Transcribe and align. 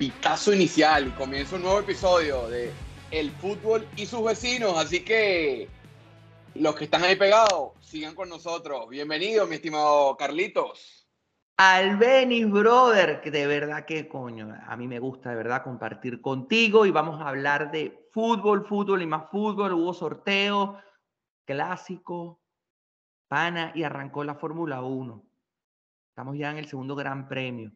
pitazo 0.00 0.54
inicial 0.54 1.08
y 1.08 1.10
comienza 1.10 1.56
un 1.56 1.62
nuevo 1.62 1.80
episodio 1.80 2.48
de 2.48 2.72
El 3.10 3.30
fútbol 3.32 3.86
y 3.96 4.06
sus 4.06 4.24
vecinos. 4.24 4.78
Así 4.78 5.04
que 5.04 5.68
los 6.54 6.74
que 6.74 6.84
están 6.84 7.04
ahí 7.04 7.16
pegados, 7.16 7.72
sigan 7.82 8.14
con 8.14 8.30
nosotros. 8.30 8.88
Bienvenido, 8.88 9.46
mi 9.46 9.56
estimado 9.56 10.16
Carlitos. 10.16 11.06
Albenis, 11.58 12.50
brother, 12.50 13.20
que 13.20 13.30
de 13.30 13.46
verdad 13.46 13.84
que 13.84 14.08
coño, 14.08 14.58
a 14.66 14.74
mí 14.74 14.88
me 14.88 14.98
gusta 14.98 15.28
de 15.28 15.36
verdad 15.36 15.62
compartir 15.62 16.22
contigo 16.22 16.86
y 16.86 16.90
vamos 16.90 17.20
a 17.20 17.28
hablar 17.28 17.70
de 17.70 18.08
fútbol, 18.10 18.66
fútbol 18.66 19.02
y 19.02 19.06
más 19.06 19.28
fútbol. 19.30 19.74
Hubo 19.74 19.92
sorteo, 19.92 20.78
clásico, 21.44 22.40
pana 23.28 23.72
y 23.74 23.82
arrancó 23.82 24.24
la 24.24 24.36
Fórmula 24.36 24.80
1. 24.80 25.22
Estamos 26.08 26.38
ya 26.38 26.50
en 26.52 26.56
el 26.56 26.64
segundo 26.64 26.96
gran 26.96 27.28
premio, 27.28 27.70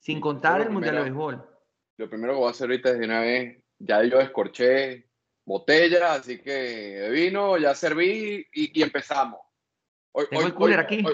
sin 0.00 0.20
contar 0.20 0.62
el 0.62 0.70
Mundial 0.70 0.96
de 0.96 1.02
Béisbol. 1.02 1.59
Lo 2.00 2.08
primero 2.08 2.32
que 2.32 2.38
voy 2.38 2.48
a 2.48 2.50
hacer 2.52 2.70
ahorita 2.70 2.92
es 2.92 2.98
de 2.98 3.04
una 3.04 3.20
vez, 3.20 3.62
ya 3.78 4.02
yo 4.04 4.16
descorché 4.16 5.06
botella, 5.44 6.14
así 6.14 6.40
que 6.40 6.50
de 6.50 7.10
vino, 7.10 7.58
ya 7.58 7.74
serví 7.74 8.46
y, 8.54 8.82
empezamos. 8.82 9.38
Hoy, 10.12 10.24
Tengo 10.30 10.46
el 10.46 10.54
cooler 10.54 10.80
aquí. 10.80 11.04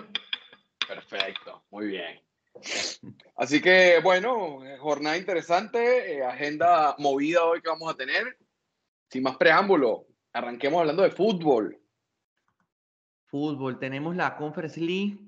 perfecto, 0.86 1.64
muy 1.70 1.88
bien. 1.88 2.22
Así 3.34 3.60
que 3.60 3.98
bueno, 4.00 4.60
jornada 4.78 5.16
interesante, 5.16 6.18
eh, 6.18 6.24
agenda 6.24 6.94
movida 6.98 7.42
hoy 7.42 7.60
que 7.60 7.68
vamos 7.68 7.92
a 7.92 7.96
tener. 7.96 8.38
Sin 9.10 9.24
más 9.24 9.36
preámbulo, 9.38 10.06
arranquemos 10.32 10.78
hablando 10.78 11.02
de 11.02 11.10
fútbol. 11.10 11.80
Fútbol, 13.24 13.80
tenemos 13.80 14.14
la 14.14 14.36
Conference 14.36 14.80
League 14.80 15.18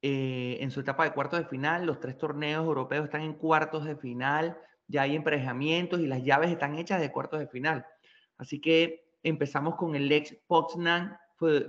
eh, 0.00 0.58
en 0.60 0.70
su 0.70 0.78
etapa 0.78 1.02
de 1.02 1.12
cuartos 1.12 1.40
de 1.40 1.46
final. 1.46 1.86
Los 1.86 1.98
tres 1.98 2.16
torneos 2.16 2.64
europeos 2.64 3.06
están 3.06 3.22
en 3.22 3.34
cuartos 3.34 3.84
de 3.84 3.96
final 3.96 4.56
ya 4.92 5.02
hay 5.02 5.16
emparejamientos 5.16 6.00
y 6.00 6.06
las 6.06 6.22
llaves 6.22 6.50
están 6.50 6.78
hechas 6.78 7.00
de 7.00 7.10
cuartos 7.10 7.40
de 7.40 7.48
final. 7.48 7.86
Así 8.36 8.60
que 8.60 9.04
empezamos 9.22 9.76
con 9.76 9.96
el 9.96 10.12
ex 10.12 10.36
Poznan 10.46 11.16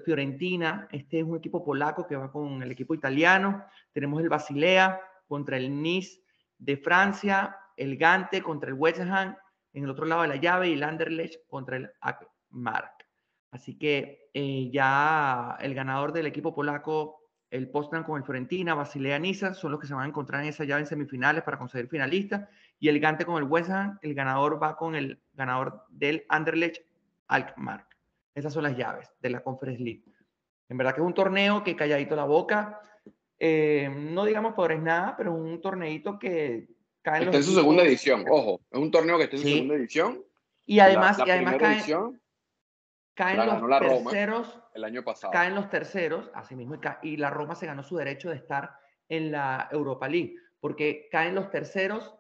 Fiorentina. 0.05 0.87
Este 0.91 1.19
es 1.19 1.23
un 1.23 1.37
equipo 1.37 1.63
polaco 1.63 2.05
que 2.05 2.17
va 2.17 2.31
con 2.31 2.61
el 2.61 2.71
equipo 2.71 2.93
italiano. 2.93 3.63
Tenemos 3.93 4.21
el 4.21 4.29
Basilea 4.29 4.99
contra 5.25 5.55
el 5.57 5.81
Nice 5.81 6.21
de 6.57 6.75
Francia, 6.75 7.55
el 7.77 7.97
Gante 7.97 8.41
contra 8.41 8.69
el 8.69 8.75
West 8.75 8.99
Ham 8.99 9.35
en 9.71 9.83
el 9.85 9.89
otro 9.89 10.05
lado 10.05 10.23
de 10.23 10.27
la 10.27 10.35
llave 10.35 10.69
y 10.69 10.73
el 10.73 10.83
Anderlecht 10.83 11.47
contra 11.47 11.77
el 11.77 11.89
Akmark. 12.01 13.07
Así 13.51 13.77
que 13.77 14.29
eh, 14.33 14.69
ya 14.71 15.57
el 15.61 15.73
ganador 15.73 16.11
del 16.11 16.25
equipo 16.25 16.53
polaco, 16.53 17.22
el 17.53 17.69
Poznan 17.69 18.03
con 18.03 18.17
el 18.17 18.23
Fiorentina, 18.23 18.73
Basilea 18.73 19.19
Niza, 19.19 19.53
son 19.53 19.71
los 19.71 19.79
que 19.79 19.85
se 19.85 19.93
van 19.93 20.05
a 20.05 20.07
encontrar 20.07 20.41
en 20.41 20.49
esa 20.49 20.63
llave 20.63 20.81
en 20.81 20.87
semifinales 20.87 21.43
para 21.43 21.59
conseguir 21.59 21.87
finalistas 21.87 22.49
y 22.79 22.89
el 22.89 22.99
Gante 22.99 23.25
con 23.25 23.37
el 23.37 23.47
West 23.47 23.69
Ham, 23.69 23.99
el 24.01 24.15
ganador 24.15 24.61
va 24.61 24.75
con 24.75 24.95
el 24.95 25.19
ganador 25.33 25.83
del 25.89 26.25
Anderlecht 26.29 26.81
Alkmaar. 27.27 27.85
Esas 28.33 28.53
son 28.53 28.63
las 28.63 28.75
llaves 28.75 29.07
de 29.21 29.29
la 29.29 29.43
Conference 29.43 29.83
League. 29.83 30.03
En 30.67 30.77
verdad 30.77 30.95
que 30.95 31.01
es 31.01 31.05
un 31.05 31.13
torneo 31.13 31.63
que 31.63 31.75
calladito 31.75 32.15
la 32.15 32.25
boca, 32.25 32.81
eh, 33.37 33.87
no 33.95 34.25
digamos 34.25 34.55
por 34.55 34.75
nada, 34.79 35.13
pero 35.15 35.31
un 35.31 35.61
torneito 35.61 36.17
que 36.17 36.69
cae 37.03 37.21
en, 37.21 37.23
está 37.25 37.37
en 37.37 37.43
su 37.43 37.53
segunda 37.53 37.83
edición, 37.83 38.25
ojo, 38.31 38.61
es 38.71 38.79
un 38.79 38.89
torneo 38.89 39.17
que 39.19 39.25
está 39.25 39.35
en 39.35 39.41
su 39.43 39.47
segunda 39.47 39.75
edición. 39.75 40.23
Y 40.65 40.79
además, 40.79 41.19
y 41.23 41.29
además 41.29 41.57
caen, 41.57 42.19
los 43.17 43.79
terceros. 43.79 44.59
el 44.73 44.83
año 44.83 45.03
pasado. 45.03 45.31
Caen 45.31 45.55
los 45.55 45.69
terceros, 45.69 46.31
así 46.33 46.55
mismo, 46.55 46.75
y 47.01 47.17
la 47.17 47.29
Roma 47.29 47.55
se 47.55 47.65
ganó 47.65 47.83
su 47.83 47.97
derecho 47.97 48.29
de 48.29 48.37
estar 48.37 48.71
en 49.09 49.31
la 49.31 49.69
Europa 49.71 50.07
League, 50.07 50.35
porque 50.59 51.07
caen 51.11 51.35
los 51.35 51.49
terceros 51.49 52.15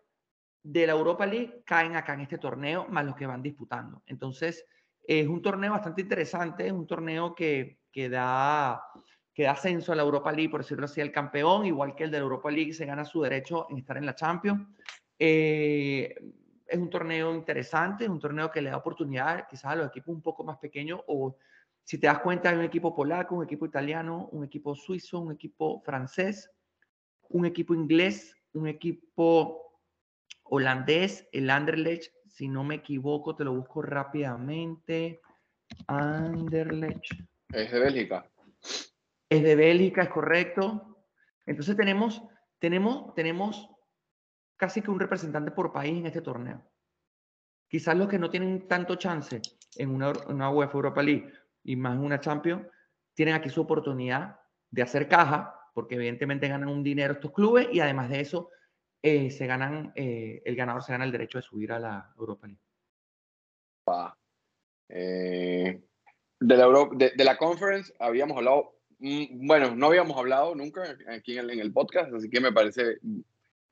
de 0.61 0.87
la 0.87 0.93
Europa 0.93 1.25
League 1.25 1.63
caen 1.65 1.95
acá 1.95 2.13
en 2.13 2.21
este 2.21 2.37
torneo, 2.37 2.87
más 2.89 3.05
los 3.05 3.15
que 3.15 3.25
van 3.25 3.41
disputando. 3.41 4.01
Entonces, 4.05 4.65
es 5.05 5.27
un 5.27 5.41
torneo 5.41 5.71
bastante 5.71 6.01
interesante, 6.01 6.67
es 6.67 6.71
un 6.71 6.87
torneo 6.87 7.35
que, 7.35 7.79
que, 7.91 8.09
da, 8.09 8.81
que 9.33 9.43
da 9.43 9.51
ascenso 9.51 9.91
a 9.91 9.95
la 9.95 10.03
Europa 10.03 10.31
League, 10.31 10.49
por 10.49 10.61
decirlo 10.61 10.85
así, 10.85 11.01
al 11.01 11.11
campeón, 11.11 11.65
igual 11.65 11.95
que 11.95 12.05
el 12.05 12.11
de 12.11 12.17
la 12.17 12.23
Europa 12.23 12.49
League 12.49 12.73
se 12.73 12.85
gana 12.85 13.03
su 13.03 13.21
derecho 13.21 13.67
en 13.69 13.79
estar 13.79 13.97
en 13.97 14.05
la 14.05 14.15
Champions. 14.15 14.67
Eh, 15.19 16.15
es 16.65 16.79
un 16.79 16.89
torneo 16.89 17.33
interesante, 17.33 18.05
es 18.05 18.09
un 18.09 18.19
torneo 18.19 18.51
que 18.51 18.61
le 18.61 18.69
da 18.69 18.77
oportunidad 18.77 19.47
quizás 19.49 19.65
a 19.65 19.75
los 19.75 19.87
equipos 19.87 20.15
un 20.15 20.21
poco 20.21 20.43
más 20.43 20.57
pequeños 20.57 21.01
o 21.07 21.35
si 21.83 21.97
te 21.97 22.07
das 22.07 22.19
cuenta 22.19 22.49
hay 22.49 22.55
un 22.55 22.63
equipo 22.63 22.95
polaco, 22.95 23.35
un 23.35 23.43
equipo 23.43 23.65
italiano, 23.65 24.29
un 24.31 24.45
equipo 24.45 24.73
suizo, 24.73 25.19
un 25.19 25.33
equipo 25.33 25.81
francés, 25.81 26.49
un 27.29 27.45
equipo 27.45 27.73
inglés, 27.73 28.35
un 28.53 28.67
equipo 28.67 29.81
holandés, 30.43 31.27
el 31.31 31.49
Anderlecht, 31.49 32.13
si 32.27 32.47
no 32.47 32.63
me 32.63 32.75
equivoco, 32.75 33.35
te 33.35 33.43
lo 33.43 33.53
busco 33.53 33.81
rápidamente. 33.81 35.21
Anderlecht. 35.87 37.11
Es 37.49 37.71
de 37.71 37.79
Bélgica. 37.79 38.29
Es 39.29 39.43
de 39.43 39.55
Bélgica, 39.55 40.03
es 40.03 40.09
correcto. 40.09 41.05
Entonces 41.45 41.75
tenemos, 41.75 42.23
tenemos, 42.59 43.13
tenemos 43.13 43.69
casi 44.63 44.81
que 44.81 44.91
un 44.91 44.99
representante 45.01 45.51
por 45.51 45.73
país 45.73 45.99
en 45.99 46.05
este 46.05 46.21
torneo. 46.21 46.63
Quizás 47.67 47.97
los 47.97 48.07
que 48.07 48.17
no 48.17 48.29
tienen 48.29 48.65
tanto 48.65 48.95
chance 48.95 49.41
en 49.75 49.89
una, 49.89 50.13
una 50.29 50.49
UEFA 50.49 50.77
Europa 50.77 51.03
League 51.03 51.33
y 51.65 51.75
más 51.75 51.95
en 51.97 52.05
una 52.05 52.21
Champions, 52.21 52.65
tienen 53.13 53.35
aquí 53.35 53.49
su 53.49 53.59
oportunidad 53.59 54.39
de 54.71 54.81
hacer 54.81 55.09
caja, 55.09 55.53
porque 55.73 55.95
evidentemente 55.95 56.47
ganan 56.47 56.69
un 56.69 56.81
dinero 56.81 57.15
estos 57.15 57.33
clubes 57.33 57.67
y 57.73 57.81
además 57.81 58.09
de 58.09 58.21
eso 58.21 58.51
eh, 59.01 59.31
se 59.31 59.45
ganan, 59.47 59.91
eh, 59.95 60.41
el 60.45 60.55
ganador 60.55 60.81
se 60.81 60.93
gana 60.93 61.03
el 61.03 61.11
derecho 61.11 61.39
de 61.39 61.41
subir 61.41 61.73
a 61.73 61.79
la 61.79 62.13
Europa 62.17 62.47
League. 62.47 62.61
Eh, 64.87 65.83
de, 66.39 66.55
la 66.55 66.67
de, 66.93 67.23
la 67.25 67.37
conference 67.37 67.93
habíamos 67.99 68.37
hablado, 68.37 68.77
mm, 68.99 69.45
bueno, 69.45 69.75
no 69.75 69.87
habíamos 69.87 70.15
hablado 70.15 70.55
nunca 70.55 70.83
aquí 71.09 71.37
en 71.37 71.49
el, 71.49 71.73
podcast, 71.73 72.13
así 72.13 72.29
que 72.29 72.39
me 72.39 72.53
parece 72.53 72.99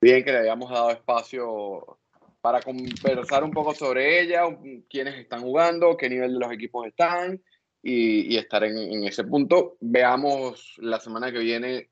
bien 0.02 0.22
que 0.22 0.32
le 0.32 0.38
hayamos 0.40 0.70
dado 0.70 0.90
espacio 0.90 1.98
para 2.42 2.60
conversar 2.60 3.44
un 3.44 3.52
poco 3.52 3.72
sobre 3.72 4.20
ella, 4.20 4.42
quiénes 4.90 5.14
están 5.14 5.40
jugando, 5.40 5.96
qué 5.96 6.10
nivel 6.10 6.34
de 6.34 6.40
los 6.40 6.52
equipos 6.52 6.86
están 6.86 7.40
y, 7.82 8.36
estar 8.36 8.64
en, 8.64 8.76
en, 8.76 9.04
ese 9.04 9.24
punto. 9.24 9.76
Veamos 9.80 10.74
la 10.78 11.00
semana 11.00 11.32
que 11.32 11.38
viene, 11.38 11.90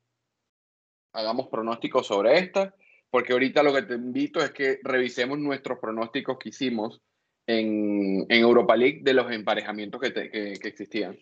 hagamos 1.13 1.47
pronósticos 1.47 2.05
sobre 2.05 2.37
esta 2.37 2.75
porque 3.11 3.33
ahorita 3.33 3.61
lo 3.61 3.73
que 3.73 3.83
te 3.83 3.95
invito 3.95 4.39
es 4.39 4.51
que 4.51 4.79
revisemos 4.83 5.37
nuestros 5.37 5.77
pronósticos 5.79 6.37
que 6.39 6.49
hicimos 6.49 7.01
en, 7.45 8.25
en 8.29 8.41
Europa 8.41 8.75
League 8.75 9.01
de 9.03 9.13
los 9.13 9.29
emparejamientos 9.31 9.99
que, 9.99 10.13
que, 10.13 10.53
existían. 10.63 11.17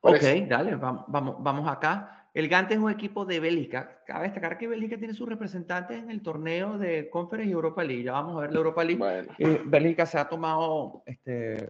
Ok, 0.00 0.22
dale, 0.46 0.76
vamos, 0.76 1.04
vamos 1.08 1.68
acá. 1.68 2.17
El 2.38 2.46
Gante 2.46 2.74
es 2.74 2.78
un 2.78 2.88
equipo 2.88 3.24
de 3.24 3.40
Bélgica. 3.40 4.00
Cabe 4.06 4.26
destacar 4.26 4.58
que 4.58 4.68
Bélgica 4.68 4.96
tiene 4.96 5.12
sus 5.12 5.28
representantes 5.28 5.98
en 5.98 6.08
el 6.08 6.22
torneo 6.22 6.78
de 6.78 7.10
Conference 7.10 7.50
y 7.50 7.52
Europa 7.52 7.82
League. 7.82 8.04
Ya 8.04 8.12
vamos 8.12 8.36
a 8.36 8.42
ver 8.42 8.52
la 8.52 8.58
Europa 8.58 8.84
League. 8.84 9.00
Bueno. 9.00 9.34
Eh, 9.38 9.60
Bélgica 9.64 10.06
se 10.06 10.18
ha 10.18 10.28
tomado 10.28 11.02
este, 11.04 11.68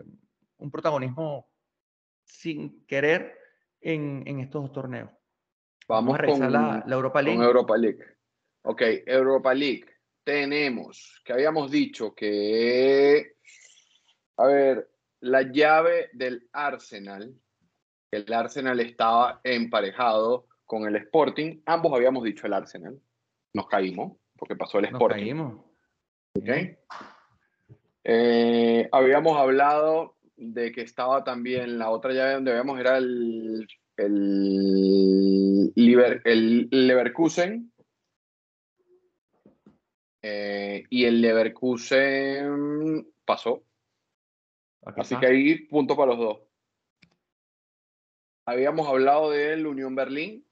un 0.58 0.70
protagonismo 0.70 1.48
sin 2.22 2.84
querer 2.84 3.38
en, 3.80 4.22
en 4.26 4.40
estos 4.40 4.60
dos 4.60 4.72
torneos. 4.72 5.08
Vamos, 5.88 6.16
a 6.16 6.18
revisar 6.18 6.50
la, 6.50 6.84
la, 6.86 6.94
Europa 6.94 7.22
League. 7.22 7.38
Con 7.38 7.46
Europa 7.46 7.78
League. 7.78 8.04
Ok, 8.64 8.82
Europa 9.06 9.54
League. 9.54 9.86
Tenemos 10.22 11.22
que 11.24 11.32
habíamos 11.32 11.70
dicho 11.70 12.14
que, 12.14 13.36
a 14.36 14.46
ver, 14.46 14.90
la 15.20 15.40
llave 15.50 16.10
del 16.12 16.46
Arsenal, 16.52 17.34
el 18.10 18.32
Arsenal 18.34 18.80
estaba 18.80 19.40
emparejado 19.42 20.47
con 20.68 20.86
el 20.86 20.94
Sporting. 20.96 21.62
Ambos 21.64 21.92
habíamos 21.94 22.22
dicho 22.22 22.46
el 22.46 22.52
Arsenal. 22.52 23.00
Nos 23.54 23.66
caímos 23.66 24.18
porque 24.36 24.54
pasó 24.54 24.78
el 24.78 24.84
Sporting. 24.84 25.16
Nos 25.16 25.24
caímos. 25.24 25.54
Ok. 26.34 26.48
Eh, 28.04 28.88
habíamos 28.92 29.36
hablado 29.38 30.16
de 30.36 30.70
que 30.70 30.82
estaba 30.82 31.24
también 31.24 31.78
la 31.78 31.90
otra 31.90 32.12
llave 32.12 32.34
donde 32.34 32.52
habíamos 32.52 32.78
era 32.78 32.98
el, 32.98 33.66
el, 33.96 35.72
el 35.74 36.68
Leverkusen 36.70 37.72
eh, 40.22 40.84
y 40.90 41.04
el 41.06 41.22
Leverkusen 41.22 43.08
pasó. 43.24 43.64
Así 44.84 45.16
que 45.16 45.26
ahí 45.26 45.66
punto 45.66 45.96
para 45.96 46.12
los 46.12 46.18
dos. 46.18 46.38
Habíamos 48.46 48.86
hablado 48.86 49.30
del 49.30 49.66
Unión 49.66 49.94
Berlín, 49.94 50.46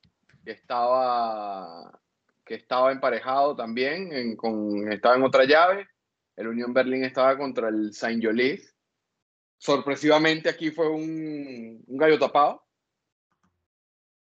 que 0.47 0.53
estaba, 0.53 2.01
que 2.45 2.55
estaba 2.55 2.93
emparejado 2.93 3.57
también, 3.57 4.37
con, 4.37 4.93
estaba 4.93 5.17
en 5.17 5.25
otra 5.25 5.45
llave. 5.45 5.89
El 6.37 6.47
Unión 6.47 6.73
Berlín 6.73 7.03
estaba 7.03 7.37
contra 7.37 7.69
el 7.69 7.93
Saint 7.93 8.25
Jolis. 8.25 8.73
Sorpresivamente 9.59 10.49
aquí 10.49 10.71
fue 10.71 10.89
un, 10.89 11.83
un 11.85 11.97
gallo 11.97 12.17
tapado. 12.17 12.65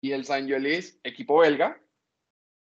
Y 0.00 0.12
el 0.12 0.24
Saint 0.24 0.48
Jolis, 0.48 1.00
equipo 1.02 1.38
belga. 1.38 1.76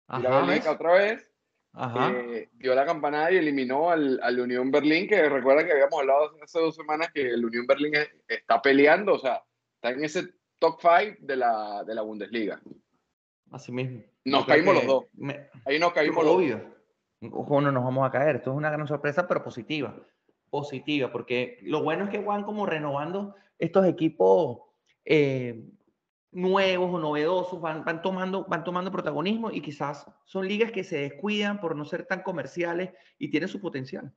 Ajá, 0.08 0.22
la 0.22 0.46
belga 0.46 0.72
otra 0.72 0.94
vez 0.94 1.28
eh, 1.76 2.50
dio 2.54 2.76
la 2.76 2.86
campanada 2.86 3.32
y 3.32 3.38
eliminó 3.38 3.90
al, 3.90 4.20
al, 4.22 4.40
Unión 4.40 4.70
Berlín, 4.70 5.08
que 5.08 5.28
recuerda 5.28 5.66
que 5.66 5.72
habíamos 5.72 6.00
hablado 6.00 6.36
hace 6.44 6.60
dos 6.60 6.76
semanas 6.76 7.10
que 7.12 7.22
el 7.22 7.44
Unión 7.44 7.66
Berlín 7.66 7.94
está 8.28 8.62
peleando, 8.62 9.14
o 9.14 9.20
sea, 9.20 9.44
está 9.76 9.90
en 9.90 10.04
ese 10.04 10.36
top 10.60 10.80
5 10.82 11.18
de 11.22 11.36
la, 11.36 11.84
de 11.84 11.96
la 11.96 12.04
Bundesliga. 12.04 12.62
Así 13.52 13.72
mismo. 13.72 14.04
Nos 14.26 14.46
caímos 14.46 14.76
los 14.76 14.86
dos. 14.86 15.06
Ahí 15.66 15.80
nos 15.80 15.94
caímos 15.94 16.24
los 16.24 16.38
dos. 16.38 16.62
Ojo, 17.32 17.62
no 17.62 17.72
nos 17.72 17.84
vamos 17.84 18.08
a 18.08 18.12
caer. 18.12 18.38
Esto 18.38 18.52
es 18.52 18.58
una 18.58 18.70
gran 18.70 18.88
sorpresa, 18.88 19.28
pero 19.28 19.44
positiva. 19.44 19.96
Positiva, 20.50 21.12
porque 21.12 21.60
lo 21.64 21.84
bueno 21.84 22.06
es 22.06 22.10
que 22.10 22.20
van 22.20 22.44
como 22.44 22.66
renovando 22.66 23.36
estos 23.58 23.86
equipos 23.86 24.60
eh, 25.06 25.70
nuevos 26.32 26.94
o 26.94 27.00
novedosos, 27.00 27.60
van, 27.62 27.84
van, 27.84 28.02
tomando, 28.02 28.46
van 28.46 28.64
tomando 28.64 28.92
protagonismo 28.92 29.52
y 29.52 29.62
quizás 29.62 30.06
son 30.26 30.48
ligas 30.48 30.72
que 30.72 30.84
se 30.84 30.98
descuidan 30.98 31.60
por 31.60 31.76
no 31.76 31.86
ser 31.86 32.06
tan 32.06 32.24
comerciales 32.24 32.92
y 33.18 33.30
tienen 33.30 33.50
su 33.50 33.60
potencial. 33.60 34.12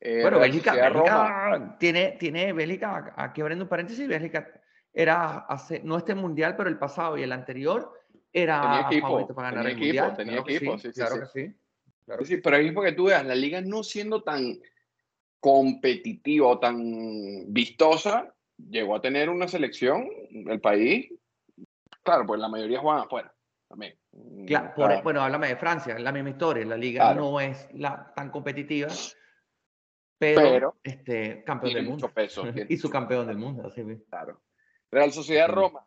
Eh, 0.00 0.22
bueno, 0.22 0.38
Bélgica, 0.38 1.76
tiene, 1.78 2.16
tiene 2.18 2.52
Bélgica, 2.52 3.12
aquí 3.16 3.40
abriendo 3.42 3.64
un 3.64 3.68
paréntesis, 3.68 4.08
Bélgica 4.08 4.48
era 4.92 5.38
hace, 5.38 5.80
no 5.84 5.96
este 5.96 6.14
mundial, 6.14 6.56
pero 6.56 6.68
el 6.68 6.78
pasado 6.78 7.16
y 7.16 7.22
el 7.22 7.32
anterior 7.32 7.92
era 8.32 8.88
favorito 9.00 9.34
para 9.34 9.50
ganar 9.50 9.66
el 9.68 9.76
mundial. 9.76 10.16
Tenía 10.16 10.40
equipo, 10.40 10.78
sí, 10.78 10.90
claro 10.92 11.20
que 11.20 11.26
sí. 11.26 11.54
sí. 12.24 12.36
pero 12.38 12.56
es 12.56 12.72
porque 12.72 12.92
tú 12.92 13.04
veas, 13.04 13.24
la 13.24 13.34
liga 13.34 13.60
no 13.60 13.82
siendo 13.82 14.22
tan 14.22 14.58
competitiva 15.40 16.46
o 16.46 16.58
tan 16.58 17.52
vistosa, 17.52 18.34
llegó 18.56 18.96
a 18.96 19.00
tener 19.00 19.30
una 19.30 19.48
selección, 19.48 20.08
el 20.30 20.60
país, 20.60 21.12
claro, 22.02 22.26
pues 22.26 22.40
la 22.40 22.48
mayoría 22.48 22.80
juegan 22.80 23.04
afuera 23.04 23.34
también. 23.68 23.96
Claro, 24.46 25.02
bueno, 25.02 25.22
háblame 25.22 25.48
de 25.48 25.56
Francia, 25.56 25.94
es 25.94 26.02
la 26.02 26.12
misma 26.12 26.30
historia, 26.30 26.64
la 26.66 26.76
liga 26.76 27.14
no 27.14 27.40
es 27.40 27.68
la, 27.72 28.12
tan 28.14 28.30
competitiva, 28.30 28.88
pero, 30.18 30.76
este, 30.82 31.42
campeón 31.44 31.74
del 31.74 31.86
mundo. 31.86 32.10
Peso, 32.12 32.44
y 32.68 32.76
su 32.76 32.90
campeón 32.90 33.26
del 33.26 33.38
mundo, 33.38 33.66
así 33.66 33.82
Claro. 34.10 34.40
Real 34.90 35.12
Sociedad 35.12 35.48
Roma. 35.48 35.86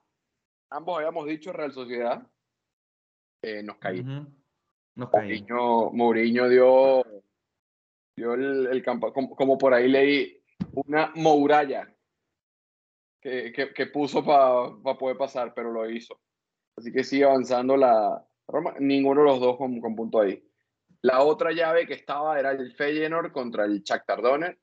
Ambos 0.70 0.98
habíamos 0.98 1.28
dicho 1.28 1.52
Real 1.52 1.72
Sociedad. 1.72 2.26
Eh, 3.42 3.62
nos 3.62 3.78
caímos. 3.78 4.28
Nos 4.96 5.10
caímos. 5.10 5.94
Mourinho, 5.94 6.48
dio, 6.48 7.04
dio 8.16 8.34
el, 8.34 8.84
campo, 8.84 9.12
como, 9.12 9.58
por 9.58 9.74
ahí 9.74 9.90
leí, 9.90 10.42
una 10.74 11.12
muralla 11.16 11.94
que, 13.22 13.52
que, 13.52 13.86
puso 13.88 14.24
para 14.24 14.98
poder 14.98 15.18
pasar, 15.18 15.54
pero 15.54 15.72
lo 15.72 15.90
hizo. 15.90 16.20
Así 16.78 16.92
que 16.92 17.04
sigue 17.04 17.26
avanzando 17.26 17.76
la 17.76 18.26
Roma. 18.48 18.76
Ninguno 18.80 19.22
de 19.22 19.28
los 19.28 19.40
dos 19.40 19.58
con, 19.58 19.80
con 19.82 19.96
punto 19.96 20.22
ahí. 20.22 20.44
La 21.02 21.22
otra 21.22 21.52
llave 21.52 21.86
que 21.86 21.94
estaba 21.96 22.40
era 22.40 22.52
el 22.52 22.74
Feyenoord 22.74 23.32
contra 23.32 23.66
el 23.66 23.84
Shakhtar 23.84 24.22
Donetsk. 24.22 24.60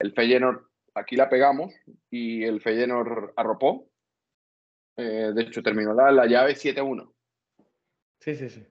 El 0.00 0.12
Feyenoord 0.12 0.73
aquí 0.94 1.16
la 1.16 1.28
pegamos 1.28 1.74
y 2.10 2.44
el 2.44 2.60
Feyenoord 2.60 3.32
arropó. 3.36 3.90
Eh, 4.96 5.32
de 5.34 5.42
hecho, 5.42 5.62
terminó 5.62 5.92
la, 5.92 6.10
la 6.12 6.26
llave 6.26 6.54
7-1. 6.54 7.12
Sí, 8.20 8.36
sí, 8.36 8.48
sí. 8.48 8.66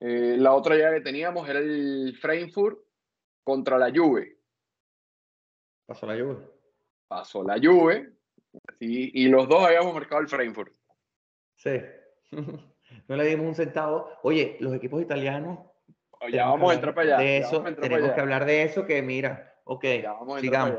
Eh, 0.00 0.36
la 0.38 0.54
otra 0.54 0.76
llave 0.76 0.98
que 0.98 1.04
teníamos 1.04 1.48
era 1.48 1.58
el 1.58 2.16
Frankfurt 2.20 2.78
contra 3.42 3.78
la 3.78 3.90
Juve. 3.90 4.38
Pasó 5.86 6.06
la 6.06 6.14
Juve. 6.14 6.46
Pasó 7.08 7.42
la 7.42 7.58
Juve. 7.58 8.12
y 8.78 9.28
los 9.28 9.48
dos 9.48 9.64
habíamos 9.64 9.92
marcado 9.92 10.20
el 10.20 10.28
Frankfurt. 10.28 10.72
Sí. 11.56 11.80
no 13.08 13.16
le 13.16 13.24
dimos 13.24 13.46
un 13.46 13.54
centavo. 13.54 14.10
Oye, 14.22 14.56
los 14.60 14.74
equipos 14.74 15.02
italianos. 15.02 15.58
Ya 16.30 16.46
vamos 16.46 16.70
a 16.70 16.74
entrar 16.74 16.94
para 16.94 17.16
allá. 17.16 17.24
De 17.24 17.38
eso, 17.38 17.62
tenemos 17.62 18.12
que 18.12 18.20
hablar 18.20 18.46
de 18.46 18.62
eso, 18.62 18.86
que 18.86 19.02
mira, 19.02 19.53
ok, 19.64 19.84
sigamos. 20.40 20.78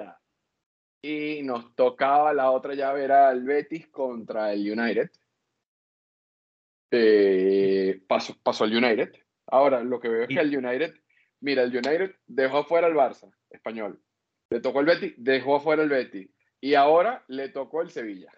Y 1.02 1.44
nos 1.44 1.76
tocaba 1.76 2.34
la 2.34 2.50
otra 2.50 2.74
llave, 2.74 3.04
era 3.04 3.32
el 3.32 3.44
Betis 3.44 3.88
contra 3.90 4.54
el 4.54 4.72
United. 4.72 5.12
Eh, 6.92 8.02
pasó, 8.08 8.36
pasó 8.42 8.66
el 8.66 8.76
United. 8.76 9.14
Ahora, 9.48 9.84
lo 9.84 10.00
que 10.00 10.10
veo 10.10 10.24
es 10.24 10.30
que 10.30 10.40
el 10.40 10.58
United, 10.58 10.96
mira, 11.42 11.64
el 11.64 11.76
United 11.76 12.16
dejó 12.26 12.64
fuera 12.64 12.88
el 12.88 12.96
Barça, 12.96 13.32
español. 13.50 14.02
Le 14.50 14.62
tocó 14.62 14.80
el 14.80 14.88
Betis, 14.88 15.14
dejó 15.18 15.60
fuera 15.60 15.84
el 15.84 15.90
Betis. 15.90 16.30
Y 16.60 16.74
ahora 16.74 17.24
le 17.28 17.50
tocó 17.50 17.82
el 17.82 17.92
Sevilla. 17.92 18.32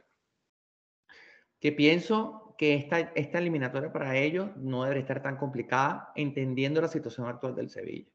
Que 1.60 1.72
pienso 1.72 2.56
que 2.58 2.76
esta, 2.76 3.00
esta 3.00 3.40
eliminatoria 3.40 3.94
para 3.94 4.18
ellos 4.18 4.56
no 4.58 4.84
debería 4.84 5.02
estar 5.02 5.22
tan 5.22 5.38
complicada, 5.38 6.12
entendiendo 6.16 6.82
la 6.82 6.88
situación 6.88 7.28
actual 7.28 7.56
del 7.56 7.70
Sevilla. 7.70 8.12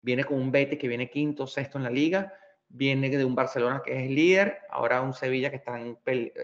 Viene 0.00 0.24
con 0.24 0.40
un 0.40 0.50
Betis 0.50 0.78
que 0.78 0.88
viene 0.88 1.10
quinto, 1.10 1.46
sexto 1.46 1.78
en 1.78 1.84
la 1.84 1.90
liga, 1.90 2.32
viene 2.68 3.08
de 3.10 3.24
un 3.24 3.34
Barcelona 3.34 3.82
que 3.84 4.04
es 4.04 4.10
líder, 4.10 4.58
ahora 4.70 5.00
un 5.00 5.14
Sevilla 5.14 5.50
que 5.50 5.56
están 5.56 5.98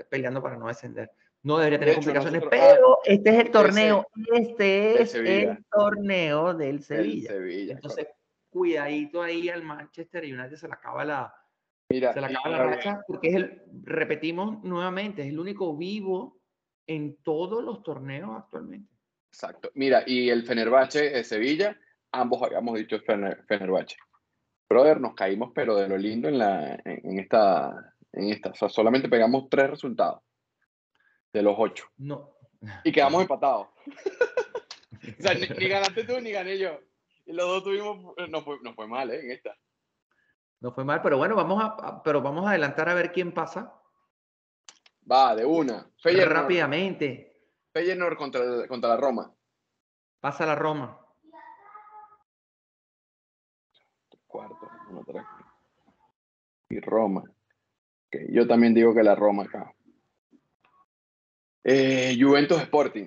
peleando 0.08 0.42
para 0.42 0.56
no 0.56 0.68
descender. 0.68 1.10
No 1.42 1.58
debería 1.58 1.78
tener 1.78 1.94
complicaciones, 1.96 2.42
pero 2.50 2.98
este 3.04 3.30
es 3.30 3.38
el 3.44 3.50
torneo, 3.50 4.06
este 4.34 5.02
es 5.02 5.14
el 5.14 5.64
torneo 5.70 6.54
del 6.54 6.82
Sevilla. 6.82 7.32
Entonces, 7.34 8.08
cuidadito 8.48 9.22
ahí 9.22 9.50
al 9.50 9.62
Manchester 9.62 10.24
United 10.24 10.56
se 10.56 10.68
le 10.68 10.74
acaba 10.74 11.04
la, 11.04 11.34
se 11.88 12.00
le 12.00 12.06
acaba 12.06 12.48
la 12.48 12.64
racha, 12.64 13.02
porque 13.06 13.28
es 13.28 13.34
el, 13.34 13.62
repetimos 13.82 14.62
nuevamente, 14.64 15.22
es 15.22 15.28
el 15.28 15.38
único 15.38 15.76
vivo 15.76 16.40
en 16.86 17.16
todos 17.22 17.62
los 17.62 17.82
torneos 17.82 18.30
actualmente. 18.36 18.94
Exacto. 19.28 19.70
Mira, 19.74 20.02
y 20.06 20.30
el 20.30 20.44
Fenerbahce 20.44 21.10
de 21.10 21.24
Sevilla, 21.24 21.76
ambos 22.20 22.42
habíamos 22.42 22.78
dicho 22.78 22.98
Fenerbahce. 23.00 23.96
Brother, 24.68 25.00
nos 25.00 25.14
caímos, 25.14 25.52
pero 25.54 25.76
de 25.76 25.88
lo 25.88 25.96
lindo 25.96 26.28
en, 26.28 26.38
la, 26.38 26.74
en, 26.84 27.18
esta, 27.18 27.94
en 28.12 28.30
esta. 28.30 28.50
O 28.50 28.54
sea, 28.54 28.68
solamente 28.68 29.08
pegamos 29.08 29.48
tres 29.50 29.70
resultados 29.70 30.22
de 31.32 31.42
los 31.42 31.54
ocho. 31.58 31.86
No. 31.98 32.36
Y 32.82 32.92
quedamos 32.92 33.22
empatados. 33.22 33.68
o 35.18 35.22
sea, 35.22 35.34
ni, 35.34 35.68
ganaste 35.68 36.04
tú 36.04 36.20
ni 36.20 36.30
gané 36.32 36.58
yo. 36.58 36.80
Y 37.26 37.32
los 37.32 37.46
dos 37.46 37.64
tuvimos, 37.64 38.14
no 38.28 38.42
fue, 38.42 38.58
no 38.62 38.74
fue 38.74 38.86
mal, 38.86 39.10
¿eh? 39.10 39.20
En 39.20 39.30
esta. 39.32 39.56
No 40.60 40.72
fue 40.72 40.84
mal, 40.84 41.02
pero 41.02 41.18
bueno, 41.18 41.36
vamos 41.36 41.62
a, 41.62 42.02
pero 42.02 42.22
vamos 42.22 42.46
a 42.46 42.50
adelantar 42.50 42.88
a 42.88 42.94
ver 42.94 43.12
quién 43.12 43.32
pasa 43.32 43.80
Va, 45.10 45.34
de 45.34 45.44
una. 45.44 45.90
Feyenoord. 46.02 46.32
Rápidamente. 46.32 47.50
Feyenoord 47.72 48.16
contra, 48.16 48.66
contra 48.68 48.90
la 48.90 48.96
Roma. 48.96 49.34
Pasa 50.20 50.46
la 50.46 50.54
Roma. 50.54 50.98
Cuarto, 54.26 54.68
Y 56.68 56.80
Roma. 56.80 57.22
yo 58.30 58.46
también 58.46 58.74
digo 58.74 58.94
que 58.94 59.02
la 59.02 59.14
Roma 59.14 59.44
acá. 59.44 59.74
Eh, 61.62 62.16
Juventus 62.18 62.60
Sporting. 62.60 63.06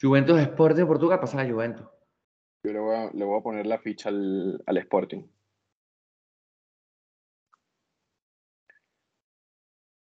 Juventus 0.00 0.38
Sporting 0.40 0.80
de 0.80 0.86
Portugal 0.86 1.20
pasa 1.20 1.42
la 1.42 1.50
Juventus. 1.50 1.86
Yo 2.62 2.72
le 2.72 2.78
voy 2.78 2.96
a, 2.96 3.10
le 3.12 3.24
voy 3.24 3.38
a 3.38 3.42
poner 3.42 3.66
la 3.66 3.78
ficha 3.78 4.08
al, 4.08 4.62
al 4.66 4.76
Sporting. 4.78 5.22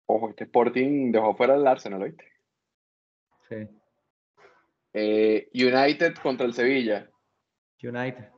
Ojo, 0.07 0.31
este 0.31 0.45
Sporting 0.45 1.11
dejó 1.11 1.35
fuera 1.35 1.57
el 1.57 1.67
Arsenal, 1.67 2.03
¿oíste? 2.03 2.25
Sí. 3.49 3.69
Eh, 4.93 5.51
United 5.53 6.15
contra 6.23 6.47
el 6.47 6.55
Sevilla. 6.55 7.11
United. 7.83 8.36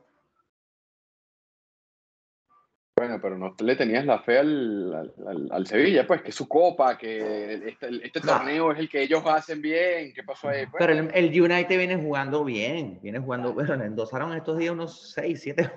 Bueno, 2.99 3.17
pero 3.21 3.37
no 3.37 3.55
le 3.63 3.77
tenías 3.77 4.05
la 4.05 4.19
fe 4.19 4.39
al, 4.39 5.13
al, 5.51 5.65
Sevilla, 5.65 6.05
pues, 6.05 6.21
que 6.21 6.33
su 6.33 6.49
copa, 6.49 6.97
que 6.97 7.53
este, 7.69 7.87
este 8.03 8.19
torneo 8.19 8.73
es 8.73 8.79
el 8.79 8.89
que 8.89 9.03
ellos 9.03 9.23
hacen 9.25 9.61
bien. 9.61 10.11
¿Qué 10.13 10.21
pasó 10.21 10.49
ahí? 10.49 10.65
Pues? 10.65 10.85
Pero 10.85 11.07
el, 11.13 11.41
United 11.41 11.77
viene 11.77 11.95
jugando 11.95 12.43
bien, 12.43 12.99
viene 13.01 13.19
jugando, 13.19 13.53
bueno, 13.53 13.77
le 13.77 13.85
endosaron 13.85 14.33
estos 14.33 14.57
días 14.57 14.73
unos 14.73 15.13
6, 15.13 15.39
7 15.41 15.71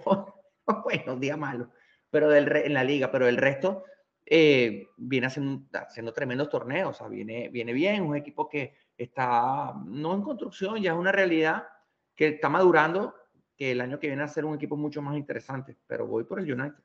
buenos 0.85 1.21
días 1.21 1.39
malos, 1.39 1.69
pero 2.11 2.29
del, 2.29 2.57
en 2.57 2.75
la 2.75 2.83
liga, 2.83 3.13
pero 3.13 3.29
el 3.29 3.37
resto 3.37 3.85
eh, 4.27 4.89
viene 4.97 5.29
haciendo, 5.29 5.65
haciendo, 5.75 6.13
tremendos 6.13 6.49
torneos, 6.49 6.91
o 6.91 6.93
sea, 6.93 7.07
viene, 7.07 7.51
viene 7.51 7.73
bien, 7.73 8.03
un 8.03 8.17
equipo 8.17 8.49
que 8.49 8.75
está 8.97 9.75
no 9.87 10.13
en 10.13 10.23
construcción, 10.23 10.83
ya 10.83 10.91
es 10.91 10.99
una 10.99 11.13
realidad 11.13 11.69
que 12.17 12.27
está 12.27 12.49
madurando, 12.49 13.15
que 13.57 13.71
el 13.71 13.81
año 13.81 14.01
que 14.01 14.09
viene 14.09 14.25
a 14.25 14.29
ser 14.29 14.45
un 14.45 14.57
equipo 14.57 14.77
mucho 14.77 15.01
más 15.03 15.17
interesante, 15.17 15.77
pero 15.87 16.09
voy 16.09 16.25
por 16.25 16.41
el 16.41 16.53
United. 16.53 16.83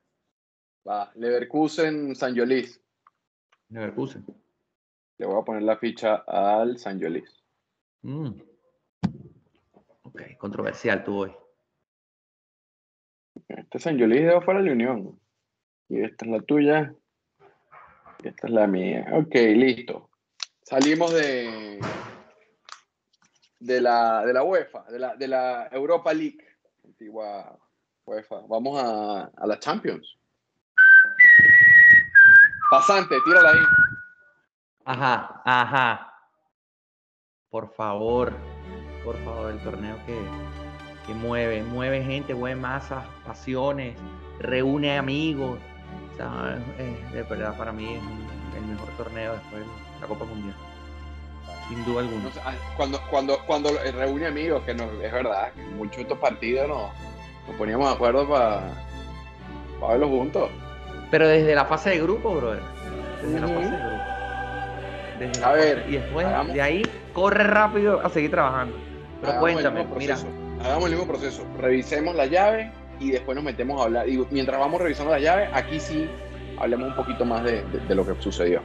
Va, 0.87 1.11
Leverkusen, 1.15 2.15
San 2.15 2.33
Yolis. 2.33 2.79
Leverkusen. 3.69 4.25
Le 5.17 5.25
voy 5.25 5.41
a 5.41 5.43
poner 5.43 5.63
la 5.63 5.77
ficha 5.77 6.23
al 6.27 6.77
San 6.77 6.99
Yolis. 6.99 7.43
Mm. 8.03 8.29
Ok, 10.03 10.21
controversial 10.37 11.03
tú 11.03 11.17
hoy. 11.23 11.31
Este 13.49 13.79
San 13.79 13.97
Yolis 13.97 14.27
de 14.27 14.41
fuera 14.41 14.61
de 14.61 14.67
la 14.67 14.71
Unión. 14.71 15.19
Y 15.89 16.01
esta 16.01 16.25
es 16.25 16.31
la 16.31 16.41
tuya. 16.41 16.95
Esta 18.23 18.47
es 18.47 18.53
la 18.53 18.67
mía. 18.67 19.07
Ok, 19.11 19.35
listo. 19.35 20.09
Salimos 20.63 21.13
de. 21.13 21.79
de 23.59 23.81
la, 23.81 24.25
de 24.25 24.33
la 24.33 24.43
UEFA, 24.43 24.83
de 24.89 24.99
la, 24.99 25.15
de 25.15 25.27
la 25.27 25.67
Europa 25.71 26.13
League, 26.13 26.43
antigua 26.85 27.59
UEFA. 28.05 28.41
Vamos 28.47 28.81
a, 28.81 29.31
a 29.35 29.47
la 29.47 29.59
Champions. 29.59 30.17
Pasante, 32.69 33.15
tírala 33.21 33.49
ahí. 33.49 33.59
Ajá, 34.85 35.41
ajá. 35.45 36.13
Por 37.49 37.73
favor, 37.73 38.33
por 39.03 39.15
favor, 39.23 39.51
el 39.51 39.59
torneo 39.59 39.97
que, 40.05 40.19
que 41.05 41.13
mueve, 41.13 41.63
mueve 41.63 42.03
gente, 42.03 42.35
mueve 42.35 42.59
masas, 42.59 43.05
pasiones, 43.25 43.97
reúne 44.39 44.97
amigos. 44.97 45.59
O 46.13 46.15
sea, 46.17 46.59
es- 46.77 47.11
de 47.13 47.23
verdad 47.23 47.57
para 47.57 47.71
mí 47.71 47.95
es 47.95 48.01
el 48.57 48.65
mejor 48.65 48.89
torneo 48.97 49.33
después 49.33 49.61
de 49.61 50.01
la 50.01 50.07
Copa 50.07 50.25
Mundial. 50.25 50.55
Sin 51.69 51.83
duda 51.85 52.01
alguna. 52.01 52.29
Ah, 52.45 52.53
cuando, 52.75 52.99
cuando, 53.09 53.37
cuando 53.45 53.69
reúne 53.93 54.27
amigos, 54.27 54.63
que 54.63 54.73
no, 54.73 54.83
es 54.85 55.11
verdad, 55.11 55.51
que 55.53 55.61
muchos 55.61 55.97
de 55.97 56.01
estos 56.03 56.17
partidos 56.19 56.67
nos, 56.67 56.91
nos 57.47 57.55
poníamos 57.57 57.87
de 57.89 57.93
acuerdo 57.95 58.27
para 58.27 58.71
verlos 59.89 60.09
juntos. 60.09 60.49
Pero 61.11 61.27
desde 61.27 61.55
la 61.55 61.65
fase 61.65 61.91
de 61.91 62.01
grupo, 62.01 62.35
brother. 62.35 62.61
Desde 63.21 63.39
la 63.39 63.47
fase 63.47 63.59
de 63.71 63.77
grupo. 63.77 64.03
Desde 65.19 65.43
A 65.43 65.51
ver, 65.53 65.77
fase- 65.79 65.89
y 65.89 65.91
después 65.93 66.25
hagamos- 66.27 66.53
de 66.53 66.61
ahí 66.61 66.81
corre 67.13 67.43
rápido 67.43 68.05
a 68.05 68.09
seguir 68.09 68.31
trabajando. 68.31 68.75
Pero 69.21 69.31
Hagamos 69.33 69.51
cuéntame, 69.51 69.85
mira, 69.97 70.17
Hagamos 70.63 70.85
el 70.85 70.91
mismo 70.91 71.07
proceso. 71.07 71.43
Revisemos 71.59 72.15
la 72.15 72.25
llave 72.25 72.71
y 72.99 73.11
después 73.11 73.35
nos 73.35 73.43
metemos 73.43 73.79
a 73.79 73.85
hablar. 73.85 74.09
Y 74.09 74.17
mientras 74.31 74.59
vamos 74.59 74.81
revisando 74.81 75.11
la 75.11 75.19
llave, 75.19 75.49
aquí 75.53 75.79
sí 75.79 76.09
hablemos 76.59 76.89
un 76.89 76.95
poquito 76.95 77.25
más 77.25 77.43
de, 77.43 77.63
de- 77.63 77.79
de 77.87 77.95
lo 77.95 78.05
que 78.05 78.19
sucedió. 78.21 78.61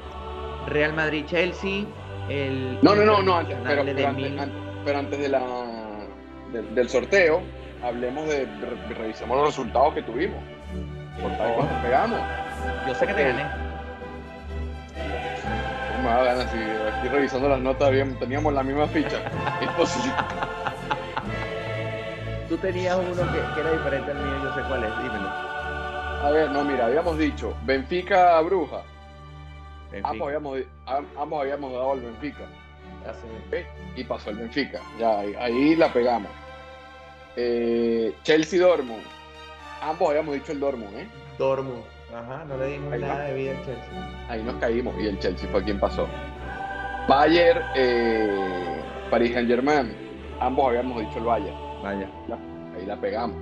Real 0.69 0.93
Madrid-Chelsea, 0.95 1.85
el... 2.29 2.79
No, 2.83 2.95
no, 2.95 3.05
no, 3.05 3.23
no, 3.23 3.37
antes, 3.39 3.57
pero, 3.67 3.81
antes, 3.83 4.49
pero 4.85 5.03
de 5.03 5.29
la, 5.29 5.43
del- 6.53 6.75
del 6.75 6.89
sorteo, 6.89 7.43
hablemos 7.83 8.27
de, 8.29 8.45
re- 8.47 8.95
revisemos 8.95 9.37
los 9.37 9.47
resultados 9.49 9.95
que 9.95 10.03
tuvimos. 10.03 10.39
Por 11.21 11.31
tal 11.37 11.55
cuánto 11.55 11.83
pegamos. 11.83 12.21
Yo 12.87 12.95
sé 12.95 13.07
que 13.07 13.15
te 13.15 13.25
gané. 13.25 13.45
¿Cómo 15.97 16.09
me 16.09 16.15
da 16.17 16.23
ganas 16.25 16.51
si 16.51 16.59
aquí 16.59 17.09
revisando 17.09 17.49
las 17.49 17.61
notas 17.61 17.89
habíamos- 17.89 18.19
teníamos 18.19 18.53
la 18.53 18.63
misma 18.63 18.87
ficha? 18.89 19.19
Es 19.61 19.69
posible. 19.71 20.13
Tú 22.49 22.57
tenías 22.59 22.97
uno 22.97 23.23
que, 23.33 23.55
que 23.55 23.61
era 23.61 23.73
diferente 23.73 24.11
al 24.11 24.19
mío, 24.19 24.43
yo 24.43 24.55
sé 24.55 24.61
cuál 24.69 24.85
es, 24.85 24.99
dímelo. 25.03 25.29
A 25.29 26.31
ver, 26.33 26.51
no, 26.51 26.65
mira, 26.65 26.87
habíamos 26.87 27.19
dicho 27.19 27.57
Benfica 27.65 28.39
Bruja. 28.43 28.83
Benfica. 29.91 30.09
Ambos 30.11 30.27
habíamos, 30.27 30.59
am- 30.87 31.07
ambos 31.19 31.41
habíamos 31.41 31.73
dado 31.73 31.93
al 31.93 32.01
Benfica. 32.01 32.45
Y 33.97 34.05
pasó 34.05 34.31
el 34.31 34.37
Benfica. 34.37 34.81
Ya, 34.99 35.19
ahí, 35.21 35.35
ahí 35.39 35.77
la 35.77 35.93
pegamos. 35.93 36.31
Eh, 37.37 38.15
Chelsea 38.23 38.61
Dortmund. 38.61 39.03
Ambos 39.83 40.09
habíamos 40.11 40.35
dicho 40.35 40.53
el 40.53 40.61
Dortmund, 40.61 40.97
¿eh? 40.97 41.07
Dortmund. 41.39 41.83
Ajá, 42.15 42.45
no 42.45 42.57
le 42.59 42.67
dimos 42.67 42.93
Ahí 42.93 43.01
va. 43.01 43.09
nada 43.09 43.25
de 43.25 43.35
vida 43.35 43.51
al 43.53 43.65
Chelsea. 43.65 44.27
Ahí 44.29 44.43
nos 44.43 44.55
caímos 44.57 44.95
y 45.01 45.07
el 45.07 45.19
Chelsea 45.19 45.49
fue 45.51 45.65
quien 45.65 45.81
pasó. 45.81 46.07
Bayern, 47.09 47.63
eh, 47.75 48.83
Paris 49.11 49.33
Saint 49.33 49.49
Germain. 49.49 49.93
Ambos 50.41 50.69
habíamos 50.69 51.01
dicho 51.01 51.19
el 51.19 51.25
Bayern. 51.25 51.57
Vaya. 51.83 52.09
Ahí 52.77 52.87
la 52.87 52.97
pegamos. 53.01 53.37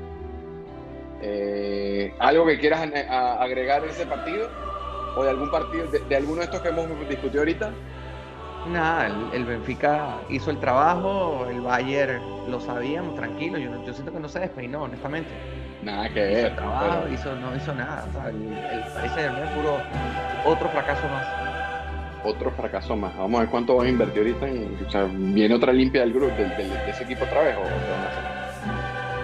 Eh, 1.22 2.14
¿Algo 2.18 2.46
que 2.46 2.58
quieras 2.58 2.80
agregar 2.80 3.84
en 3.84 3.90
ese 3.90 4.06
partido? 4.06 4.48
¿O 5.16 5.24
de 5.24 5.30
algún 5.30 5.50
partido, 5.50 5.86
de, 5.88 5.98
de 6.00 6.16
alguno 6.16 6.36
de 6.38 6.44
estos 6.44 6.60
que 6.60 6.68
hemos 6.68 6.86
discutido 7.08 7.40
ahorita? 7.40 7.72
Nada, 8.68 9.06
el, 9.06 9.14
el 9.32 9.44
Benfica 9.44 10.18
hizo 10.28 10.50
el 10.50 10.58
trabajo, 10.58 11.46
el 11.50 11.60
Bayern 11.60 12.22
lo 12.50 12.60
sabíamos, 12.60 13.14
tranquilo. 13.16 13.58
Yo, 13.58 13.84
yo 13.84 13.92
siento 13.92 14.12
que 14.12 14.20
no 14.20 14.28
se 14.28 14.38
despeinó, 14.40 14.82
honestamente. 14.84 15.30
Nada 15.82 16.08
que 16.10 16.20
ver. 16.20 16.54
trabajo, 16.56 17.00
pero- 17.04 17.14
hizo, 17.14 17.34
no 17.36 17.56
hizo 17.56 17.74
nada. 17.74 18.04
O 18.08 18.12
sea, 18.20 18.28
el, 18.30 18.36
el 18.36 19.42
es 19.44 19.50
puro 19.50 19.78
otro 20.44 20.68
fracaso 20.68 21.08
más. 21.08 21.26
otro 22.24 22.50
fracaso 22.52 22.96
más. 22.96 23.16
Vamos 23.16 23.38
a 23.38 23.40
ver 23.42 23.50
cuánto 23.50 23.76
van 23.76 23.86
a 23.86 23.90
invertir 23.90 24.18
ahorita. 24.18 24.46
En, 24.48 24.78
o 24.86 24.90
sea, 24.90 25.04
¿Viene 25.10 25.54
otra 25.54 25.72
limpia 25.72 26.02
del 26.02 26.12
grupo, 26.12 26.34
del, 26.36 26.50
del- 26.56 26.68
de 26.70 26.90
ese 26.90 27.04
equipo 27.04 27.24
otra 27.24 27.40
vez? 27.42 27.56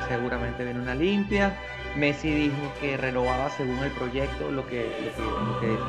Seguramente 0.09 0.65
viene 0.65 0.81
una 0.81 0.95
limpia. 0.95 1.53
Messi 1.97 2.31
dijo 2.31 2.57
que 2.81 2.97
renovaba 2.97 3.49
según 3.51 3.79
el 3.83 3.91
proyecto 3.93 4.51
lo 4.51 4.67
que, 4.67 4.85
lo 4.85 5.15
que, 5.15 5.23
lo 5.23 5.61
que- 5.61 5.67
lo 5.67 5.81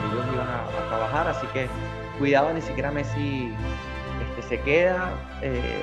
que 0.00 0.14
ellos 0.14 0.26
iban 0.34 0.48
a, 0.48 0.60
a 0.84 0.88
trabajar. 0.88 1.28
Así 1.28 1.46
que 1.48 1.66
cuidado, 2.18 2.52
ni 2.54 2.60
siquiera 2.62 2.90
Messi 2.90 3.52
este, 4.38 4.56
se 4.56 4.60
queda 4.62 5.10
eh, 5.42 5.82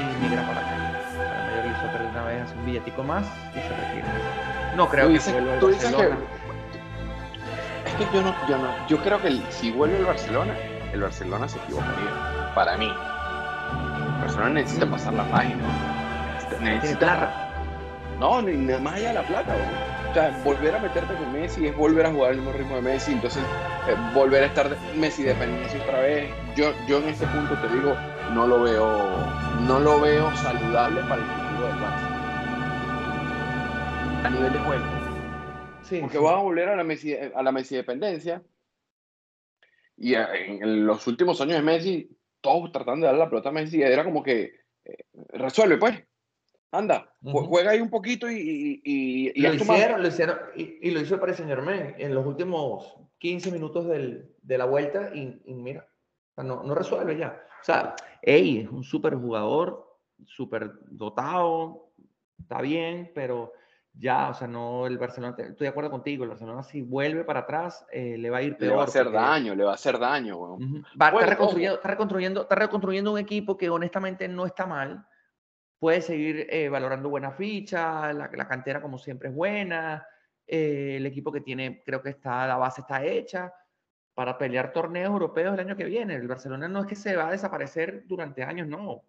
y 0.00 0.24
migra 0.24 0.42
para 0.46 0.60
acá. 0.60 0.89
Una 2.20 2.28
vez 2.30 2.42
hace 2.42 2.54
un 2.58 2.66
billetico 2.66 3.02
más 3.02 3.24
y 3.50 3.58
se 3.60 3.68
retira. 3.68 4.06
No 4.76 4.88
creo 4.88 5.04
Tú 5.06 5.08
que 5.12 5.18
dices- 5.18 5.32
vuelva 5.32 5.52
al 5.54 5.60
que-. 5.60 5.70
Es 7.86 7.94
que 7.94 8.04
yo 8.14 8.22
no, 8.22 8.34
yo 8.48 8.58
no, 8.58 8.86
yo 8.88 8.98
creo 8.98 9.20
que 9.20 9.28
el- 9.28 9.42
si 9.50 9.70
vuelve 9.72 9.98
el 9.98 10.04
Barcelona, 10.04 10.54
el 10.92 11.00
Barcelona 11.00 11.48
se 11.48 11.58
equivocaría. 11.58 12.52
Para 12.54 12.76
mí. 12.76 12.86
El 12.86 14.20
Barcelona 14.20 14.50
necesita 14.50 14.86
Mm. 14.86 14.90
pasar 14.90 15.12
la 15.14 15.24
página. 15.24 15.64
Tiene 16.50 16.74
Necesita, 16.74 17.30
no, 18.18 18.42
ni 18.42 18.52
nada 18.56 18.80
más 18.80 18.94
allá 18.94 19.08
de 19.08 19.14
la 19.14 19.22
plata. 19.22 19.54
bro. 19.54 20.10
O 20.10 20.14
sea, 20.14 20.36
volver 20.44 20.74
a 20.74 20.78
meterte 20.80 21.14
con 21.14 21.32
Messi 21.32 21.66
es 21.68 21.76
volver 21.76 22.04
a 22.06 22.10
jugar 22.10 22.30
al 22.30 22.36
mismo 22.38 22.52
ritmo 22.52 22.74
de 22.76 22.82
Messi. 22.82 23.12
Entonces, 23.12 23.42
eh, 23.88 23.94
volver 24.12 24.42
a 24.42 24.46
estar 24.46 24.68
de- 24.68 24.76
Messi 24.96 25.22
dependencia 25.22 25.80
otra 25.84 26.00
vez. 26.00 26.28
Yo, 26.56 26.72
yo 26.88 26.98
en 26.98 27.08
este 27.10 27.26
punto 27.28 27.54
te 27.54 27.68
digo, 27.68 27.94
no 28.32 28.46
lo 28.46 28.60
veo, 28.62 29.08
no 29.60 29.78
lo 29.78 30.00
veo 30.00 30.34
saludable 30.36 31.00
para 31.02 31.22
el 31.22 31.28
futuro 31.28 31.66
del 31.68 31.76
Barça. 31.76 31.99
A 34.22 34.30
nivel 34.30 34.52
de 34.52 34.58
juego. 34.58 34.84
Sí, 35.82 36.00
Porque 36.00 36.18
sí. 36.18 36.22
vas 36.24 36.34
a 36.34 36.42
volver 36.42 36.68
a 36.68 36.76
la 36.76 36.84
Messi, 36.84 37.14
a 37.14 37.42
la 37.42 37.52
Messi 37.52 37.76
dependencia. 37.76 38.42
Y 39.96 40.14
a- 40.14 40.34
en 40.34 40.86
los 40.86 41.06
últimos 41.06 41.40
años 41.40 41.56
de 41.56 41.62
Messi, 41.62 42.10
todos 42.40 42.72
tratando 42.72 43.04
de 43.06 43.12
darle 43.12 43.24
la 43.24 43.30
pelota 43.30 43.48
a 43.50 43.52
Messi, 43.52 43.82
era 43.82 44.04
como 44.04 44.22
que 44.22 44.54
eh, 44.84 45.04
resuelve, 45.32 45.76
pues. 45.76 46.02
Anda, 46.72 47.12
juega 47.20 47.72
ahí 47.72 47.80
un 47.80 47.90
poquito 47.90 48.30
y, 48.30 48.80
y, 48.84 49.40
lo 49.40 49.52
hicieron, 49.54 50.02
lo 50.02 50.08
hicieron, 50.08 50.38
y, 50.54 50.78
y 50.88 50.90
lo 50.92 51.00
hizo 51.00 51.14
el 51.14 51.20
Paris 51.20 51.36
Saint 51.36 51.50
Germain 51.50 51.94
en 51.98 52.14
los 52.14 52.24
últimos 52.24 52.96
15 53.18 53.50
minutos 53.50 53.86
del- 53.88 54.32
de 54.40 54.56
la 54.58 54.66
vuelta 54.66 55.10
y, 55.14 55.40
mira, 55.46 55.86
no, 56.36 56.62
no 56.62 56.74
resuelve 56.74 57.16
ya. 57.18 57.44
O 57.60 57.64
sea, 57.64 57.94
ey, 58.22 58.60
es 58.60 58.68
un 58.70 58.84
súper 58.84 59.16
jugador, 59.16 59.98
súper 60.26 60.70
dotado, 60.86 61.90
está 62.40 62.62
bien, 62.62 63.10
pero 63.14 63.52
ya, 63.92 64.30
o 64.30 64.34
sea, 64.34 64.46
no, 64.46 64.86
el 64.86 64.98
Barcelona, 64.98 65.34
estoy 65.38 65.64
de 65.64 65.68
acuerdo 65.68 65.90
contigo, 65.90 66.24
el 66.24 66.30
Barcelona 66.30 66.62
si 66.62 66.80
vuelve 66.82 67.24
para 67.24 67.40
atrás 67.40 67.84
eh, 67.92 68.16
le 68.16 68.30
va 68.30 68.38
a 68.38 68.42
ir 68.42 68.56
peor. 68.56 68.70
Le 68.70 68.76
va 68.76 68.82
a 68.82 68.86
hacer 68.86 69.04
porque- 69.04 69.18
daño, 69.18 69.54
le 69.54 69.64
va 69.64 69.72
a 69.72 69.74
hacer 69.74 69.98
daño, 69.98 70.36
weón. 70.36 70.62
Ujú. 70.62 70.76
Va, 71.00 71.10
Bueno, 71.10 71.18
está, 71.20 71.30
reconstruyendo, 71.30 71.74
está, 71.76 71.88
reconstruyendo, 71.88 72.42
está 72.42 72.54
reconstruyendo 72.54 73.12
un 73.12 73.18
equipo 73.18 73.56
que 73.56 73.68
honestamente 73.68 74.28
no 74.28 74.46
está 74.46 74.66
mal. 74.66 75.04
Puede 75.78 76.02
seguir 76.02 76.46
eh, 76.50 76.68
valorando 76.68 77.08
buena 77.08 77.32
ficha, 77.32 78.12
la, 78.12 78.30
la 78.32 78.48
cantera 78.48 78.80
como 78.82 78.98
siempre 78.98 79.30
es 79.30 79.34
buena, 79.34 80.06
eh, 80.46 80.96
el 80.96 81.06
equipo 81.06 81.32
que 81.32 81.40
tiene, 81.40 81.82
creo 81.84 82.02
que 82.02 82.10
está, 82.10 82.46
la 82.46 82.56
base 82.56 82.82
está 82.82 83.04
hecha 83.04 83.52
para 84.14 84.36
pelear 84.36 84.72
torneos 84.72 85.10
europeos 85.10 85.54
el 85.54 85.60
año 85.60 85.76
que 85.76 85.84
viene. 85.84 86.14
El 86.16 86.28
Barcelona 86.28 86.68
no 86.68 86.80
es 86.80 86.86
que 86.86 86.96
se 86.96 87.16
va 87.16 87.28
a 87.28 87.30
desaparecer 87.30 88.04
durante 88.06 88.42
años, 88.42 88.66
no. 88.68 89.02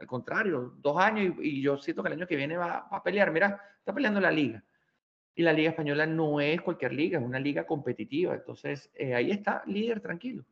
Al 0.00 0.06
contrario, 0.06 0.74
dos 0.78 0.96
años 0.98 1.34
y, 1.40 1.58
y 1.58 1.62
yo 1.62 1.78
siento 1.78 2.02
que 2.02 2.08
el 2.08 2.14
año 2.14 2.26
que 2.26 2.36
viene 2.36 2.56
va, 2.56 2.88
va 2.92 2.96
a 2.98 3.02
pelear. 3.02 3.30
Mira, 3.32 3.60
está 3.78 3.94
peleando 3.94 4.20
la 4.20 4.30
liga. 4.30 4.62
Y 5.34 5.42
la 5.42 5.52
liga 5.52 5.70
española 5.70 6.04
no 6.06 6.40
es 6.40 6.60
cualquier 6.60 6.92
liga, 6.92 7.18
es 7.18 7.24
una 7.24 7.40
liga 7.40 7.64
competitiva. 7.66 8.34
Entonces, 8.34 8.90
eh, 8.94 9.14
ahí 9.14 9.30
está, 9.30 9.62
líder 9.66 10.00
tranquilo. 10.00 10.44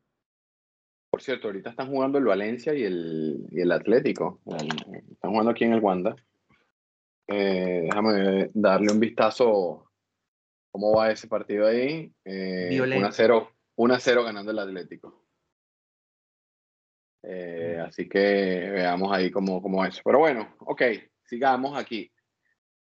Por 1.11 1.21
cierto, 1.23 1.49
ahorita 1.49 1.71
están 1.71 1.89
jugando 1.89 2.19
el 2.19 2.25
Valencia 2.25 2.73
y 2.73 2.85
el, 2.85 3.47
y 3.51 3.61
el 3.61 3.73
Atlético. 3.73 4.41
El- 4.47 5.03
están 5.13 5.33
jugando 5.33 5.51
aquí 5.51 5.65
en 5.65 5.73
el 5.75 5.81
Wanda. 5.81 6.15
Eh, 7.27 7.83
déjame 7.85 8.51
darle 8.55 8.93
un 8.93 9.01
vistazo 9.01 9.91
cómo 10.71 10.97
va 10.97 11.11
ese 11.11 11.29
partido 11.29 11.67
ahí. 11.67 12.13
Eh, 12.25 12.69
Violento. 12.71 12.99
1 12.99 13.07
a 13.09 13.13
0, 13.13 13.51
1 13.77 13.95
a 13.95 14.01
0 14.01 14.25
ganando 14.25 14.51
el 14.51 14.59
Atlético. 14.59 15.25
Eh, 17.23 17.79
así 17.87 18.09
que 18.09 18.71
veamos 18.73 19.13
ahí 19.13 19.31
cómo, 19.31 19.61
cómo 19.61 19.85
es. 19.85 20.01
Pero 20.05 20.19
bueno, 20.21 20.57
ok, 20.61 20.83
sigamos 21.25 21.79
aquí. 21.79 22.11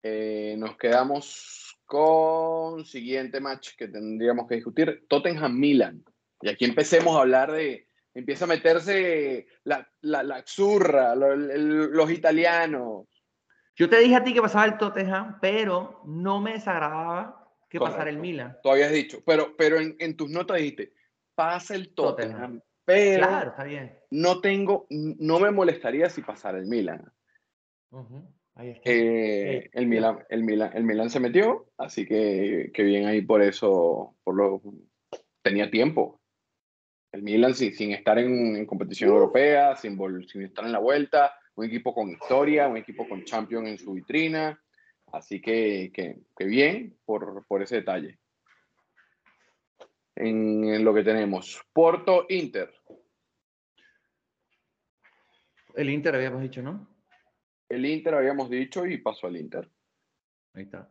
Eh, 0.04 0.56
nos 0.58 0.78
quedamos 0.78 1.78
con 1.86 2.86
siguiente 2.86 3.40
match 3.40 3.72
que 3.78 3.88
tendríamos 3.90 4.48
que 4.48 4.56
discutir, 4.56 5.06
Tottenham-Milan. 5.08 6.04
Y 6.42 6.50
aquí 6.50 6.66
empecemos 6.66 7.16
a 7.16 7.22
hablar 7.22 7.52
de, 7.52 7.88
empieza 8.14 8.46
a 8.46 8.48
meterse 8.48 9.48
la, 9.66 9.88
la, 10.02 10.24
la 10.24 10.44
zurra, 10.46 11.14
lo- 11.16 11.34
el- 11.34 11.92
los 11.92 12.10
italianos. 12.10 13.08
Yo 13.76 13.90
te 13.90 14.00
dije 14.00 14.16
a 14.16 14.24
ti 14.24 14.34
que 14.34 14.42
pasaba 14.42 14.66
el 14.66 14.78
Tottenham, 14.78 15.38
pero 15.42 16.02
no 16.06 16.40
me 16.42 16.54
desagradaba 16.54 17.38
que 17.70 17.80
pasara 17.80 18.10
el 18.10 18.18
Correcto. 18.18 18.22
Milan. 18.22 18.58
Tú 18.64 18.70
habías 18.72 18.92
dicho, 18.92 19.22
pero, 19.26 19.56
pero 19.58 19.80
en, 19.80 19.96
en 20.00 20.16
tus 20.18 20.30
notas 20.30 20.58
dijiste, 20.58 20.94
pasa 21.36 21.76
el 21.76 21.94
Tottenham, 21.94 22.32
Tottenham. 22.32 22.62
Pero 22.94 23.28
Claro, 23.28 23.50
está 23.52 23.64
bien. 23.64 23.98
no 24.12 24.42
tengo, 24.42 24.88
no 24.90 25.40
me 25.40 25.52
molestaría 25.52 26.10
si 26.10 26.22
pasara 26.22 26.58
el 26.58 26.66
Milan. 26.68 27.12
Ujú, 27.92 28.24
Ahí 28.56 28.70
está. 28.72 28.90
Eh, 28.90 29.70
el, 29.74 29.88
Milan, 29.88 30.20
el, 30.30 30.44
Milan, 30.44 30.72
el 30.74 30.84
Milan 30.84 31.10
se 31.10 31.20
metió, 31.20 31.70
así 31.78 32.06
que, 32.06 32.72
que 32.74 32.84
bien 32.84 33.06
ahí 33.06 33.22
por 33.22 33.42
eso, 33.42 34.16
por 34.24 34.36
lo, 34.36 34.62
tenía 35.42 35.70
tiempo. 35.72 36.20
El 37.12 37.24
Milan 37.24 37.54
sin, 37.54 37.74
sin 37.74 37.92
estar 37.92 38.18
en, 38.20 38.56
en 38.56 38.66
competición 38.66 39.10
europea, 39.10 39.76
sin, 39.76 39.98
vol- 39.98 40.26
sin 40.30 40.44
estar 40.44 40.66
en 40.66 40.72
la 40.72 40.80
vuelta, 40.80 41.34
un 41.56 41.66
equipo 41.66 41.94
con 41.94 42.10
historia, 42.10 42.68
un 42.68 42.78
equipo 42.78 43.08
con 43.08 43.24
Champions 43.26 43.68
en 43.68 43.78
su 43.78 43.94
vitrina, 43.94 44.62
así 45.12 45.42
que, 45.42 45.92
que, 45.94 46.20
que 46.38 46.46
bien 46.46 46.98
por, 47.04 47.46
por 47.48 47.62
ese 47.62 47.76
detalle. 47.76 48.18
En, 50.22 50.64
en 50.66 50.84
lo 50.86 50.94
que 50.94 51.04
tenemos, 51.04 51.60
Porto 51.74 52.26
Inter. 52.30 52.72
El 55.76 55.90
Inter 55.90 56.16
habíamos 56.16 56.42
dicho, 56.42 56.62
¿no? 56.62 56.88
El 57.70 57.86
Inter 57.86 58.14
habíamos 58.16 58.50
dicho 58.50 58.86
y 58.86 58.98
pasó 58.98 59.28
al 59.28 59.38
Inter. 59.38 59.70
Ahí 60.54 60.64
está. 60.64 60.90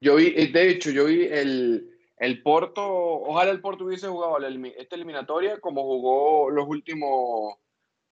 Yo 0.00 0.16
vi, 0.16 0.32
eh, 0.36 0.48
de 0.52 0.68
hecho, 0.70 0.90
yo 0.90 1.04
vi 1.04 1.24
el, 1.26 1.90
el 2.16 2.42
Porto, 2.42 2.82
ojalá 2.84 3.50
el 3.50 3.60
Porto 3.60 3.84
hubiese 3.84 4.08
jugado 4.08 4.38
la 4.38 4.48
esta 4.70 4.96
eliminatoria 4.96 5.60
como 5.60 5.82
jugó 5.82 6.50
los 6.50 6.66
últimos, 6.66 7.56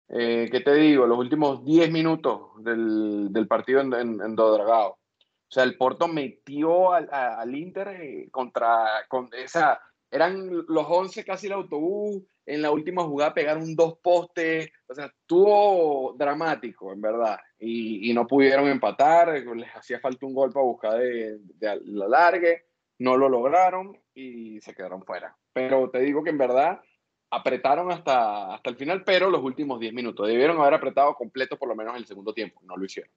eh, 0.07 0.47
¿qué 0.51 0.61
te 0.61 0.73
digo? 0.75 1.05
Los 1.05 1.17
últimos 1.19 1.63
10 1.65 1.91
minutos 1.91 2.63
del, 2.63 3.31
del 3.31 3.47
partido 3.47 3.81
en, 3.81 3.93
en, 3.93 4.21
en 4.21 4.35
Dodragao. 4.35 4.91
O 4.93 5.51
sea, 5.51 5.63
el 5.63 5.77
Porto 5.77 6.07
metió 6.07 6.93
al, 6.93 7.09
a- 7.11 7.41
al 7.41 7.55
Inter 7.55 7.87
eh, 7.89 8.29
contra, 8.31 9.05
con 9.07 9.29
esa, 9.33 9.81
eran 10.11 10.65
los 10.67 10.85
11 10.87 11.23
casi 11.23 11.47
el 11.47 11.53
autobús, 11.53 12.23
en 12.45 12.61
la 12.61 12.71
última 12.71 13.03
jugada 13.03 13.33
pegaron 13.33 13.75
dos 13.75 13.99
postes, 13.99 14.71
o 14.87 14.93
sea, 14.93 15.05
estuvo 15.05 16.15
dramático, 16.17 16.91
en 16.91 17.01
verdad, 17.01 17.39
y, 17.59 18.11
no 18.13 18.25
pudieron 18.25 18.67
empatar, 18.67 19.29
les 19.29 19.75
hacía 19.75 19.99
falta 19.99 20.25
un 20.25 20.33
gol 20.33 20.51
para 20.51 20.65
buscar 20.65 20.97
de, 20.97 21.37
de 21.39 21.79
la 21.85 22.07
largue, 22.07 22.65
no 22.97 23.17
lo 23.17 23.29
lograron 23.29 23.97
y 24.13 24.59
se 24.61 24.73
quedaron 24.73 25.03
fuera. 25.03 25.37
Pero 25.53 25.89
te 25.89 25.99
digo 25.99 26.23
que 26.23 26.31
en 26.31 26.37
verdad 26.37 26.81
apretaron 27.31 27.91
hasta, 27.91 28.55
hasta 28.55 28.69
el 28.69 28.75
final, 28.75 29.03
pero 29.03 29.29
los 29.29 29.43
últimos 29.43 29.79
10 29.79 29.93
minutos, 29.93 30.27
debieron 30.27 30.59
haber 30.59 30.73
apretado 30.73 31.15
completo 31.15 31.57
por 31.57 31.69
lo 31.69 31.75
menos 31.75 31.95
el 31.95 32.05
segundo 32.05 32.33
tiempo, 32.33 32.59
no 32.63 32.75
lo 32.75 32.85
hicieron. 32.85 33.11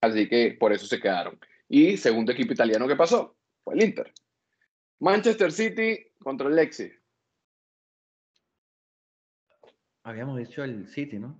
Así 0.00 0.28
que 0.28 0.56
por 0.58 0.72
eso 0.72 0.86
se 0.86 1.00
quedaron. 1.00 1.38
Y 1.68 1.96
segundo 1.96 2.32
equipo 2.32 2.52
italiano 2.52 2.88
que 2.88 2.96
pasó 2.96 3.36
fue 3.62 3.74
el 3.74 3.84
Inter. 3.84 4.12
Manchester 5.02 5.50
City 5.50 5.98
contra 6.20 6.48
el 6.48 6.54
Lexi. 6.54 6.88
Habíamos 10.04 10.38
dicho 10.38 10.62
el 10.64 10.86
City, 10.86 11.18
¿no? 11.18 11.36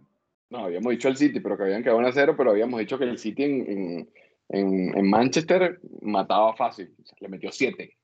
No, 0.51 0.65
habíamos 0.65 0.91
dicho 0.91 1.09
el 1.09 1.17
City, 1.17 1.41
pero 1.41 1.57
que 1.57 1.63
habían 1.65 1.83
quedado 1.83 2.01
en 2.01 2.07
a 2.07 2.13
cero, 2.13 2.35
pero 2.37 2.51
habíamos 2.51 2.81
dicho 2.81 2.99
que 2.99 3.05
el 3.05 3.19
City 3.19 3.45
en, 3.45 3.71
en, 3.71 4.11
en, 4.49 4.99
en 4.99 5.11
Manchester 5.11 5.81
mataba 6.03 6.55
fácil. 6.55 6.95
O 7.01 7.05
sea, 7.05 7.17
le 7.21 7.29
metió 7.29 7.51
siete. 7.53 7.97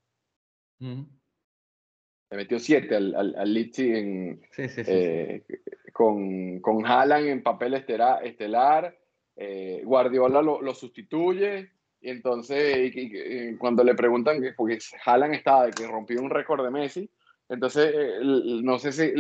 Le 0.81 2.37
metió 2.37 2.59
siete 2.59 2.95
al, 2.97 3.15
al, 3.15 3.35
al 3.37 3.53
Leeds 3.55 3.79
en, 3.81 4.41
Sí, 4.53 4.69
sí, 4.69 4.77
sí. 4.77 4.85
sí. 4.85 4.91
eh, 4.93 5.45
con, 5.93 6.61
con 6.61 6.87
Haaland 6.87 7.27
en 7.27 7.43
papel 7.43 7.75
estera- 7.75 8.21
estelar. 8.23 8.97
eh, 9.37 9.83
Guardiola 9.85 10.41
lo, 10.41 10.63
lo 10.63 10.75
sustituye. 10.75 11.73
Y 12.01 12.11
entonces, 12.11 12.95
y- 12.95 13.01
y- 13.01 13.49
y 13.51 13.57
cuando 13.57 13.83
le 13.83 13.95
preguntan, 13.95 14.41
que, 14.41 14.53
porque 14.53 14.79
Haaland 15.05 15.35
estaba 15.35 15.67
de 15.67 15.73
que 15.73 15.87
rompió 15.87 16.21
un 16.23 16.31
récord 16.31 16.65
de 16.65 16.71
Messi, 16.71 17.11
entonces, 17.49 17.93
eh, 17.95 18.19
no 18.63 18.79
sé 18.79 18.93
si 18.93 19.13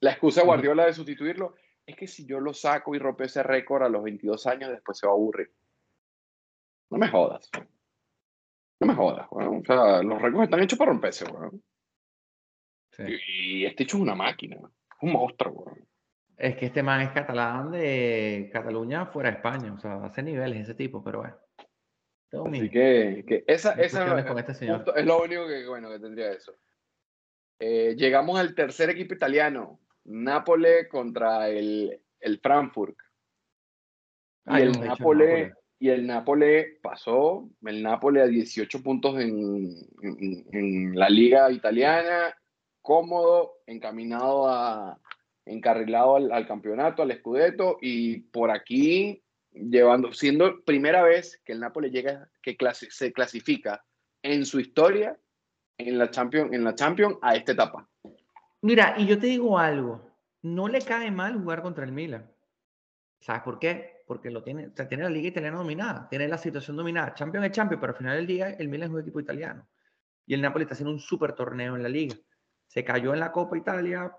la 0.00 0.10
excusa 0.12 0.40
de 0.40 0.46
Guardiola 0.46 0.86
de 0.86 0.92
sustituirlo 0.94 1.54
es 1.84 1.96
que 1.96 2.06
si 2.06 2.24
yo 2.24 2.38
lo 2.40 2.54
saco 2.54 2.94
y 2.94 2.98
rompe 2.98 3.24
ese 3.24 3.42
récord 3.42 3.82
a 3.82 3.88
los 3.88 4.02
22 4.02 4.46
años, 4.46 4.70
después 4.70 4.96
se 4.98 5.06
va 5.06 5.12
a 5.12 5.16
aburrir. 5.16 5.52
No 6.90 6.98
me 6.98 7.08
jodas. 7.08 7.50
No 8.80 8.86
me 8.86 8.94
jodas. 8.94 9.26
O 9.30 9.62
sea, 9.66 10.02
los 10.02 10.22
récords 10.22 10.44
están 10.44 10.60
hechos 10.62 10.78
para 10.78 10.92
romperse. 10.92 11.24
Sí. 12.92 13.02
Y 13.36 13.64
este 13.66 13.82
hecho 13.82 13.96
es 13.96 14.02
una 14.02 14.14
máquina, 14.14 14.56
un 15.02 15.12
monstruo. 15.12 15.72
Es 16.36 16.56
que 16.56 16.66
este 16.66 16.82
man 16.82 17.02
es 17.02 17.10
catalán 17.10 17.70
de 17.72 18.48
Cataluña 18.52 19.06
fuera 19.06 19.30
de 19.30 19.36
España, 19.36 19.72
o 19.74 19.78
sea, 19.78 20.02
hace 20.04 20.22
niveles 20.22 20.62
ese 20.62 20.74
tipo, 20.74 21.02
pero 21.04 21.20
bueno. 21.20 21.36
Así 22.32 22.70
que, 22.70 23.24
que 23.26 23.44
esa, 23.46 23.72
esa 23.72 24.24
con 24.24 24.38
este 24.38 24.54
señor. 24.54 24.84
es 24.96 25.04
lo 25.04 25.22
único 25.22 25.46
que, 25.48 25.66
bueno, 25.66 25.88
que 25.90 25.98
tendría 25.98 26.30
eso. 26.32 26.54
Eh, 27.58 27.94
llegamos 27.96 28.38
al 28.38 28.54
tercer 28.54 28.90
equipo 28.90 29.14
italiano, 29.14 29.80
Nápoles 30.04 30.88
contra 30.88 31.48
el, 31.48 32.00
el 32.20 32.38
Frankfurt. 32.40 32.96
Y 34.46 34.60
el 34.62 34.72
Nápoles, 34.72 34.88
Nápoles. 34.88 35.52
y 35.78 35.88
el 35.90 36.06
Nápoles 36.06 36.66
pasó, 36.82 37.48
el 37.66 37.82
Nápoles 37.82 38.22
a 38.22 38.26
18 38.26 38.82
puntos 38.82 39.20
en, 39.20 39.74
en- 40.02 40.46
en 40.52 40.98
la 40.98 41.08
liga 41.10 41.50
italiana, 41.52 42.34
cómodo, 42.80 43.58
encaminado 43.66 44.48
a, 44.48 44.98
encarrilado 45.44 46.16
al, 46.16 46.32
al 46.32 46.46
campeonato, 46.46 47.02
al 47.02 47.12
Scudetto, 47.18 47.76
y 47.82 48.18
por 48.20 48.50
aquí 48.50 49.22
llevando, 49.52 50.12
siendo 50.12 50.62
primera 50.64 51.02
vez 51.02 51.40
que 51.44 51.52
el 51.52 51.60
Nápoles 51.60 51.92
llega, 51.92 52.28
que 52.42 52.56
se 52.72 53.12
clasifica 53.12 53.84
en 54.22 54.44
su 54.44 54.60
historia 54.60 55.18
en 55.78 55.98
la 55.98 56.10
Champions, 56.10 56.52
en 56.52 56.64
la 56.64 56.74
Champions 56.74 57.16
a 57.22 57.34
esta 57.34 57.52
etapa. 57.52 57.88
Mira, 58.62 58.94
y 58.98 59.06
yo 59.06 59.18
te 59.18 59.26
digo 59.26 59.58
algo, 59.58 60.10
no 60.42 60.68
le 60.68 60.80
cae 60.80 61.10
mal 61.10 61.38
jugar 61.38 61.62
contra 61.62 61.84
el 61.84 61.92
Milan. 61.92 62.30
¿Sabes 63.20 63.42
por 63.42 63.58
qué? 63.58 64.02
Porque 64.06 64.30
lo 64.30 64.42
tiene, 64.42 64.68
o 64.68 64.86
tiene 64.86 65.04
la 65.04 65.10
liga 65.10 65.28
italiana 65.28 65.58
dominada, 65.58 66.08
tiene 66.08 66.28
la 66.28 66.38
situación 66.38 66.76
dominada. 66.76 67.14
Champions 67.14 67.46
es 67.46 67.52
Champions, 67.52 67.80
pero 67.80 67.92
al 67.92 67.98
final 67.98 68.16
del 68.16 68.26
día 68.26 68.50
el 68.50 68.68
Milan 68.68 68.88
es 68.88 68.94
un 68.94 69.00
equipo 69.00 69.20
italiano. 69.20 69.66
Y 70.26 70.34
el 70.34 70.42
Napoli 70.42 70.64
está 70.64 70.74
haciendo 70.74 70.92
un 70.92 71.00
super 71.00 71.32
torneo 71.32 71.76
en 71.76 71.82
la 71.82 71.88
liga. 71.88 72.16
Se 72.66 72.84
cayó 72.84 73.12
en 73.12 73.20
la 73.20 73.32
Copa 73.32 73.56
Italia, 73.56 74.12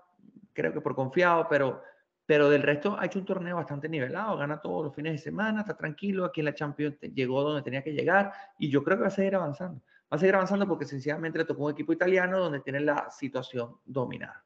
creo 0.52 0.72
que 0.72 0.80
por 0.80 0.94
confiado, 0.94 1.46
pero, 1.48 1.82
pero 2.26 2.48
del 2.48 2.62
resto 2.62 2.98
ha 2.98 3.06
hecho 3.06 3.18
un 3.18 3.24
torneo 3.24 3.56
bastante 3.56 3.88
nivelado, 3.88 4.36
gana 4.36 4.60
todos 4.60 4.84
los 4.84 4.94
fines 4.94 5.12
de 5.12 5.18
semana, 5.18 5.60
está 5.60 5.76
tranquilo, 5.76 6.24
aquí 6.24 6.40
en 6.40 6.46
la 6.46 6.54
Champions 6.54 6.98
llegó 7.00 7.42
donde 7.42 7.62
tenía 7.62 7.82
que 7.82 7.92
llegar 7.92 8.32
y 8.58 8.70
yo 8.70 8.82
creo 8.84 8.96
que 8.96 9.02
va 9.02 9.08
a 9.08 9.10
seguir 9.10 9.34
avanzando. 9.34 9.80
Va 10.12 10.16
a 10.16 10.18
seguir 10.18 10.34
avanzando 10.34 10.68
porque 10.68 10.84
sencillamente 10.84 11.38
le 11.38 11.44
tocó 11.44 11.64
un 11.64 11.72
equipo 11.72 11.92
italiano 11.92 12.38
donde 12.38 12.60
tiene 12.60 12.80
la 12.80 13.10
situación 13.10 13.76
dominada. 13.84 14.44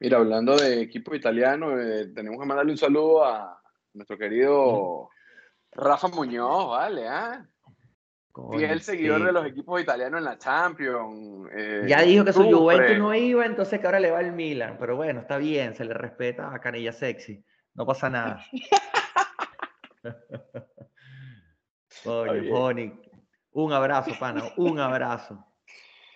Mira, 0.00 0.18
hablando 0.18 0.56
de 0.56 0.80
equipo 0.80 1.14
italiano, 1.14 1.78
eh, 1.78 2.08
tenemos 2.08 2.40
que 2.40 2.46
mandarle 2.46 2.72
un 2.72 2.78
saludo 2.78 3.24
a 3.24 3.62
nuestro 3.92 4.18
querido 4.18 5.10
Rafa 5.70 6.08
Muñoz, 6.08 6.70
¿vale? 6.70 7.06
¿Ah? 8.34 8.56
Fiel 8.56 8.68
Coño, 8.70 8.78
seguidor 8.80 9.18
sí. 9.20 9.24
de 9.26 9.32
los 9.32 9.46
equipos 9.46 9.80
italianos 9.82 10.18
en 10.18 10.24
la 10.24 10.38
Champions. 10.38 11.48
eh, 11.54 11.84
Ya 11.86 12.02
dijo 12.02 12.24
que 12.24 12.32
su. 12.32 12.42
Juventus 12.44 12.98
no 12.98 13.14
iba, 13.14 13.44
entonces 13.46 13.78
que 13.80 13.86
ahora 13.86 14.00
le 14.00 14.10
va 14.10 14.20
el 14.20 14.32
Milan. 14.32 14.76
Pero 14.80 14.96
bueno, 14.96 15.20
está 15.20 15.36
bien, 15.38 15.74
se 15.74 15.84
le 15.84 15.94
respeta 15.94 16.52
a 16.54 16.60
Canilla 16.60 16.92
Sexy. 16.92 17.44
No 17.74 17.86
pasa 17.86 18.10
nada. 18.10 18.44
Coño. 22.04 22.50
Pony. 22.50 22.92
Un 23.52 23.72
abrazo, 23.72 24.12
pana, 24.18 24.44
un 24.56 24.78
abrazo. 24.80 25.46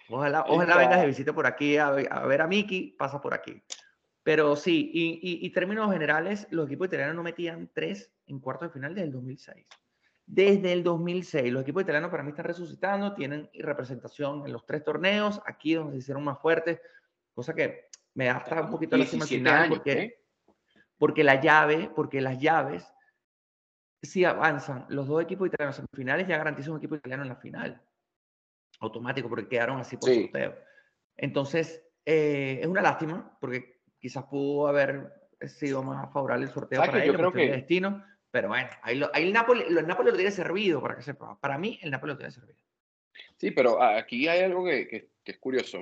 Ojalá, 0.09 0.45
ojalá 0.49 0.77
vengas 0.79 1.01
de 1.01 1.07
visita 1.07 1.33
por 1.35 1.47
aquí 1.47 1.77
a, 1.77 1.91
ver- 1.91 2.09
a 2.11 2.25
ver 2.27 2.41
a 2.41 2.47
Miki, 2.47 2.95
pasa 2.99 3.21
por 3.21 3.35
aquí. 3.35 3.63
Pero 4.23 4.57
sí, 4.57 4.91
y, 4.93 5.21
y, 5.23 5.47
y 5.47 5.51
términos 5.51 5.93
generales, 5.93 6.47
los 6.51 6.67
equipos 6.67 6.89
italianos 6.89 7.15
no 7.15 7.23
metían 7.23 7.71
tres 7.75 8.11
en 8.27 8.41
cuartos 8.41 8.69
de 8.69 8.73
final 8.73 8.95
desde 8.95 9.07
el 9.07 9.13
2006. 9.13 9.67
Desde 10.29 10.73
el 10.73 10.83
2006, 10.83 11.53
los 11.53 11.63
equipos 11.63 11.85
italianos 11.85 12.11
para 12.11 12.25
mí 12.25 12.31
están 12.31 12.47
resucitando, 12.47 13.15
tienen 13.15 13.49
representación 13.55 14.45
en 14.45 14.53
los 14.53 14.67
tres 14.67 14.83
torneos, 14.83 15.41
aquí 15.47 15.75
donde 15.75 15.93
se 15.93 15.99
hicieron 15.99 16.25
más 16.25 16.41
fuertes, 16.41 16.81
cosa 17.33 17.55
que 17.55 17.89
me 18.15 18.27
da 18.27 18.39
hasta 18.39 18.61
un 18.63 18.71
poquito 18.71 18.97
17 18.97 19.27
final, 19.37 19.69
porque, 19.69 19.93
¿eh? 19.93 20.25
porque 20.99 21.23
la 21.23 21.41
llave, 21.41 21.91
porque 21.95 22.21
las 22.21 22.41
llaves, 22.41 22.85
si 24.03 24.25
avanzan 24.25 24.87
los 24.89 25.07
dos 25.07 25.23
equipos 25.23 25.47
italianos 25.47 25.79
en 25.79 25.87
semifinales, 25.87 26.27
ya 26.27 26.39
garantiza 26.39 26.73
un 26.73 26.79
equipo 26.79 26.97
italiano 26.97 27.23
en 27.23 27.29
la 27.29 27.37
final. 27.37 27.81
Automático, 28.81 29.29
porque 29.29 29.47
quedaron 29.49 29.79
así 29.81 29.97
por 29.97 30.09
Sí. 30.11 30.23
sorteo. 30.23 30.55
Entonces, 31.17 31.83
eh, 32.05 32.59
es 32.61 32.67
una 32.67 32.83
lástima, 32.83 33.37
porque 33.41 33.81
quizás 33.99 34.25
pudo 34.25 34.67
haber 34.67 35.13
sido 35.47 35.83
más 35.85 36.13
favorable 36.13 36.47
el 36.47 36.51
sorteo 36.53 36.79
¿Sabes 36.81 36.91
para 36.91 37.01
que 37.03 37.07
yo 37.07 37.13
ellos, 37.13 37.21
creo 37.21 37.31
cuestión 37.33 37.47
de 37.47 37.53
que- 37.53 37.57
destino. 37.61 38.05
Pero 38.37 38.49
bueno, 38.49 38.69
ahí, 38.83 38.99
lo- 38.99 39.09
ahí 39.15 39.23
el, 39.25 39.33
Napoli, 39.33 39.65
lo- 39.71 39.81
el 39.81 39.87
Napoli 39.87 40.11
lo 40.11 40.17
tiene 40.17 40.31
servido, 40.31 40.83
para 40.83 40.95
que 40.95 41.01
sepa. 41.01 41.39
Para 41.41 41.57
mí, 41.57 41.79
el 41.81 41.91
Napoli 41.91 42.13
lo 42.13 42.19
tiene 42.19 42.31
servido. 42.31 42.59
Sí, 43.39 43.51
pero 43.51 43.83
aquí 43.83 44.29
hay 44.29 44.41
algo 44.43 44.63
que, 44.63 44.87
que- 44.87 45.09
que 45.25 45.33
es 45.33 45.39
curioso. 45.39 45.79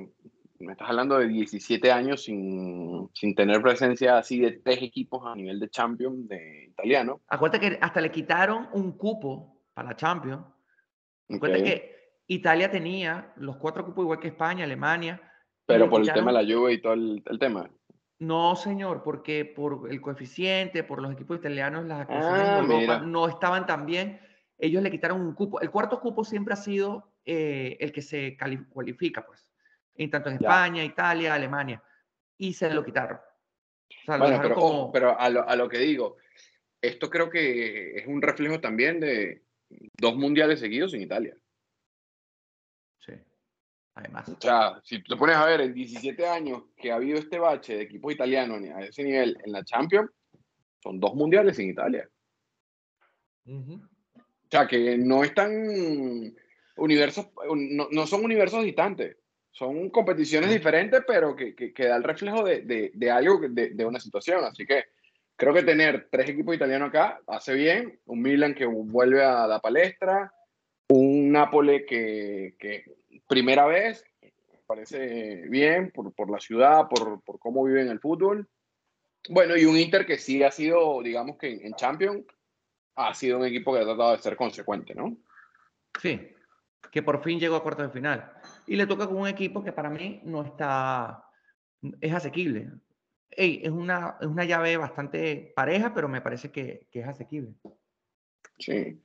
Me 0.61 0.71
estás 0.71 0.89
hablando 0.89 1.19
de 1.19 1.27
17 1.27 1.91
años 1.91 2.23
sin, 2.23 3.11
sin 3.13 3.35
tener 3.35 3.61
presencia 3.61 4.19
así 4.19 4.39
de 4.39 4.53
tres 4.53 4.81
equipos 4.83 5.27
a 5.27 5.35
nivel 5.35 5.59
de 5.59 5.69
Champions 5.69 6.29
de 6.29 6.67
italiano. 6.71 7.23
Acuérdate 7.27 7.71
que 7.71 7.79
hasta 7.81 8.01
le 8.01 8.13
quitaron 8.13 8.69
un 8.73 8.97
cupo 8.97 9.65
para 9.75 9.89
la 9.89 9.97
Champions. 9.97 10.45
Acuérdate 11.29 11.61
Ok. 11.63 11.67
que 11.67 11.95
Italia 12.29 12.71
tenía 12.71 13.33
los 13.35 13.57
cuatro 13.57 13.85
cupos 13.85 14.05
igual 14.05 14.21
que 14.21 14.29
España, 14.29 14.63
Alemania. 14.63 15.21
Pero 15.67 15.91
por 15.91 16.03
el 16.03 16.07
quitaron- 16.07 16.21
tema 16.21 16.31
de 16.31 16.35
la 16.39 16.43
lluvia 16.49 16.73
y 16.77 16.81
todo 16.81 16.93
el, 16.93 17.21
el 17.27 17.39
tema. 17.41 17.69
No, 18.27 18.57
señor, 18.57 19.03
porque 19.03 19.45
por 19.45 19.91
el 19.91 20.01
coeficiente, 20.01 20.83
por 20.85 21.01
los 21.03 21.13
equipos 21.13 21.39
italianos, 21.39 21.85
las 21.85 22.01
actuaciones 22.03 22.43
Ah, 22.43 22.53
en 22.59 22.65
Europa 22.65 22.79
mira. 22.81 22.99
no 23.01 23.29
estaban 23.29 23.67
tan 23.67 23.87
bien. 23.87 24.21
Ellos 24.59 24.83
le 24.83 24.91
quitaron 24.91 25.21
un 25.21 25.35
cupo. 25.35 25.61
El 25.61 25.71
cuarto 25.71 26.01
cupo 26.01 26.25
siempre 26.25 26.55
ha 26.55 26.57
sido 26.57 27.13
eh, 27.27 27.77
el 27.81 27.93
que 27.93 28.03
se 28.03 28.37
cualifica, 28.71 29.25
pues. 29.27 29.49
En 29.97 30.11
tanto 30.11 30.29
en 30.31 30.39
Ya. 30.39 30.49
España, 30.49 30.85
Italia, 30.85 31.35
Alemania. 31.35 31.83
Y 32.39 32.53
se 32.55 32.73
lo 32.73 32.85
quitaron. 32.85 33.19
O 33.19 34.05
sea, 34.07 34.17
lo 34.17 34.25
Bueno, 34.25 34.33
dejaron 34.39 34.43
pero, 34.43 34.55
como- 34.61 34.81
ojo, 34.85 34.93
pero 34.93 35.19
a 35.19 35.29
lo, 35.31 35.49
a 35.49 35.57
lo 35.57 35.69
que 35.69 35.79
digo, 35.79 36.17
esto 36.81 37.11
creo 37.11 37.31
que 37.31 37.97
es 37.99 38.07
un 38.07 38.21
reflejo 38.23 38.61
también 38.61 39.01
de 39.01 39.43
dos 39.99 40.17
mundiales 40.17 40.61
seguidos 40.61 40.95
en 40.95 41.03
Italia. 41.03 41.37
Además. 43.95 44.29
O 44.29 44.41
sea, 44.41 44.81
si 44.83 45.01
tú 45.03 45.15
te 45.15 45.19
pones 45.19 45.37
a 45.37 45.47
ver 45.47 45.61
en 45.61 45.75
17 45.75 46.27
años 46.27 46.63
que 46.77 46.91
ha 46.91 46.97
habido 46.97 47.19
este 47.19 47.39
bache 47.39 47.77
de 47.77 47.83
equipos 47.83 48.13
italianos 48.13 48.61
a 48.75 48.83
ese 48.85 49.05
nivel 49.05 49.39
en 49.45 49.53
la 49.53 49.65
Champions, 49.65 50.11
son 50.83 50.99
dos 50.99 51.15
mundiales 51.15 51.59
en 51.59 51.71
Italia. 51.71 52.09
Ujú. 53.47 53.75
O 53.75 54.51
sea, 54.51 54.67
que 54.67 54.99
no 54.99 55.23
están 55.23 56.35
universos, 56.77 57.29
no, 57.55 57.89
no 57.91 58.07
son 58.07 58.25
universos 58.25 58.65
distantes. 58.65 59.17
Son 59.53 59.89
competiciones 59.91 60.51
diferentes, 60.51 61.03
pero 61.07 61.37
que, 61.37 61.55
que, 61.55 61.73
que 61.73 61.87
da 61.87 61.97
el 61.97 62.03
reflejo 62.03 62.43
de, 62.43 62.63
de, 62.63 62.91
de 62.93 63.11
algo, 63.11 63.39
de, 63.49 63.71
de 63.71 63.85
una 63.85 64.01
situación. 64.01 64.43
Así 64.45 64.67
que 64.67 64.87
creo 65.37 65.55
que 65.55 65.63
tener 65.63 66.09
tres 66.11 66.29
equipos 66.29 66.57
italianos 66.57 66.89
acá 66.89 67.21
hace 67.29 67.55
bien. 67.55 68.01
Un 68.07 68.21
Milan 68.21 68.55
que 68.55 68.67
vuelve 68.67 69.23
a 69.23 69.47
la 69.47 69.61
palestra, 69.61 70.33
un 70.89 71.31
Nápoles 71.31 71.85
que, 71.89 72.57
que 72.59 72.85
primera 73.35 73.67
vez, 73.67 74.05
me 74.23 74.61
parece 74.65 75.49
bien 75.49 75.91
por, 75.91 76.15
por 76.15 76.31
la 76.31 76.39
ciudad, 76.39 76.89
por, 76.89 77.21
por 77.25 77.41
cómo 77.41 77.65
viven 77.65 77.89
el 77.89 77.99
fútbol. 77.99 78.49
Bueno, 79.29 79.57
y 79.57 79.65
un 79.65 79.77
Inter 79.77 80.07
que 80.07 80.19
sí 80.19 80.45
ha 80.45 80.53
sido, 80.53 81.03
digamos 81.03 81.37
que 81.37 81.53
en, 81.53 81.75
Champions, 81.75 82.25
ha 82.95 83.13
sido 83.13 83.39
un 83.39 83.47
equipo 83.47 83.73
que 83.73 83.81
ha 83.81 83.85
tratado 83.85 84.13
de 84.13 84.19
ser 84.19 84.37
consecuente, 84.37 84.95
¿no? 84.95 85.17
Sí, 86.01 86.31
que 86.93 87.03
por 87.03 87.25
fin 87.25 87.41
llegó 87.41 87.57
a 87.57 87.63
cuartos 87.63 87.87
de 87.89 87.93
final. 87.93 88.33
Y 88.69 88.77
le 88.77 88.87
toca 88.87 89.09
con 89.09 89.17
un 89.17 89.27
equipo 89.27 89.65
que 89.65 89.73
para 89.73 89.91
mí 89.91 90.21
no 90.25 90.45
está, 90.45 91.25
es 92.01 92.13
asequible. 92.13 92.71
Ey, 93.31 93.63
es, 93.65 93.71
una, 93.71 94.17
es 94.21 94.29
una 94.29 94.45
llave 94.45 94.77
bastante 94.77 95.53
pareja, 95.57 95.93
pero 95.93 96.09
me 96.09 96.21
parece 96.21 96.53
que, 96.53 96.87
que 96.93 97.01
es 97.01 97.09
asequible. 97.09 97.55
Sí. 98.61 99.04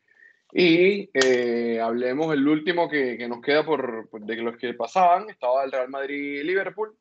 Y 0.52 1.10
eh, 1.14 1.80
hablemos 1.80 2.34
el 2.34 2.48
último 2.48 2.90
que, 2.90 3.18
que 3.18 3.28
nos 3.28 3.42
queda 3.42 3.64
por, 3.64 4.10
por 4.10 4.22
de 4.22 4.36
los 4.38 4.58
que 4.58 4.74
pasaban. 4.74 5.30
Estaba 5.30 5.64
el 5.64 5.72
Real 5.72 5.90
Madrid 5.90 6.40
y 6.40 6.44
Liverpool. 6.44 6.98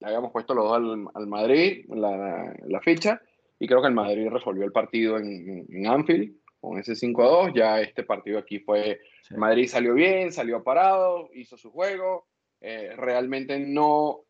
Le 0.00 0.06
habíamos 0.08 0.32
puesto 0.32 0.54
los 0.54 0.64
dos 0.64 0.76
al, 0.76 1.08
al 1.14 1.26
Madrid 1.26 1.86
la, 1.88 2.54
la 2.66 2.80
ficha. 2.80 3.22
Y 3.58 3.66
creo 3.66 3.80
que 3.80 3.88
el 3.88 3.94
Madrid 3.94 4.28
resolvió 4.28 4.64
el 4.64 4.72
partido 4.72 5.18
en, 5.18 5.66
en, 5.68 5.86
Anfield 5.86 6.36
con 6.60 6.78
ese 6.78 6.94
5 6.94 7.22
a 7.22 7.26
2. 7.26 7.52
Ya 7.54 7.80
este 7.80 8.02
partido 8.02 8.38
aquí 8.38 8.58
fue. 8.58 9.00
Sí. 9.22 9.34
Madrid 9.34 9.68
salió 9.68 9.94
bien, 9.94 10.32
salió 10.32 10.62
parado, 10.62 11.30
hizo 11.32 11.56
su 11.56 11.70
juego. 11.70 12.26
Eh, 12.60 12.92
realmente 12.96 13.58
no, 13.58 14.24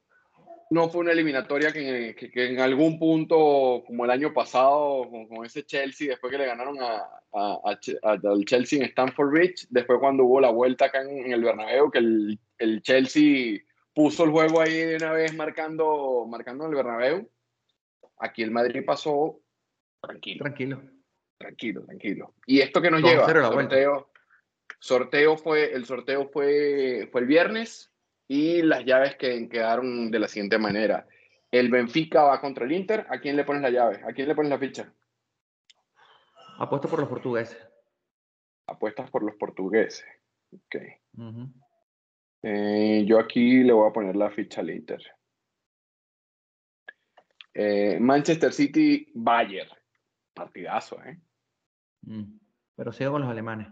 no 0.70 0.88
fue 0.88 1.02
una 1.02 1.12
eliminatoria 1.12 1.72
que, 1.72 2.14
que, 2.18 2.30
que, 2.30 2.50
en 2.50 2.60
algún 2.60 2.98
punto, 2.98 3.82
como 3.86 4.04
el 4.04 4.10
año 4.10 4.32
pasado, 4.32 5.08
con, 5.10 5.28
con 5.28 5.44
ese 5.44 5.64
Chelsea, 5.64 6.08
después 6.08 6.30
que 6.30 6.38
le 6.38 6.46
ganaron 6.46 6.80
a, 6.80 6.96
a, 7.32 7.60
a, 8.02 8.10
al 8.12 8.44
Chelsea 8.44 8.78
en 8.78 8.86
Stamford 8.86 9.30
Bridge, 9.30 9.66
después 9.70 9.98
cuando 9.98 10.24
hubo 10.24 10.40
la 10.40 10.50
vuelta 10.50 10.86
acá 10.86 11.02
en, 11.02 11.26
en 11.26 11.32
el 11.32 11.42
Bernabéu, 11.42 11.90
que 11.90 11.98
el, 11.98 12.38
el, 12.58 12.82
Chelsea 12.82 13.60
puso 13.92 14.24
el 14.24 14.30
juego 14.30 14.60
ahí 14.60 14.74
de 14.74 14.96
una 14.96 15.12
vez 15.12 15.34
marcando, 15.34 16.26
marcando 16.28 16.64
en 16.64 16.70
el 16.70 16.76
Bernabéu, 16.76 17.30
aquí 18.18 18.42
el 18.42 18.50
Madrid 18.50 18.84
pasó 18.84 19.40
tranquilo. 20.00 20.44
Tranquilo. 20.44 20.82
Tranquilo, 21.38 21.84
tranquilo. 21.84 22.34
Y 22.46 22.60
esto 22.60 22.80
que 22.80 22.90
nos 22.90 23.02
lleva, 23.02 23.26
sorteo, 23.26 24.10
sorteo 24.78 25.36
fue, 25.36 25.72
el 25.72 25.84
sorteo 25.84 26.28
fue, 26.28 27.08
fue 27.10 27.20
el 27.20 27.26
viernes, 27.26 27.92
y 28.28 28.62
las 28.62 28.84
llaves 28.84 29.16
que 29.16 29.48
quedaron 29.48 30.10
de 30.10 30.18
la 30.18 30.28
siguiente 30.28 30.58
manera. 30.58 31.06
El 31.50 31.70
Benfica 31.70 32.22
va 32.22 32.40
contra 32.40 32.64
el 32.64 32.72
Inter. 32.72 33.06
¿A 33.10 33.20
quién 33.20 33.36
le 33.36 33.44
pones 33.44 33.62
la 33.62 33.70
llave? 33.70 34.02
¿A 34.04 34.12
quién 34.12 34.28
le 34.28 34.34
pones 34.34 34.50
la 34.50 34.58
ficha? 34.58 34.92
Apuesto 36.58 36.88
por 36.88 37.00
los 37.00 37.08
portugueses. 37.08 37.58
Apuestas 38.66 39.10
por 39.10 39.22
los 39.22 39.36
portugueses. 39.36 40.04
Ok. 40.52 40.76
Uh 41.16 41.22
-huh. 41.22 41.52
eh, 42.42 43.04
yo 43.06 43.18
aquí 43.18 43.62
le 43.62 43.72
voy 43.72 43.88
a 43.88 43.92
poner 43.92 44.16
la 44.16 44.30
ficha 44.30 44.60
al 44.60 44.70
Inter. 44.70 45.02
Eh, 47.52 47.98
Manchester 48.00 48.52
City, 48.52 49.10
Bayern. 49.14 49.70
Partidazo, 50.32 51.00
¿eh? 51.04 51.20
Mm. 52.02 52.38
Pero 52.74 52.92
sigo 52.92 53.12
con 53.12 53.22
los 53.22 53.30
alemanes. 53.30 53.68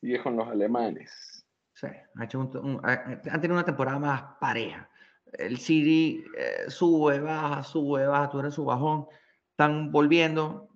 Sigue 0.00 0.20
con 0.20 0.36
los 0.36 0.48
alemanes. 0.48 1.35
Sí, 1.76 1.88
ha 1.88 2.24
hecho 2.24 2.40
un, 2.40 2.56
un, 2.56 2.80
han 2.82 3.20
tenido 3.20 3.52
una 3.52 3.64
temporada 3.64 3.98
más 3.98 4.22
pareja. 4.40 4.88
El 5.34 5.58
City 5.58 6.24
eh, 6.38 6.70
sube, 6.70 7.20
baja, 7.20 7.62
sube, 7.62 8.06
baja, 8.06 8.30
tú 8.30 8.40
eres 8.40 8.54
su 8.54 8.64
bajón. 8.64 9.06
Están 9.50 9.92
volviendo, 9.92 10.70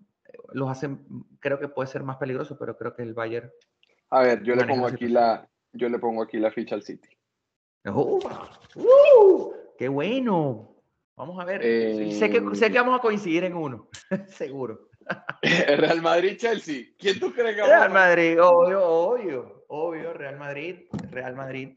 los 0.52 0.68
hacen, 0.68 1.06
creo 1.38 1.58
que 1.58 1.68
puede 1.68 1.88
ser 1.88 2.02
más 2.02 2.18
peligroso, 2.18 2.58
pero 2.58 2.76
creo 2.76 2.94
que 2.94 3.02
el 3.02 3.14
Bayern. 3.14 3.50
A 4.10 4.20
ver, 4.20 4.42
yo 4.42 4.54
le 4.54 4.66
pongo 4.66 4.86
aquí 4.86 5.08
la, 5.08 5.48
yo 5.72 5.88
le 5.88 5.98
pongo 5.98 6.22
aquí 6.22 6.38
la 6.38 6.50
ficha 6.50 6.74
al 6.74 6.82
City. 6.82 7.08
Uh, 7.86 8.20
uh, 8.74 9.52
¡Qué 9.78 9.88
bueno! 9.88 10.76
Vamos 11.16 11.40
a 11.40 11.46
ver. 11.46 11.62
Eh, 11.64 12.12
sé, 12.12 12.28
que, 12.28 12.54
sé 12.56 12.70
que 12.70 12.78
vamos 12.78 12.98
a 12.98 13.02
coincidir 13.02 13.44
en 13.44 13.54
uno, 13.54 13.88
seguro. 14.28 14.89
Real 15.42 16.03
Madrid-Chelsea. 16.03 16.94
¿Quién 16.99 17.18
tú 17.18 17.33
crees 17.33 17.57
que 17.57 17.62
Real 17.62 17.90
Madrid, 17.90 18.42
obvio, 18.42 18.85
obvio, 18.85 19.64
obvio. 19.68 20.12
Real 20.12 20.38
Madrid, 20.38 20.81
Real 21.11 21.35
Madrid 21.35 21.77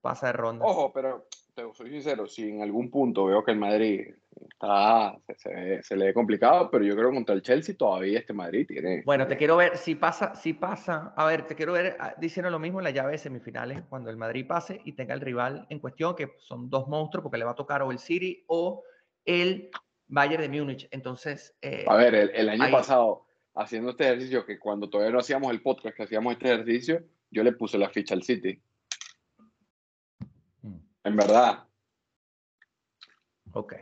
pasa 0.00 0.28
de 0.28 0.32
ronda. 0.34 0.64
Ojo, 0.64 0.92
pero 0.92 1.26
te 1.54 1.62
soy 1.72 1.90
sincero, 1.90 2.26
si 2.26 2.48
en 2.48 2.62
algún 2.62 2.90
punto 2.90 3.26
veo 3.26 3.44
que 3.44 3.52
el 3.52 3.58
Madrid 3.58 4.08
está, 4.50 5.16
se, 5.26 5.34
se, 5.36 5.82
se, 5.82 5.96
le 5.96 6.06
ve 6.06 6.14
complicado, 6.14 6.68
pero 6.70 6.84
yo 6.84 6.94
creo 6.94 7.10
que 7.10 7.14
contra 7.14 7.34
el 7.34 7.42
Chelsea 7.42 7.76
todavía 7.76 8.18
este 8.18 8.32
Madrid 8.32 8.66
tiene. 8.66 9.02
Bueno, 9.06 9.26
te 9.26 9.36
quiero 9.36 9.56
ver, 9.56 9.76
si 9.76 9.94
pasa, 9.94 10.34
si 10.34 10.52
pasa, 10.52 11.14
a 11.16 11.26
ver, 11.26 11.46
te 11.46 11.54
quiero 11.54 11.72
ver 11.72 11.96
ah, 12.00 12.14
diciendo 12.18 12.50
lo 12.50 12.58
mismo 12.58 12.80
en 12.80 12.84
la 12.84 12.90
llave 12.90 13.12
de 13.12 13.18
semifinales, 13.18 13.82
cuando 13.88 14.10
el 14.10 14.16
Madrid 14.16 14.46
pase 14.46 14.80
y 14.84 14.92
tenga 14.92 15.14
el 15.14 15.20
rival 15.20 15.66
en 15.70 15.78
cuestión, 15.78 16.16
que 16.16 16.32
son 16.38 16.68
dos 16.68 16.88
monstruos, 16.88 17.22
porque 17.22 17.38
le 17.38 17.44
va 17.44 17.52
a 17.52 17.56
tocar 17.56 17.82
o 17.82 17.92
el 17.92 17.98
City 17.98 18.44
o 18.48 18.82
el 19.24 19.70
Bayern 20.08 20.42
de 20.42 20.48
Múnich. 20.48 20.88
Entonces. 20.90 21.54
Eh, 21.62 21.84
a 21.88 21.96
ver, 21.96 22.14
el, 22.14 22.30
el 22.30 22.48
año 22.48 22.64
ahí. 22.64 22.72
pasado, 22.72 23.26
haciendo 23.54 23.90
este 23.90 24.04
ejercicio, 24.04 24.44
que 24.44 24.58
cuando 24.58 24.88
todavía 24.88 25.12
no 25.12 25.20
hacíamos 25.20 25.50
el 25.50 25.62
podcast, 25.62 25.96
que 25.96 26.02
hacíamos 26.04 26.32
este 26.32 26.52
ejercicio, 26.52 27.04
yo 27.30 27.42
le 27.42 27.52
puse 27.52 27.78
la 27.78 27.90
ficha 27.90 28.14
al 28.14 28.22
City. 28.22 28.60
Mm. 30.62 30.76
En 31.04 31.16
verdad. 31.16 31.66
Ok. 33.52 33.74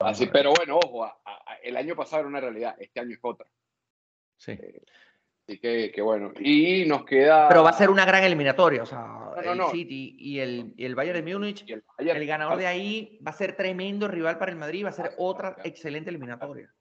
Así, 0.00 0.26
pero 0.26 0.52
bueno, 0.56 0.78
ojo, 0.78 1.04
a, 1.04 1.20
a, 1.24 1.54
el 1.62 1.76
año 1.76 1.94
pasado 1.94 2.20
era 2.20 2.28
una 2.28 2.40
realidad, 2.40 2.74
este 2.78 3.00
año 3.00 3.12
es 3.12 3.20
otra. 3.22 3.46
Sí. 4.38 4.52
Eh, 4.52 4.82
así 5.50 5.58
que, 5.58 5.90
que, 5.90 6.02
bueno, 6.02 6.32
y 6.38 6.84
nos 6.86 7.04
queda. 7.04 7.48
Pero 7.48 7.64
va 7.64 7.70
a 7.70 7.74
ser 7.74 7.90
una 7.90 8.04
gran 8.04 8.22
eliminatoria, 8.22 8.82
o 8.82 8.86
sea, 8.86 9.00
no, 9.00 9.34
no, 9.34 9.52
el 9.52 9.58
no. 9.58 9.70
City 9.70 10.16
y 10.18 10.38
el, 10.38 10.74
y 10.76 10.84
el 10.84 10.94
Bayern 10.94 11.24
de 11.24 11.32
Múnich, 11.32 11.68
el, 11.68 11.82
el, 11.98 12.26
ganador 12.26 12.58
de 12.58 12.66
ahí 12.66 13.18
va 13.26 13.30
a 13.30 13.34
ser 13.34 13.56
tremendo 13.56 14.06
rival 14.06 14.38
para 14.38 14.52
el 14.52 14.58
Madrid, 14.58 14.84
va 14.84 14.90
a 14.90 14.92
ser 14.92 15.12
otra 15.18 15.56
excelente 15.64 16.10
eliminatoria. 16.10 16.72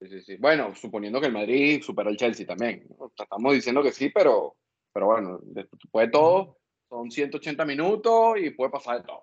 Sí, 0.00 0.08
sí, 0.08 0.20
sí. 0.22 0.36
Bueno, 0.36 0.74
suponiendo 0.74 1.20
que 1.20 1.26
el 1.26 1.32
Madrid 1.32 1.82
supera 1.82 2.10
al 2.10 2.16
Chelsea 2.16 2.46
también. 2.46 2.86
Estamos 3.16 3.52
diciendo 3.52 3.82
que 3.82 3.92
sí, 3.92 4.10
pero, 4.10 4.56
pero 4.92 5.06
bueno, 5.06 5.38
después 5.42 6.06
de 6.06 6.12
todo, 6.12 6.58
son 6.88 7.10
180 7.10 7.64
minutos 7.64 8.38
y 8.38 8.50
puede 8.50 8.70
pasar 8.70 8.98
de 8.98 9.06
todo. 9.06 9.22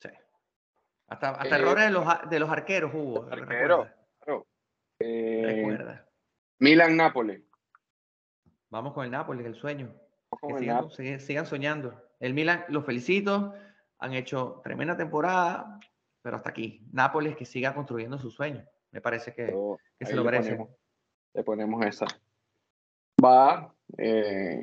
Sí. 0.00 0.08
Hasta, 1.08 1.30
hasta 1.30 1.56
eh, 1.56 1.60
errores 1.60 1.84
de 1.84 1.90
los, 1.90 2.04
de 2.28 2.40
los 2.40 2.50
arqueros 2.50 2.92
hubo. 2.94 3.24
Arquero, 3.30 3.88
claro. 4.20 4.46
Eh, 5.00 5.42
recuerda. 5.44 6.06
Milan-Nápoles. 6.60 7.49
Vamos 8.70 8.94
con 8.94 9.04
el 9.04 9.10
Nápoles, 9.10 9.44
el 9.44 9.54
sueño. 9.54 9.92
Que 10.40 10.52
el 10.52 10.58
sigan, 10.60 10.90
sigan, 10.90 11.20
sigan, 11.20 11.46
soñando. 11.46 12.02
El 12.20 12.34
Milan, 12.34 12.64
los 12.68 12.86
felicito. 12.86 13.52
Han 13.98 14.14
hecho 14.14 14.60
tremenda 14.62 14.96
temporada, 14.96 15.78
pero 16.22 16.36
hasta 16.36 16.50
aquí. 16.50 16.86
Nápoles 16.92 17.36
que 17.36 17.44
siga 17.44 17.74
construyendo 17.74 18.18
su 18.18 18.30
sueño. 18.30 18.64
Me 18.92 19.00
parece 19.00 19.34
que, 19.34 19.46
Pero 19.46 19.78
que 19.98 20.06
se 20.06 20.14
lo 20.14 20.24
merece. 20.24 20.52
Le 20.52 20.56
ponemos, 20.56 20.76
le 21.34 21.42
ponemos 21.42 21.86
esa. 21.86 22.06
Va. 23.22 23.74
Eh, 23.98 24.62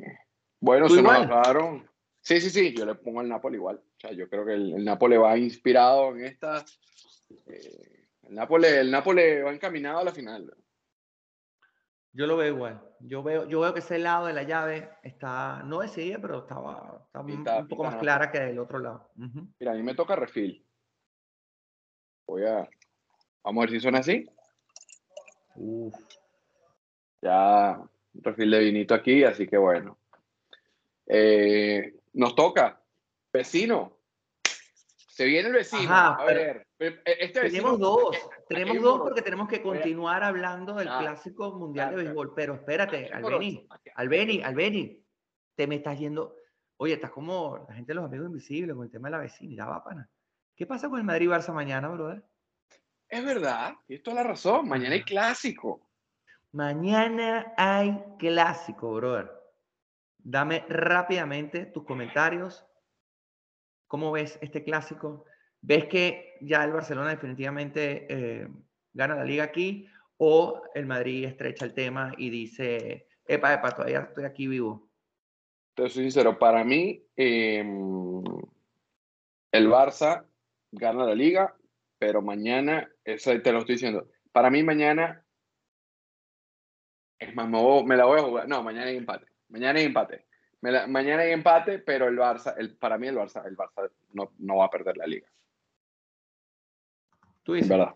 bueno, 0.60 0.88
se 0.88 1.00
igual? 1.00 1.28
nos 1.28 1.38
acabaron. 1.38 1.88
Sí, 2.20 2.40
sí, 2.40 2.50
sí, 2.50 2.74
yo 2.74 2.84
le 2.84 2.94
pongo 2.94 3.20
el 3.20 3.28
Napoli 3.28 3.56
igual. 3.56 3.76
O 3.76 4.00
sea, 4.00 4.12
yo 4.12 4.28
creo 4.28 4.44
que 4.44 4.54
el, 4.54 4.74
el 4.74 4.84
Napoli 4.84 5.16
va 5.16 5.36
inspirado 5.36 6.16
en 6.16 6.24
esta. 6.24 6.64
Eh, 7.46 8.08
el, 8.22 8.34
Napoli, 8.34 8.66
el 8.66 8.90
Napoli 8.90 9.42
va 9.42 9.52
encaminado 9.52 9.98
a 9.98 10.04
la 10.04 10.12
final. 10.12 10.52
Yo 12.12 12.26
lo 12.26 12.36
veo 12.36 12.54
igual. 12.54 12.80
Yo 13.00 13.22
veo, 13.22 13.46
yo 13.46 13.60
veo 13.60 13.72
que 13.72 13.80
ese 13.80 13.98
lado 13.98 14.26
de 14.26 14.32
la 14.32 14.42
llave 14.42 14.90
está, 15.02 15.62
no 15.62 15.80
decidida, 15.80 16.18
pero 16.20 16.40
estaba, 16.40 17.04
estaba 17.06 17.60
un 17.60 17.68
poco 17.68 17.84
más 17.84 17.96
clara 17.96 18.30
que 18.30 18.40
del 18.40 18.58
otro 18.58 18.78
lado. 18.78 19.10
Uh 19.16 19.22
-huh. 19.22 19.54
Mira, 19.60 19.72
a 19.72 19.74
mí 19.74 19.82
me 19.82 19.94
toca 19.94 20.16
refil. 20.16 20.66
Voy 22.26 22.44
a. 22.44 22.68
Vamos 23.44 23.62
a 23.62 23.66
ver 23.66 23.70
si 23.70 23.80
suena 23.80 23.98
así. 23.98 24.28
Uf. 25.54 25.94
Ya, 27.22 27.80
un 28.14 28.22
refil 28.22 28.50
de 28.50 28.58
vinito 28.60 28.94
aquí, 28.94 29.24
así 29.24 29.46
que 29.46 29.56
bueno. 29.56 29.98
Eh, 31.06 31.94
nos 32.14 32.34
toca. 32.34 32.82
Vecino. 33.32 33.97
Se 35.18 35.24
viene 35.24 35.48
el 35.48 35.54
vecino. 35.54 35.82
Ajá, 35.92 36.14
a 36.14 36.24
ver. 36.26 36.68
eh, 36.78 37.02
Este 37.04 37.40
vecino, 37.40 37.62
Tenemos 37.74 37.80
dos, 37.80 38.16
tenemos 38.48 38.80
dos 38.80 39.00
porque 39.00 39.20
tenemos 39.20 39.48
que 39.48 39.60
continuar 39.60 40.22
hablando 40.22 40.74
del 40.74 40.86
Claro, 40.86 41.00
clásico 41.06 41.50
mundial 41.58 41.88
de 41.88 41.94
claro, 41.94 42.04
béisbol. 42.04 42.34
Pero 42.36 42.54
espérate, 42.54 43.10
un 43.18 43.24
Albeni, 43.24 43.68
Albeni, 43.96 44.42
Albeni, 44.44 45.04
te 45.56 45.66
me 45.66 45.74
estás 45.74 45.98
yendo. 45.98 46.36
Oye, 46.76 46.94
estás 46.94 47.10
como 47.10 47.66
la 47.68 47.74
gente 47.74 47.90
de 47.90 47.94
los 47.96 48.04
amigos 48.04 48.28
invisibles 48.28 48.76
con 48.76 48.84
el 48.84 48.92
tema 48.92 49.08
de 49.08 49.12
la 49.16 49.18
vecindad, 49.18 49.68
va, 49.68 49.82
pana. 49.82 50.08
¿Qué 50.54 50.66
pasa 50.66 50.88
con 50.88 51.00
el 51.00 51.04
Madrid 51.04 51.28
Barça 51.28 51.52
mañana, 51.52 51.88
brother? 51.88 52.22
Es 53.08 53.24
verdad, 53.24 53.74
tienes 53.88 54.04
toda 54.04 54.22
la 54.22 54.22
razón. 54.22 54.68
Mañana 54.68 54.94
hay 54.94 55.02
clásico. 55.02 55.90
Mañana 56.52 57.54
hay 57.56 58.04
clásico, 58.20 58.94
brother. 58.94 59.32
Dame 60.16 60.64
rápidamente 60.68 61.66
tus 61.66 61.82
comentarios. 61.84 62.64
¿Cómo 63.88 64.12
ves 64.12 64.38
este 64.42 64.62
clásico? 64.62 65.24
¿Ves 65.60 65.86
que 65.86 66.36
ya 66.40 66.62
el 66.62 66.72
Barcelona 66.72 67.10
definitivamente 67.10 68.06
eh, 68.08 68.48
gana 68.92 69.16
la 69.16 69.24
liga 69.24 69.44
aquí? 69.44 69.88
¿O 70.18 70.62
el 70.74 70.86
Madrid 70.86 71.24
estrecha 71.24 71.64
el 71.64 71.74
tema 71.74 72.12
y 72.16 72.30
dice, 72.30 73.08
epa, 73.26 73.54
epa, 73.54 73.72
todavía 73.72 74.00
estoy 74.00 74.24
aquí 74.24 74.46
vivo? 74.46 74.88
Te 75.74 75.88
sincero, 75.88 76.38
para 76.38 76.64
mí, 76.64 77.02
eh, 77.16 77.60
el 79.52 79.68
Barça 79.68 80.26
gana 80.72 81.04
la 81.04 81.14
liga, 81.14 81.56
pero 81.98 82.20
mañana, 82.20 82.90
eso 83.04 83.30
te 83.40 83.52
lo 83.52 83.60
estoy 83.60 83.76
diciendo, 83.76 84.08
para 84.32 84.50
mí 84.50 84.62
mañana, 84.62 85.24
es 87.18 87.34
más, 87.34 87.48
me 87.48 87.96
la 87.96 88.04
voy 88.04 88.20
a 88.20 88.22
jugar, 88.22 88.48
no, 88.48 88.62
mañana 88.62 88.86
hay 88.86 88.96
empate, 88.96 89.26
mañana 89.48 89.78
hay 89.78 89.86
empate, 89.86 90.26
Me 90.60 90.72
la- 90.72 90.86
mañana 90.86 91.22
hay 91.22 91.32
empate, 91.32 91.78
pero 91.78 92.08
el 92.08 92.18
Barça, 92.18 92.54
el, 92.56 92.76
para 92.76 92.98
mí 92.98 93.06
el 93.06 93.16
Barça, 93.16 93.46
el 93.46 93.56
Barça 93.56 93.90
no, 94.12 94.32
no 94.38 94.56
va 94.56 94.64
a 94.66 94.70
perder 94.70 94.96
la 94.96 95.06
liga, 95.06 95.28
¿Tú 97.42 97.54
es 97.54 97.62
dices? 97.62 97.78
verdad. 97.78 97.94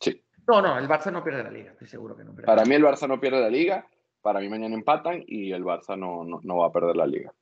Sí, 0.00 0.22
No, 0.46 0.60
no, 0.60 0.76
el 0.78 0.88
Barça 0.88 1.12
no 1.12 1.22
pierde 1.22 1.44
la 1.44 1.50
liga, 1.50 1.72
estoy 1.72 1.86
seguro 1.86 2.16
que 2.16 2.24
no 2.24 2.30
pierde. 2.32 2.46
para 2.46 2.64
mí 2.64 2.74
el 2.74 2.82
Barça 2.84 3.06
no 3.06 3.20
pierde 3.20 3.40
la 3.40 3.48
liga, 3.50 3.86
para 4.22 4.40
mí 4.40 4.48
mañana 4.48 4.74
empatan 4.74 5.22
y 5.26 5.52
el 5.52 5.64
Barça 5.64 5.96
no, 5.96 6.24
no, 6.24 6.40
no 6.42 6.56
va 6.58 6.66
a 6.66 6.72
perder 6.72 6.96
la 6.96 7.06
liga. 7.06 7.32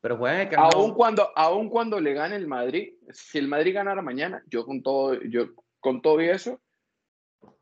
Pero 0.00 0.16
juegan 0.16 0.48
el. 0.48 0.58
Aun 0.58 0.94
cuando, 0.94 1.30
aun 1.36 1.68
cuando 1.68 2.00
le 2.00 2.14
gane 2.14 2.34
el 2.36 2.46
Madrid, 2.48 2.94
si 3.10 3.38
el 3.38 3.48
Madrid 3.48 3.74
ganara 3.74 4.00
mañana, 4.02 4.42
yo 4.48 4.64
con 4.64 4.82
todo, 4.82 5.14
yo 5.22 5.50
con 5.78 6.00
todo 6.02 6.20
y 6.22 6.28
eso, 6.30 6.60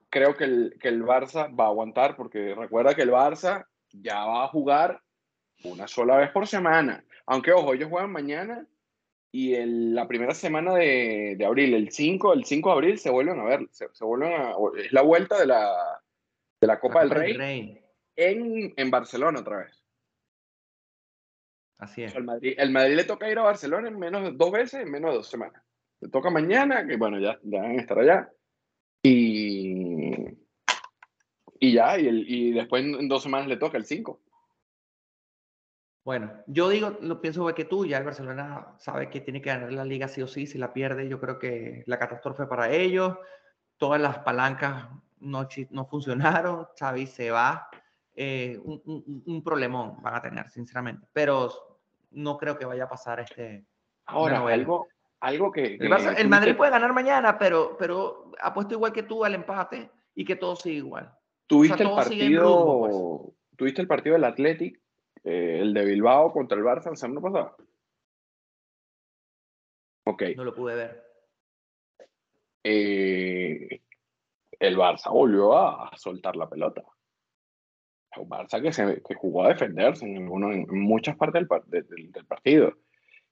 creo 0.09 0.37
que 0.37 0.45
el, 0.45 0.77
que 0.81 0.89
el 0.89 1.03
Barça 1.05 1.55
va 1.59 1.65
a 1.65 1.69
aguantar, 1.69 2.17
porque 2.17 2.55
recuerda 2.55 2.95
que 2.95 3.03
el 3.03 3.11
Barça 3.11 3.67
ya 3.93 4.25
va 4.25 4.45
a 4.45 4.49
jugar 4.49 5.03
una 5.65 5.89
sola 5.89 6.17
vez 6.17 6.31
por 6.31 6.47
semana. 6.47 7.05
Aunque, 7.27 7.53
ojo, 7.53 7.75
ellos 7.75 7.89
juegan 7.91 8.13
mañana 8.13 8.67
y 9.31 9.55
en 9.55 9.95
la 9.95 10.09
primera 10.09 10.35
semana 10.35 10.75
de, 10.75 11.35
de 11.37 11.45
abril, 11.45 11.75
el 11.75 11.91
5, 11.91 12.33
el 12.33 12.45
5 12.45 12.69
de 12.69 12.75
abril, 12.75 12.99
se 12.99 13.11
vuelven 13.11 13.39
a 13.41 13.45
ver, 13.45 13.69
se, 13.71 13.87
se 13.93 14.05
vuelven 14.05 14.33
a, 14.33 14.55
es 14.79 14.93
la 14.93 15.03
vuelta 15.03 15.39
de 15.39 15.47
la, 15.47 16.01
de 16.61 16.67
la 16.67 16.81
Copa, 16.81 17.05
La 17.05 17.21
del 17.21 17.35
Rey, 17.35 17.81
En, 18.17 18.73
en 18.77 18.91
Barcelona 18.91 19.41
otra 19.41 19.59
vez. 19.59 19.85
Así 21.79 22.03
es. 22.03 22.15
El 22.15 22.25
Madrid, 22.25 22.55
el 22.57 22.71
Madrid 22.73 22.97
le 22.97 23.05
toca 23.05 23.31
ir 23.31 23.39
a 23.39 23.43
Barcelona 23.43 23.89
en 23.89 23.99
menos 23.99 24.25
de 24.25 24.33
dos 24.33 24.51
veces, 24.51 24.83
en 24.83 24.91
menos 24.91 25.11
de 25.11 25.17
dos 25.19 25.29
semanas. 25.29 25.63
Le 26.01 26.09
toca 26.09 26.31
mañana, 26.31 26.87
que 26.87 26.97
bueno, 26.97 27.19
ya, 27.21 27.39
ya 27.43 27.63
van 27.63 27.79
a 27.79 27.81
estar 27.81 27.99
allá. 27.99 28.33
Y, 29.03 30.13
y 31.61 31.73
ya, 31.73 31.99
y, 31.99 32.09
el, 32.09 32.25
y 32.29 32.53
después 32.53 32.85
en 32.85 33.09
dos 33.09 33.23
semanas 33.23 33.47
le 33.47 33.57
toca 33.59 33.79
el 33.79 33.85
5. 33.85 34.21
Bueno, 36.09 36.33
yo 36.47 36.71
digo, 36.71 36.97
lo 37.03 37.21
pienso 37.21 37.41
igual 37.41 37.55
que 37.55 37.67
tú, 37.67 37.85
ya 37.85 37.99
el 37.99 38.05
Barcelona 38.05 38.69
sabe 38.79 39.11
que 39.11 39.21
tiene 39.21 39.43
que 39.43 39.51
ganar 39.51 39.71
la 39.75 39.85
liga 39.85 40.09
sí 40.09 40.23
o 40.23 40.27
sí, 40.27 40.47
si 40.47 40.57
la 40.57 40.73
pierde 40.73 41.07
yo 41.07 41.21
creo 41.21 41.39
que 41.39 41.83
la 41.85 41.99
catástrofe 41.99 42.47
para 42.47 42.71
ellos, 42.71 43.19
todas 43.77 44.01
las 44.01 44.17
palancas 44.21 44.87
no, 45.21 45.47
no 45.69 45.85
funcionaron, 45.85 46.67
Xavi 46.79 47.07
se 47.07 47.31
va, 47.31 47.69
eh, 48.17 48.59
un, 48.65 48.81
un- 48.87 49.23
un 49.27 49.45
problemón 49.45 50.01
van 50.01 50.15
a 50.15 50.23
tener, 50.23 50.49
sinceramente, 50.49 51.07
pero 51.13 51.51
no 52.13 52.39
creo 52.39 52.57
que 52.59 52.65
vaya 52.65 52.85
a 52.85 52.89
pasar 52.89 53.21
este... 53.21 53.67
Ahora, 54.07 54.39
algo, 54.49 54.89
algo 55.21 55.53
que... 55.53 55.75
El, 55.75 55.79
que 55.79 55.89
Barça- 55.91 56.15
el 56.17 56.29
Madrid 56.31 56.57
puede 56.57 56.71
ganar 56.71 56.95
mañana, 56.95 57.37
pero, 57.39 57.77
pero 57.79 58.33
apuesto 58.41 58.73
igual 58.73 58.95
que 58.95 59.03
tú 59.03 59.27
al 59.27 59.35
empate 59.35 59.91
y 60.15 60.25
que 60.25 60.37
todo 60.37 60.57
sigue 60.57 60.77
igual. 60.79 61.13
¿Tuviste 61.47 61.75
o 61.75 61.77
sea, 61.77 61.85
el 61.87 61.91
en 61.93 61.97
partido, 61.97 62.43
rumbo, 62.45 63.35
tuviste 63.59 63.83
el 63.83 63.87
partido 63.89 64.15
del 64.15 64.25
Athletic, 64.25 64.81
eh, 65.25 65.59
el 65.61 65.75
de 65.75 65.85
Bilbao 65.85 66.33
contra 66.33 66.57
el 66.59 66.65
Barça 66.65 66.91
la 66.91 66.97
semana 66.97 67.21
pasada? 67.21 67.57
Ok. 70.07 70.23
No 70.37 70.45
lo 70.45 70.55
pude 70.55 70.75
ver. 70.75 71.05
eh, 72.65 73.83
el 74.59 74.77
Barça 74.77 75.11
volvió 75.13 75.57
a, 75.57 75.89
a 75.89 75.97
soltar 75.97 76.37
la 76.37 76.49
pelota. 76.49 76.83
Un 78.17 78.29
Barça 78.29 78.61
que, 78.61 78.73
se, 78.73 79.01
que 79.03 79.15
jugó 79.15 79.45
a 79.45 79.49
defenderse 79.51 80.05
en, 80.05 80.17
alguno- 80.25 80.51
en 80.53 80.67
muchas 80.81 81.17
partes 81.17 81.35
del, 81.41 81.47
par- 81.47 81.65
de- 81.67 81.83
del- 81.83 82.11
del 82.11 82.27
partido. 82.27 82.75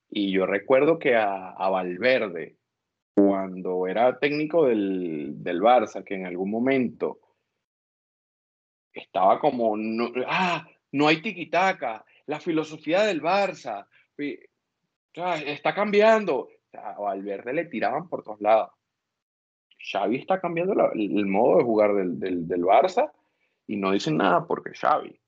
Y 0.09 0.31
yo 0.33 0.47
recuerdo 0.47 0.99
que 0.99 1.17
a, 1.17 1.51
a 1.51 1.69
Valverde, 1.71 2.57
cuando 3.15 3.87
era 3.89 4.19
técnico 4.21 4.67
del, 4.67 5.43
del 5.43 5.61
Barça, 5.61 6.05
que 6.05 6.15
en 6.15 6.27
algún 6.27 6.51
momento 6.51 7.19
estaba 8.93 9.41
como, 9.41 9.77
no, 9.77 10.11
ah, 10.29 10.69
no 10.97 11.09
hay 11.09 11.21
tiquitaca, 11.21 12.05
la 12.27 12.41
filosofía 12.41 13.03
del 13.03 13.23
Barça 13.23 13.87
está 15.45 15.75
cambiando. 15.75 16.49
O 16.73 17.09
a 17.09 17.15
Valverde 17.15 17.53
le 17.53 17.65
tiraban 17.67 18.09
por 18.09 18.23
todos 18.23 18.41
lados. 18.41 18.71
Xavi 19.79 20.17
está 20.17 20.41
cambiando 20.41 20.75
el, 20.93 21.27
modo 21.27 21.59
de 21.59 21.65
jugar 21.65 21.95
del, 21.95 22.19
del, 22.19 22.49
del 22.49 22.63
Barça 22.63 23.11
y 23.67 23.77
no 23.77 23.93
dicen 23.93 24.17
nada 24.17 24.47
porque 24.47 24.75
Xavi. 24.75 25.19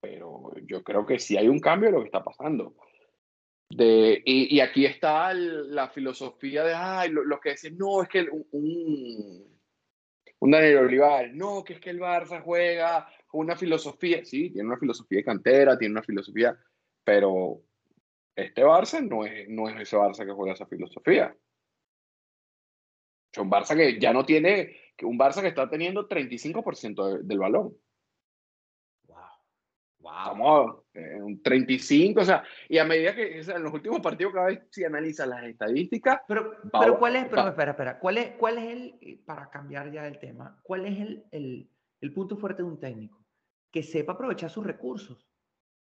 Pero 0.00 0.52
yo 0.66 0.82
creo 0.82 1.06
que 1.06 1.18
sí 1.18 1.36
hay 1.36 1.48
un 1.48 1.60
cambio 1.60 1.90
lo 1.90 2.00
que 2.00 2.06
está 2.06 2.22
pasando. 2.24 2.74
De, 3.70 4.20
y, 4.26 4.60
aquí 4.60 4.84
está 4.84 5.32
la 5.32 5.88
filosofía 5.88 6.64
de, 6.64 6.74
ay, 6.74 7.10
lo- 7.10 7.24
los 7.24 7.40
que 7.40 7.52
dicen, 7.52 7.78
no, 7.78 8.02
es 8.02 8.08
que 8.08 8.26
un, 8.30 8.46
un, 10.40 10.50
Daniel 10.50 10.78
Olivares, 10.78 11.34
no, 11.34 11.64
que 11.64 11.74
es 11.74 11.80
que 11.80 11.90
el 11.90 12.00
Barça 12.00 12.42
juega 12.42 13.08
una 13.32 13.56
filosofía, 13.56 14.24
sí, 14.24 14.50
tiene 14.50 14.68
una 14.68 14.78
filosofía 14.78 15.18
de 15.18 15.24
cantera, 15.24 15.78
tiene 15.78 15.92
una 15.92 16.02
filosofía, 16.02 16.56
pero 17.04 17.60
este 18.36 18.62
Barça 18.64 19.00
no 19.06 19.24
es, 19.24 19.48
no 19.48 19.68
es 19.68 19.80
ese 19.80 19.96
Barça 19.96 20.24
que 20.24 20.32
juega 20.32 20.52
esa 20.54 20.66
filosofía. 20.66 21.34
Es 23.32 23.38
un 23.38 23.50
Barça 23.50 23.74
que 23.76 23.98
ya 23.98 24.12
no 24.12 24.24
tiene, 24.24 24.76
un 25.02 25.18
Barça 25.18 25.40
que 25.40 25.48
está 25.48 25.68
teniendo 25.68 26.06
35% 26.06 27.06
de- 27.08 27.22
del 27.24 27.38
balón. 27.38 27.74
Wow. 29.06 29.16
Wow. 30.00 30.12
Estamos 30.18 30.76
en 30.94 31.22
un 31.22 31.42
35, 31.42 32.20
o 32.20 32.24
sea, 32.24 32.44
y 32.68 32.78
a 32.78 32.84
medida 32.84 33.14
que 33.14 33.40
o 33.40 33.42
sea, 33.42 33.56
en 33.56 33.62
los 33.62 33.72
últimos 33.72 34.00
partidos 34.00 34.32
cada 34.34 34.46
vez 34.48 34.60
si 34.70 34.84
analizas 34.84 35.26
las 35.28 35.44
estadísticas, 35.44 36.20
Pero, 36.28 36.50
Va- 36.74 36.80
pero 36.80 36.98
¿cuál 36.98 37.16
es, 37.16 37.26
pero 37.28 37.48
espera, 37.48 37.70
espera, 37.70 37.98
¿cuál 37.98 38.18
es, 38.18 38.30
cuál 38.36 38.58
es 38.58 38.64
el, 38.72 38.98
eh, 39.00 39.20
para 39.24 39.48
cambiar 39.48 39.90
ya 39.90 40.06
el 40.06 40.18
tema, 40.18 40.60
cuál 40.62 40.86
es 40.86 41.00
el, 41.00 41.24
el, 41.30 41.70
el 42.00 42.12
punto 42.12 42.36
fuerte 42.36 42.62
de 42.62 42.68
un 42.68 42.78
técnico? 42.80 43.21
Que 43.72 43.82
sepa 43.82 44.12
aprovechar 44.12 44.50
sus 44.50 44.64
recursos. 44.64 45.26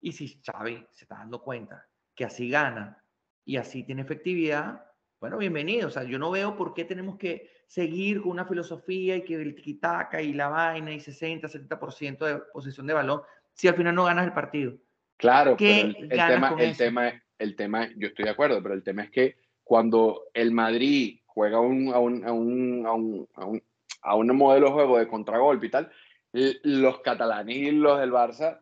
Y 0.00 0.12
si 0.12 0.40
Xavi 0.42 0.86
se 0.92 1.04
está 1.04 1.16
dando 1.16 1.42
cuenta 1.42 1.86
que 2.14 2.24
así 2.24 2.48
gana 2.48 3.04
y 3.44 3.56
así 3.56 3.84
tiene 3.84 4.02
efectividad, 4.02 4.84
bueno, 5.20 5.38
bienvenido. 5.38 5.88
O 5.88 5.90
sea, 5.90 6.04
yo 6.04 6.18
no 6.18 6.30
veo 6.30 6.56
por 6.56 6.74
qué 6.74 6.84
tenemos 6.84 7.16
que 7.16 7.50
seguir 7.66 8.20
con 8.20 8.32
una 8.32 8.44
filosofía 8.44 9.16
y 9.16 9.22
que 9.22 9.34
el 9.34 9.54
tiki-taka 9.54 10.20
y 10.20 10.32
la 10.32 10.48
vaina 10.48 10.92
y 10.92 11.00
60, 11.00 11.48
70% 11.48 12.18
de 12.26 12.38
posición 12.52 12.86
de 12.86 12.94
balón, 12.94 13.22
si 13.52 13.68
al 13.68 13.76
final 13.76 13.94
no 13.94 14.04
ganas 14.04 14.26
el 14.26 14.32
partido. 14.32 14.74
claro, 15.16 15.56
¿Qué 15.56 15.94
pero 15.96 16.04
el, 16.04 16.34
tema, 16.34 16.54
el, 16.58 16.70
eso? 16.70 16.78
tema, 16.78 17.22
el 17.38 17.56
tema, 17.56 17.88
yo 17.96 18.08
estoy 18.08 18.24
de 18.24 18.30
acuerdo, 18.30 18.62
pero 18.62 18.74
el 18.74 18.82
tema 18.82 19.04
es 19.04 19.10
que 19.10 19.36
cuando 19.64 20.24
el 20.34 20.52
Madrid 20.52 21.20
juega 21.24 21.60
un, 21.60 21.88
a, 21.94 21.98
un, 21.98 22.24
a, 22.26 22.32
un, 22.32 22.84
a, 22.86 22.92
un, 22.92 23.62
a, 24.02 24.16
un, 24.16 24.36
modelo 24.36 24.66
de 24.66 24.72
juego 24.72 24.98
de 24.98 25.08
contragolpe 25.08 25.66
y 25.66 25.70
tal, 25.70 25.90
los 26.32 27.00
catalanes 27.00 27.56
y 27.56 27.70
los 27.72 27.98
del 28.00 28.10
Barça 28.12 28.60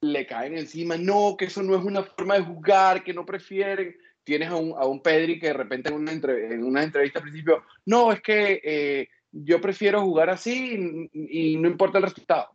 le 0.00 0.26
caen 0.26 0.56
encima, 0.58 0.96
no, 0.96 1.36
que 1.38 1.44
eso 1.44 1.62
no 1.62 1.76
es 1.76 1.84
una 1.84 2.02
forma 2.02 2.34
de 2.34 2.42
jugar, 2.44 3.04
que 3.04 3.14
no 3.14 3.24
prefieren. 3.24 3.96
Tienes 4.24 4.48
a 4.50 4.56
un, 4.56 4.72
a 4.76 4.86
un 4.86 5.02
Pedri 5.02 5.38
que 5.38 5.48
de 5.48 5.52
repente 5.52 5.88
en 5.90 5.96
una, 5.96 6.12
entre- 6.12 6.52
en 6.54 6.64
una 6.64 6.82
entrevista 6.82 7.18
al 7.18 7.24
principio, 7.24 7.64
no, 7.86 8.12
es 8.12 8.20
que 8.22 8.60
eh, 8.64 9.08
yo 9.32 9.60
prefiero 9.60 10.00
jugar 10.00 10.30
así 10.30 11.08
y, 11.12 11.52
y 11.52 11.56
no 11.56 11.68
importa 11.68 11.98
el 11.98 12.04
resultado. 12.04 12.50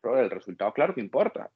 Pero 0.00 0.18
el 0.18 0.30
resultado, 0.30 0.72
claro 0.72 0.94
que 0.94 1.00
importa. 1.00 1.50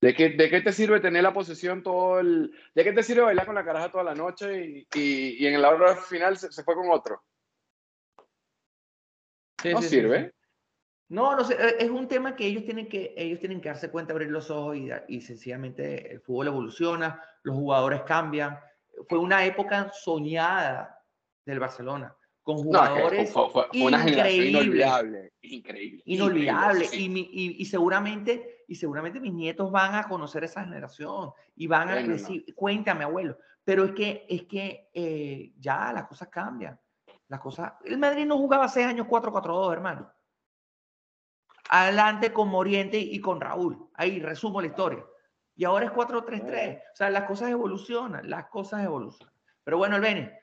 ¿De 0.00 0.14
qué, 0.14 0.30
¿De 0.30 0.48
qué 0.48 0.60
te 0.60 0.72
sirve 0.72 1.00
tener 1.00 1.22
la 1.24 1.32
posesión 1.32 1.82
todo 1.82 2.20
el... 2.20 2.52
¿De 2.74 2.84
qué 2.84 2.92
te 2.92 3.02
sirve 3.02 3.22
bailar 3.22 3.46
con 3.46 3.54
la 3.56 3.64
caraja 3.64 3.90
toda 3.90 4.04
la 4.04 4.14
noche 4.14 4.64
y, 4.64 4.86
y, 4.94 5.44
y 5.44 5.46
en 5.46 5.60
la 5.60 5.70
hora 5.70 5.96
final 5.96 6.36
se, 6.36 6.52
se, 6.52 6.62
fue 6.62 6.74
con 6.76 6.88
otro? 6.90 7.22
Sí, 9.60 9.72
no 9.72 9.82
sí, 9.82 9.88
sirve. 9.88 10.26
sí. 10.26 10.37
No, 11.10 11.34
no 11.34 11.44
sé, 11.44 11.54
e, 11.54 11.84
es 11.84 11.90
un 11.90 12.06
tema 12.06 12.36
que 12.36 12.46
ellos 12.46 12.64
tienen 12.64 12.88
que, 12.88 13.14
ellos 13.16 13.40
tienen 13.40 13.60
que 13.60 13.70
darse 13.70 13.90
cuenta, 13.90 14.12
abrir 14.12 14.28
los 14.28 14.50
ojos 14.50 14.76
y, 14.76 14.90
y 15.08 15.20
sencillamente 15.20 16.12
el 16.12 16.20
fútbol 16.20 16.48
evoluciona, 16.48 17.22
los 17.42 17.56
jugadores 17.56 18.02
cambian. 18.02 18.58
Fue 19.08 19.18
una 19.18 19.44
época 19.44 19.90
soñada 19.92 21.02
del 21.46 21.60
Barcelona, 21.60 22.14
con 22.42 22.58
jugadores 22.58 23.34
no, 23.34 23.48
fue, 23.48 23.64
fue, 23.70 23.82
una 23.82 24.06
inolvidable, 24.08 25.32
increíble. 25.40 26.02
Inolvidable. 26.04 26.84
Sí. 26.86 27.10
y, 27.10 27.20
y, 27.20 27.62
y, 27.62 27.64
seguramente, 27.64 28.64
y 28.68 28.74
seguramente 28.74 29.20
mis 29.20 29.32
nietos 29.32 29.70
van 29.70 29.94
a 29.94 30.08
conocer 30.08 30.44
esa 30.44 30.62
generación 30.62 31.30
y 31.56 31.66
van 31.66 31.88
a 31.88 31.94
bueno, 31.94 32.08
decir, 32.12 32.44
no. 32.46 32.54
cuéntame, 32.54 33.04
abuelo. 33.04 33.38
Pero 33.64 33.84
es 33.84 33.92
que, 33.92 34.26
es 34.28 34.42
que 34.44 34.90
eh, 34.92 35.52
ya 35.58 35.90
las 35.92 36.06
cosas 36.06 36.28
cambian. 36.28 36.78
Las 37.28 37.40
cosas... 37.40 37.74
El 37.84 37.98
Madrid 37.98 38.26
no 38.26 38.38
jugaba 38.38 38.68
seis 38.68 38.86
años 38.86 39.06
4-4-2, 39.06 39.72
hermano 39.72 40.10
adelante 41.68 42.32
con 42.32 42.48
Moriente 42.48 42.98
y 42.98 43.20
con 43.20 43.40
Raúl. 43.40 43.88
Ahí 43.94 44.20
resumo 44.20 44.60
la 44.60 44.68
historia. 44.68 45.04
Y 45.56 45.64
ahora 45.64 45.86
es 45.86 45.92
4-3-3. 45.92 46.78
O 46.78 46.96
sea, 46.96 47.10
las 47.10 47.24
cosas 47.24 47.50
evolucionan, 47.50 48.28
las 48.28 48.46
cosas 48.46 48.84
evolucionan. 48.84 49.34
Pero 49.64 49.76
bueno, 49.76 49.96
el 49.96 50.02
Bene, 50.02 50.38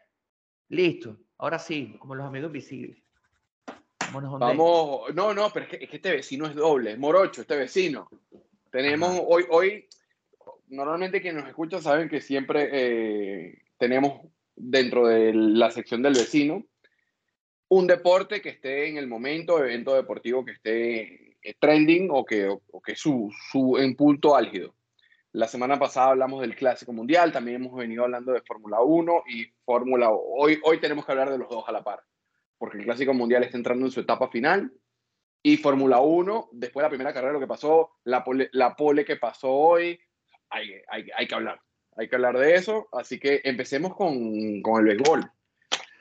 listo. 0.70 1.18
Ahora 1.38 1.60
sí, 1.60 1.96
como 2.00 2.16
los 2.16 2.28
amigos 2.28 2.52
visibles. 2.52 3.02
Vámonos 4.00 4.40
Vamos, 4.40 5.16
no, 5.16 5.34
no, 5.34 5.50
pero 5.52 5.66
es 5.66 5.72
que, 5.72 5.84
es 5.84 5.90
que, 5.90 5.96
este 5.98 6.12
vecino 6.12 6.46
es 6.46 6.56
doble, 6.56 6.92
es 6.92 7.00
morocho, 7.00 7.42
este 7.42 7.58
vecino. 7.58 8.08
Tenemos 8.70 9.10
Ajá. 9.10 9.22
hoy, 9.26 9.46
hoy, 9.50 9.90
normalmente 10.68 11.22
quienes 11.22 11.42
nos 11.42 11.50
escuchan 11.50 11.82
saben 11.82 12.08
que 12.08 12.22
siempre 12.22 12.70
eh, 12.72 13.64
tenemos 13.78 14.22
dentro 14.56 15.08
de 15.08 15.34
la 15.34 15.72
sección 15.72 16.02
del 16.02 16.14
vecino 16.14 16.64
un 17.70 17.88
deporte 17.88 18.42
que 18.42 18.50
esté 18.50 18.88
en 18.90 18.98
el 18.98 19.08
momento, 19.08 19.60
evento 19.60 19.96
deportivo 19.96 20.46
que 20.46 20.52
esté 20.52 21.38
eh, 21.42 21.56
trending 21.60 22.10
o 22.12 22.26
que, 22.26 22.58
su, 22.96 23.34
su 23.52 23.78
en 23.78 23.96
punto 23.96 24.36
álgido. 24.36 24.76
La 25.32 25.48
semana 25.48 25.78
pasada 25.78 26.12
hablamos 26.12 26.42
del 26.42 26.56
Clásico 26.56 26.94
Mundial, 26.94 27.32
también 27.32 27.58
hemos 27.58 27.76
venido 27.76 28.04
hablando 28.04 28.32
de 28.32 28.42
Fórmula 28.42 28.82
1 28.82 29.24
y 29.28 29.46
Fórmula 29.66 30.10
hoy 30.10 30.60
hoy 30.64 30.80
tenemos 30.80 31.06
que 31.06 31.12
hablar 31.12 31.30
de 31.30 31.38
los 31.38 31.50
dos 31.50 31.66
a 31.68 31.74
la 31.74 31.84
par, 31.84 32.04
porque 32.58 32.78
el 32.78 32.86
Clásico 32.86 33.14
Mundial 33.14 33.44
está 33.44 33.58
entrando 33.58 33.86
en 33.86 33.92
su 33.92 34.00
etapa 34.00 34.30
final 34.30 34.72
y 35.44 35.58
Fórmula 35.58 36.00
1, 36.00 36.50
después 36.54 36.82
de 36.82 36.86
la 36.86 36.90
primera 36.90 37.14
carrera 37.14 37.34
lo 37.34 37.40
que 37.40 37.48
pasó, 37.48 37.98
la 38.06 38.24
pole, 38.24 38.50
la 38.54 38.76
pole 38.76 39.04
que 39.04 39.18
pasó 39.18 39.52
hoy, 39.52 40.00
hay, 40.50 40.72
hay, 40.88 41.06
hay 41.16 41.28
que 41.28 41.36
hablar, 41.36 41.60
hay 41.98 42.08
que 42.08 42.16
hablar 42.16 42.38
de 42.38 42.56
eso, 42.56 42.88
así 42.94 43.20
que 43.20 43.42
empecemos 43.44 43.94
con, 43.94 44.62
con 44.62 44.80
el 44.80 44.96
béisbol. 44.96 45.30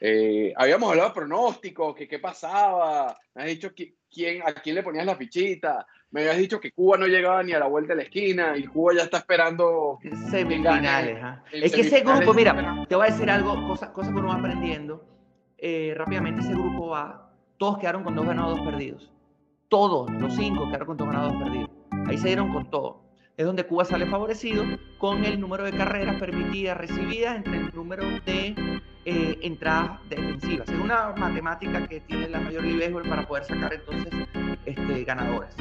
Eh, 0.06 0.52
habíamos 0.54 0.90
hablado 0.90 1.08
de 1.08 1.14
pronósticos, 1.14 1.94
que 1.94 2.06
qué 2.06 2.18
pasaba, 2.18 3.16
me 3.34 3.42
has 3.42 3.48
dicho 3.48 3.74
que, 3.74 3.94
quién, 4.10 4.42
a 4.42 4.52
quién 4.52 4.74
le 4.74 4.82
ponías 4.82 5.06
la 5.06 5.16
fichita, 5.16 5.86
me 6.10 6.20
habías 6.20 6.36
dicho 6.36 6.60
que 6.60 6.72
Cuba 6.72 6.98
no 6.98 7.06
llegaba 7.06 7.42
ni 7.42 7.52
a 7.52 7.58
la 7.58 7.68
vuelta 7.68 7.94
de 7.94 7.96
la 7.96 8.02
esquina 8.02 8.54
y 8.54 8.66
Cuba 8.66 8.92
ya 8.94 9.04
está 9.04 9.16
esperando 9.16 9.98
semifinales. 10.30 11.16
¿eh? 11.52 11.60
Es 11.64 11.72
que 11.72 11.80
ese 11.80 12.00
grupo, 12.00 12.34
mira, 12.34 12.84
te 12.86 12.94
voy 12.96 13.06
a 13.06 13.10
decir 13.12 13.30
algo, 13.30 13.66
cosas 13.66 13.92
cosa 13.92 14.12
que 14.12 14.18
uno 14.18 14.28
va 14.28 14.34
aprendiendo. 14.34 15.06
Eh, 15.56 15.94
rápidamente 15.96 16.42
ese 16.42 16.52
grupo 16.52 16.88
va, 16.88 17.32
todos 17.56 17.78
quedaron 17.78 18.04
con 18.04 18.14
dos 18.14 18.26
ganados, 18.26 18.58
dos 18.58 18.66
perdidos. 18.66 19.10
Todos, 19.70 20.10
los 20.10 20.36
cinco 20.36 20.66
quedaron 20.66 20.88
con 20.88 20.96
dos 20.98 21.06
ganados, 21.06 21.32
dos 21.32 21.42
perdidos. 21.44 21.70
Ahí 22.08 22.18
se 22.18 22.26
dieron 22.26 22.52
con 22.52 22.68
todo. 22.68 23.00
Es 23.38 23.46
donde 23.46 23.64
Cuba 23.64 23.86
sale 23.86 24.04
favorecido 24.04 24.64
con 24.98 25.24
el 25.24 25.40
número 25.40 25.64
de 25.64 25.72
carreras 25.72 26.20
permitidas, 26.20 26.76
recibidas 26.76 27.36
entre 27.36 27.56
el 27.56 27.74
número 27.74 28.04
de 28.26 28.73
eh, 29.04 29.38
entradas 29.42 29.98
defensivas. 30.08 30.68
Es 30.68 30.78
una 30.78 31.12
matemática 31.16 31.86
que 31.86 32.00
tiene 32.00 32.28
la 32.28 32.40
mayor 32.40 32.64
nivel 32.64 32.92
para 33.08 33.26
poder 33.26 33.44
sacar 33.44 33.74
entonces 33.74 34.12
este, 34.64 35.04
ganadores. 35.04 35.54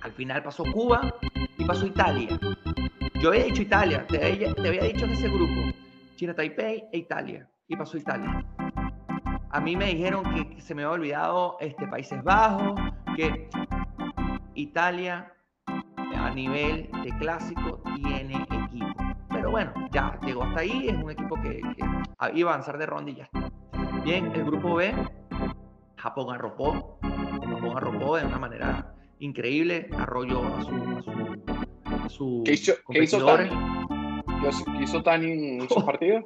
Al 0.00 0.12
final 0.12 0.42
pasó 0.42 0.64
Cuba 0.72 1.14
y 1.56 1.64
pasó 1.64 1.86
Italia. 1.86 2.38
Yo 3.20 3.30
había 3.30 3.44
dicho 3.44 3.62
Italia, 3.62 4.06
te 4.06 4.24
había, 4.24 4.82
dicho 4.82 5.04
en 5.04 5.10
ese 5.12 5.28
grupo, 5.28 5.72
China, 6.16 6.34
Taipei 6.34 6.84
e 6.92 6.98
Italia, 6.98 7.48
y 7.66 7.76
pasó 7.76 7.96
Italia. 7.96 8.44
A 9.50 9.60
mí 9.60 9.76
me 9.76 9.86
dijeron 9.86 10.22
que, 10.34 10.60
se 10.60 10.74
me 10.74 10.84
había 10.84 10.94
olvidado 10.94 11.56
este, 11.60 11.86
Países 11.88 12.22
Bajos, 12.22 12.78
que 13.16 13.48
Italia 14.54 15.32
a 16.16 16.30
nivel 16.30 16.90
de 17.02 17.10
clásico 17.18 17.82
tiene 17.96 18.46
equipo. 18.50 18.94
Pero 19.30 19.50
bueno, 19.50 19.72
ya 19.92 20.18
llegó 20.24 20.44
hasta 20.44 20.60
ahí, 20.60 20.88
es 20.88 20.96
un 20.96 21.10
equipo 21.10 21.40
que 21.40 21.60
iba 22.34 22.50
a 22.50 22.54
avanzar 22.54 22.78
de 22.78 22.86
ronda 22.86 23.10
y 23.10 23.16
ya. 23.16 23.30
Bien, 24.04 24.32
el 24.34 24.44
grupo 24.44 24.76
B, 24.76 24.94
Japón 25.96 26.34
arropó, 26.34 26.98
Japón 27.02 27.76
arropó 27.76 28.16
de 28.16 28.26
una 28.26 28.38
manera 28.38 28.94
increíble, 29.18 29.88
arrolló 29.96 30.44
a 30.44 30.62
su, 30.62 31.02
a 31.86 32.08
su, 32.08 32.42
¿Qué 32.44 32.52
hizo, 32.52 32.74
¿qué 32.90 33.02
hizo 33.02 33.24
Tani? 33.24 33.50
¿Qué 34.76 34.84
hizo 34.84 35.02
Tani 35.02 35.32
en 35.32 35.62
esos 35.62 35.82
partidos? 35.84 36.24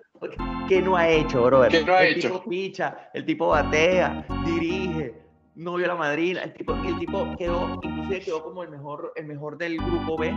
¿Qué 0.68 0.80
no 0.82 0.96
ha 0.96 1.08
hecho, 1.08 1.44
brother? 1.44 1.70
¿Qué 1.70 1.84
no 1.84 1.94
ha 1.94 2.04
el 2.04 2.18
hecho? 2.18 2.28
tipo 2.28 2.48
picha, 2.48 3.10
el 3.12 3.24
tipo 3.24 3.48
batea, 3.48 4.26
dirige, 4.44 5.22
no 5.54 5.74
vio 5.74 5.86
la 5.86 5.96
madrina, 5.96 6.42
el 6.42 6.52
tipo, 6.52 6.74
el 6.74 6.98
tipo 6.98 7.36
quedó, 7.36 7.80
inclusive 7.82 8.20
quedó 8.20 8.42
como 8.42 8.62
el 8.62 8.70
mejor, 8.70 9.12
el 9.16 9.26
mejor 9.26 9.58
del 9.58 9.76
grupo 9.78 10.16
B. 10.16 10.34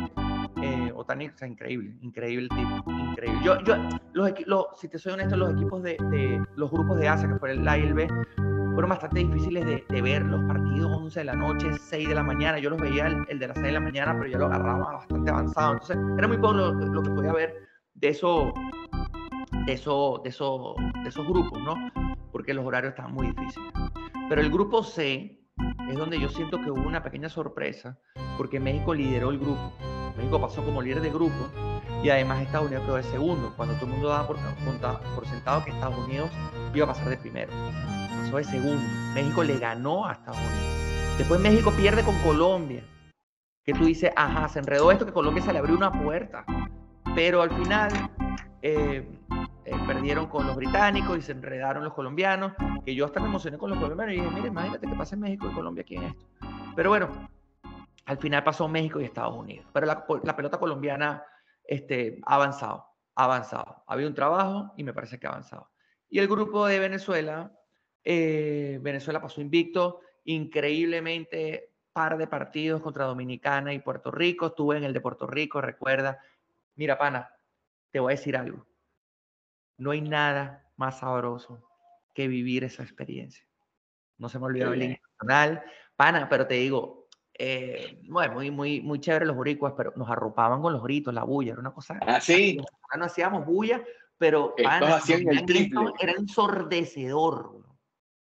Eh, 0.61 0.91
Otani, 0.95 1.27
o 1.27 1.37
sea, 1.37 1.47
increíble, 1.47 1.95
increíble 2.01 2.47
tipo, 2.49 2.91
increíble. 3.15 3.41
Yo, 3.43 3.59
yo, 3.61 3.75
los, 4.13 4.31
los, 4.47 4.65
si 4.79 4.87
te 4.87 4.99
soy 4.99 5.13
honesto, 5.13 5.37
los 5.37 5.53
equipos 5.53 5.81
de, 5.83 5.97
de, 6.11 6.43
los 6.55 6.71
grupos 6.71 6.97
de 6.99 7.07
Asia, 7.07 7.27
que 7.27 7.35
fue 7.35 7.51
el 7.51 7.67
A 7.67 7.77
y 7.77 7.83
el 7.83 7.93
B, 7.93 8.07
fueron 8.73 8.89
bastante 8.89 9.19
difíciles 9.19 9.65
de, 9.65 9.83
de, 9.87 10.01
ver. 10.01 10.23
Los 10.23 10.43
partidos 10.43 10.91
11 10.97 11.19
de 11.19 11.25
la 11.25 11.35
noche, 11.35 11.67
6 11.73 12.09
de 12.09 12.15
la 12.15 12.23
mañana, 12.23 12.59
yo 12.59 12.69
los 12.69 12.79
veía 12.79 13.07
el, 13.07 13.25
el, 13.29 13.39
de 13.39 13.47
las 13.47 13.55
6 13.55 13.67
de 13.67 13.71
la 13.71 13.79
mañana, 13.79 14.13
pero 14.17 14.27
ya 14.27 14.37
lo 14.37 14.45
agarraba 14.45 14.93
bastante 14.93 15.31
avanzado. 15.31 15.73
Entonces, 15.73 15.97
era 16.17 16.27
muy 16.27 16.37
poco 16.37 16.53
lo, 16.53 16.71
lo 16.73 17.03
que 17.03 17.09
podía 17.11 17.33
ver 17.33 17.55
de 17.93 18.09
eso, 18.09 18.53
de 19.65 19.73
eso, 19.73 20.21
de 20.23 20.29
eso, 20.29 20.75
de 21.03 21.09
esos 21.09 21.25
grupos, 21.25 21.59
¿no? 21.61 21.75
Porque 22.31 22.53
los 22.53 22.65
horarios 22.65 22.91
estaban 22.91 23.13
muy 23.13 23.27
difíciles. 23.27 23.71
Pero 24.29 24.41
el 24.41 24.51
grupo 24.51 24.83
C 24.83 25.39
es 25.89 25.97
donde 25.97 26.19
yo 26.19 26.27
siento 26.29 26.59
que 26.61 26.71
hubo 26.71 26.87
una 26.87 27.01
pequeña 27.01 27.29
sorpresa, 27.29 27.97
porque 28.37 28.59
México 28.59 28.93
lideró 28.93 29.29
el 29.29 29.39
grupo. 29.39 29.71
México 30.17 30.41
pasó 30.41 30.63
como 30.63 30.81
líder 30.81 31.01
de 31.01 31.09
grupo 31.09 31.49
y 32.05 32.09
además 32.11 32.39
Estados 32.39 32.67
Unidos 32.67 32.85
quedó 32.85 32.95
de 32.97 33.03
segundo, 33.03 33.53
cuando 33.57 33.73
todo 33.73 33.85
el 33.85 33.91
mundo 33.93 34.09
daba 34.09 34.27
por, 34.27 35.25
sentado 35.25 35.65
que 35.65 35.71
Estados 35.71 35.97
Unidos 36.05 36.29
iba 36.71 36.85
a 36.85 36.89
pasar 36.89 37.09
de 37.09 37.17
primero. 37.17 37.51
Pasó 38.21 38.37
de 38.37 38.43
segundo. 38.43 38.83
México 39.15 39.43
le 39.43 39.57
ganó 39.57 40.05
a 40.05 40.11
Estados 40.11 40.37
Unidos. 40.37 41.17
Después 41.17 41.39
México 41.41 41.73
pierde 41.75 42.03
con 42.03 42.15
Colombia. 42.19 42.83
Que 43.63 43.73
tú 43.73 43.85
dices, 43.85 44.11
ajá, 44.15 44.47
se 44.49 44.59
enredó 44.59 44.91
esto, 44.91 45.07
que 45.07 45.13
Colombia 45.13 45.41
se 45.41 45.51
le 45.51 45.57
abrió 45.57 45.75
una 45.75 45.91
puerta. 45.91 46.45
Pero 47.15 47.41
al 47.41 47.49
final 47.49 47.91
eh, 48.61 49.03
eh, 49.65 49.75
perdieron 49.87 50.27
con 50.27 50.45
los 50.45 50.55
británicos 50.55 51.17
y 51.17 51.23
se 51.23 51.31
enredaron 51.31 51.83
los 51.83 51.95
colombianos, 51.95 52.53
que 52.85 52.93
yo 52.93 53.05
hasta 53.05 53.19
me 53.19 53.29
emocioné 53.29 53.57
con 53.57 53.71
los 53.71 53.79
colombianos 53.79 54.13
y 54.13 54.17
dije, 54.17 54.29
mire, 54.29 54.49
imagínate 54.49 54.85
que 54.85 54.93
pase 54.93 55.17
México 55.17 55.49
y 55.49 55.55
Colombia 55.55 55.81
aquí 55.81 55.95
en 55.95 56.03
esto. 56.03 56.23
Pero 56.75 56.91
bueno, 56.91 57.09
al 58.05 58.17
final 58.19 58.43
pasó 58.43 58.67
México 58.67 59.01
y 59.01 59.05
Estados 59.05 59.33
Unidos. 59.33 59.65
Pero 59.73 59.87
la 59.87 60.35
pelota 60.35 60.59
colombiana 60.59 61.23
este, 61.67 62.19
avanzado, 62.23 62.85
avanzado. 63.15 63.83
Había 63.87 64.07
un 64.07 64.13
trabajo 64.13 64.73
y 64.77 64.83
me 64.83 64.93
parece 64.93 65.19
que 65.19 65.27
avanzado. 65.27 65.71
Y 66.09 66.19
el 66.19 66.27
grupo 66.27 66.67
de 66.67 66.79
Venezuela, 66.79 67.51
eh, 68.03 68.79
Venezuela 68.81 69.21
pasó 69.21 69.41
invicto, 69.41 70.01
increíblemente 70.23 71.71
par 71.93 72.17
de 72.17 72.27
partidos 72.27 72.81
contra 72.81 73.05
Dominicana 73.05 73.73
y 73.73 73.79
Puerto 73.79 74.11
Rico. 74.11 74.47
Estuve 74.47 74.77
en 74.77 74.83
el 74.83 74.93
de 74.93 75.01
Puerto 75.01 75.27
Rico, 75.27 75.61
recuerda. 75.61 76.19
Mira, 76.75 76.97
pana, 76.97 77.29
te 77.91 77.99
voy 77.99 78.13
a 78.13 78.17
decir 78.17 78.35
algo. 78.35 78.65
No 79.77 79.91
hay 79.91 80.01
nada 80.01 80.69
más 80.75 80.99
sabroso 80.99 81.63
que 82.13 82.27
vivir 82.27 82.63
esa 82.63 82.83
experiencia. 82.83 83.45
No 84.17 84.29
se 84.29 84.39
me 84.39 84.45
olvidó 84.45 84.73
el 84.73 84.83
internacional, 84.83 85.63
pana, 85.95 86.29
pero 86.29 86.47
te 86.47 86.55
digo, 86.55 87.04
eh, 87.37 87.97
bueno, 88.07 88.35
muy, 88.35 88.51
muy, 88.51 88.81
muy 88.81 88.99
chévere 88.99 89.25
los 89.25 89.35
boricuas, 89.35 89.73
pero 89.75 89.91
nos 89.95 90.09
arropaban 90.09 90.61
con 90.61 90.71
los 90.71 90.81
gritos, 90.83 91.13
la 91.13 91.23
bulla, 91.23 91.51
era 91.51 91.59
una 91.59 91.73
cosa. 91.73 91.99
Ah, 92.01 92.21
sí. 92.21 92.57
No 92.97 93.05
hacíamos 93.05 93.45
bulla, 93.45 93.83
pero 94.17 94.55
pana, 94.55 94.99
el 95.07 95.45
triple. 95.45 95.91
era 95.99 96.13
ensordecedor, 96.13 97.61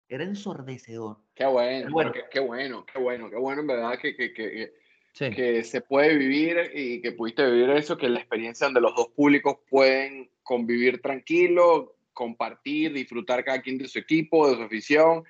era 0.07 0.23
ensordecedor. 0.23 1.17
Qué 1.35 1.45
bueno, 1.45 1.89
bueno. 1.91 2.11
Qué, 2.13 2.23
qué, 2.31 2.39
bueno, 2.39 2.85
qué 2.85 2.99
bueno, 2.99 3.29
qué 3.29 3.35
bueno, 3.35 3.61
en 3.61 3.67
verdad, 3.67 3.99
que, 3.99 4.15
que, 4.15 4.33
que, 4.33 4.73
sí. 5.11 5.31
que 5.31 5.63
se 5.65 5.81
puede 5.81 6.15
vivir 6.15 6.71
y 6.73 7.01
que 7.01 7.11
pudiste 7.11 7.45
vivir 7.45 7.71
eso, 7.71 7.97
que 7.97 8.07
la 8.07 8.19
experiencia 8.19 8.67
donde 8.67 8.81
los 8.81 8.95
dos 8.95 9.09
públicos 9.09 9.57
pueden 9.69 10.29
convivir 10.43 11.01
tranquilo, 11.01 11.97
compartir, 12.13 12.93
disfrutar 12.93 13.43
cada 13.43 13.61
quien 13.61 13.77
de 13.77 13.87
su 13.89 13.99
equipo, 13.99 14.49
de 14.49 14.55
su 14.55 14.61
afición. 14.61 15.25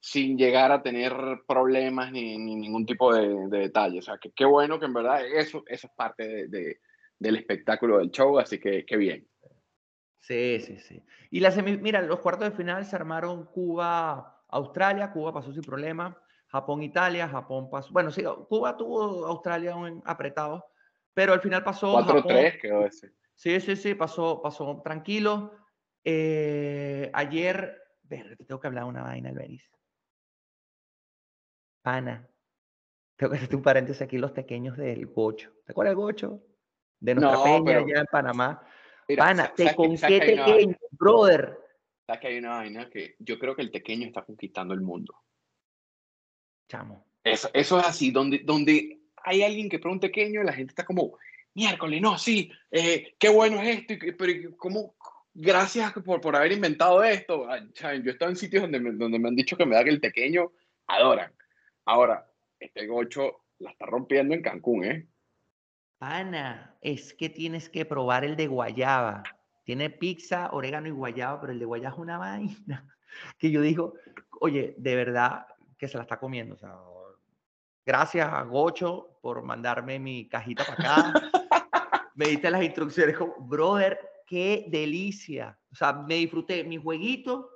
Sin 0.00 0.36
llegar 0.38 0.72
a 0.72 0.82
tener 0.82 1.12
problemas 1.46 2.12
ni, 2.12 2.38
ningún 2.38 2.86
tipo 2.86 3.14
de, 3.14 3.48
detalle. 3.48 3.98
O 3.98 4.02
sea, 4.02 4.18
que 4.18 4.30
qué 4.32 4.44
bueno 4.44 4.78
que 4.78 4.86
en 4.86 4.94
verdad 4.94 5.26
eso, 5.26 5.64
eso 5.66 5.86
es 5.86 5.92
parte 5.94 6.48
de, 6.48 6.80
del 7.18 7.36
espectáculo 7.36 7.98
del 7.98 8.10
show, 8.10 8.38
así 8.38 8.58
que 8.58 8.84
qué 8.84 8.96
bien. 8.96 9.26
Sí, 10.20 10.60
sí, 10.60 10.78
sí. 10.78 11.02
Y 11.30 11.40
la 11.40 11.50
mira, 11.50 12.02
los 12.02 12.20
cuartos 12.20 12.50
de 12.50 12.56
final 12.56 12.84
se 12.84 12.96
armaron 12.96 13.46
Cuba-Australia, 13.46 15.12
Cuba 15.12 15.32
pasó 15.32 15.52
sin 15.52 15.62
problema, 15.62 16.20
Japón-Italia, 16.48 17.28
Japón 17.28 17.70
pasó, 17.70 17.92
bueno, 17.92 18.10
sí, 18.10 18.24
Cuba 18.48 18.76
tuvo 18.76 19.26
Australia 19.26 19.74
apretado, 20.04 20.66
pero 21.14 21.32
al 21.32 21.40
final 21.40 21.62
pasó 21.62 21.92
4-3 21.92 22.60
quedó 22.60 22.84
ese. 22.84 23.12
Sí, 23.36 23.60
sí, 23.60 23.76
sí, 23.76 23.94
pasó, 23.94 24.40
pasó 24.42 24.80
tranquilo. 24.82 25.52
Eh, 26.02 27.10
ayer, 27.12 27.82
ver, 28.02 28.36
te 28.36 28.44
tengo 28.44 28.60
que 28.60 28.66
hablar 28.66 28.84
una 28.84 29.02
vaina, 29.02 29.28
Alberis. 29.28 29.70
Pana. 31.86 32.28
Tengo 33.14 33.30
que 33.30 33.36
hacerte 33.36 33.54
un 33.54 33.62
paréntesis 33.62 34.02
aquí, 34.02 34.18
los 34.18 34.32
pequeños 34.32 34.76
del 34.76 35.06
Gocho. 35.06 35.52
¿Te 35.64 35.70
acuerdas 35.70 35.92
del 35.92 36.02
Gocho? 36.02 36.42
De 36.98 37.14
nuestra 37.14 37.44
peña 37.44 37.78
allá 37.78 38.00
en 38.00 38.06
Panamá. 38.10 38.60
Pana, 39.16 39.54
te 39.54 39.72
con 39.72 39.96
qué 39.96 40.18
pequeño, 40.18 40.76
brother. 40.90 41.56
Sabes 42.04 42.20
que 42.20 42.26
hay 42.26 42.38
una 42.38 42.56
vaina 42.56 42.90
que 42.90 43.14
yo 43.20 43.38
creo 43.38 43.54
que 43.54 43.62
el 43.62 43.70
pequeño 43.70 44.04
está 44.04 44.24
conquistando 44.24 44.74
el 44.74 44.80
mundo. 44.80 45.14
Chamo. 46.68 47.06
Eso, 47.22 47.50
eso 47.54 47.78
es 47.78 47.86
así, 47.86 48.10
donde, 48.10 48.40
donde 48.40 49.02
hay 49.22 49.44
alguien 49.44 49.68
que 49.68 49.78
pregunta 49.78 50.08
pequeño 50.08 50.42
y 50.42 50.44
la 50.44 50.54
gente 50.54 50.72
está 50.72 50.84
como, 50.84 51.16
miércoles, 51.54 52.02
no, 52.02 52.18
sí, 52.18 52.50
eh, 52.72 53.14
qué 53.16 53.28
bueno 53.28 53.62
es 53.62 53.78
esto, 53.78 53.94
pero 54.18 54.56
¿cómo? 54.56 54.96
Gracias 55.32 55.92
por, 55.92 56.20
por 56.20 56.34
haber 56.34 56.50
inventado 56.50 57.04
esto. 57.04 57.46
Yo 57.46 57.88
he 57.88 58.10
estado 58.10 58.32
en 58.32 58.36
sitios 58.36 58.62
donde 58.62 58.80
me, 58.80 58.90
donde 58.90 59.20
me 59.20 59.28
han 59.28 59.36
dicho 59.36 59.56
que 59.56 59.66
me 59.66 59.76
da 59.76 59.84
que 59.84 59.90
el 59.90 60.00
pequeño 60.00 60.50
adoran. 60.88 61.32
Ahora, 61.86 62.28
este 62.58 62.86
gocho 62.86 63.44
la 63.58 63.70
está 63.70 63.86
rompiendo 63.86 64.34
en 64.34 64.42
Cancún, 64.42 64.84
¿eh? 64.84 65.08
Ana, 66.00 66.76
es 66.80 67.14
que 67.14 67.30
tienes 67.30 67.68
que 67.68 67.84
probar 67.84 68.24
el 68.24 68.36
de 68.36 68.48
guayaba. 68.48 69.22
Tiene 69.64 69.88
pizza, 69.90 70.50
orégano 70.52 70.88
y 70.88 70.90
guayaba, 70.90 71.40
pero 71.40 71.52
el 71.52 71.58
de 71.58 71.64
guayaba 71.64 71.94
es 71.94 72.00
una 72.00 72.18
vaina. 72.18 72.86
Que 73.38 73.50
yo 73.50 73.62
digo, 73.62 73.94
oye, 74.40 74.74
de 74.78 74.96
verdad 74.96 75.46
que 75.78 75.88
se 75.88 75.96
la 75.96 76.02
está 76.02 76.18
comiendo. 76.18 76.54
O 76.54 76.58
sea, 76.58 76.76
gracias 77.84 78.28
a 78.30 78.42
Gocho 78.42 79.18
por 79.22 79.42
mandarme 79.42 79.98
mi 79.98 80.28
cajita 80.28 80.64
para 80.64 80.74
acá. 80.74 81.12
me 82.16 82.26
diste 82.26 82.50
las 82.50 82.62
instrucciones 82.62 83.16
como, 83.16 83.34
brother, 83.38 83.98
qué 84.26 84.66
delicia. 84.68 85.58
O 85.70 85.74
sea, 85.76 85.92
me 85.92 86.16
disfruté 86.16 86.64
mi 86.64 86.78
jueguito 86.78 87.50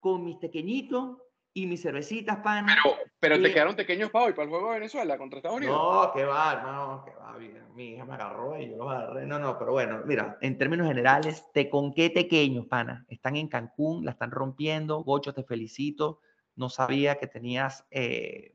con 0.00 0.24
mis 0.24 0.36
pequeñitos 0.36 1.18
y 1.52 1.66
mis 1.66 1.82
cervecitas, 1.82 2.38
pana. 2.38 2.76
Pero, 2.82 2.96
pero 3.24 3.40
te 3.40 3.54
quedaron 3.54 3.74
pequeños 3.74 4.10
para 4.10 4.26
hoy, 4.26 4.32
para 4.32 4.44
el 4.44 4.50
juego 4.50 4.68
de 4.68 4.80
Venezuela 4.80 5.16
contra 5.16 5.38
Estados 5.38 5.56
Unidos. 5.56 5.74
No, 5.74 6.12
que 6.12 6.24
va, 6.26 6.62
no, 6.62 7.04
que 7.06 7.10
va, 7.12 7.38
mi 7.74 7.92
hija 7.92 8.04
me 8.04 8.12
agarró 8.12 8.60
y 8.60 8.68
yo 8.68 8.76
los 8.76 8.92
agarré. 8.92 9.24
No, 9.24 9.38
no, 9.38 9.58
pero 9.58 9.72
bueno, 9.72 10.02
mira, 10.04 10.36
en 10.42 10.58
términos 10.58 10.86
generales, 10.88 11.46
te 11.54 11.70
con 11.70 11.94
qué 11.94 12.10
pequeños, 12.10 12.66
pana. 12.66 13.06
Están 13.08 13.36
en 13.36 13.48
Cancún, 13.48 14.04
la 14.04 14.10
están 14.10 14.30
rompiendo. 14.30 15.02
Gocho, 15.02 15.32
te 15.32 15.42
felicito. 15.42 16.20
No 16.54 16.68
sabía 16.68 17.14
que 17.14 17.26
tenías 17.26 17.86
eh, 17.90 18.52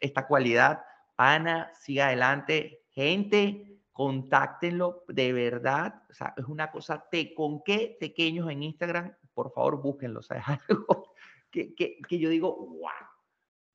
esta 0.00 0.26
cualidad. 0.26 0.84
Pana, 1.14 1.70
siga 1.78 2.06
adelante. 2.06 2.80
Gente, 2.92 3.78
contáctenlo 3.92 5.04
de 5.08 5.34
verdad. 5.34 6.02
O 6.08 6.14
sea, 6.14 6.32
es 6.34 6.46
una 6.46 6.70
cosa, 6.70 7.04
te 7.10 7.34
con 7.34 7.62
qué 7.62 7.94
pequeños 8.00 8.50
en 8.50 8.62
Instagram. 8.62 9.14
Por 9.34 9.52
favor, 9.52 9.82
búsquenlo. 9.82 10.20
O 10.20 10.22
sea, 10.22 10.38
es 10.38 10.48
algo 10.48 11.12
que, 11.50 11.74
que, 11.74 11.98
que 12.08 12.18
yo 12.18 12.30
digo, 12.30 12.56
wow, 12.56 13.17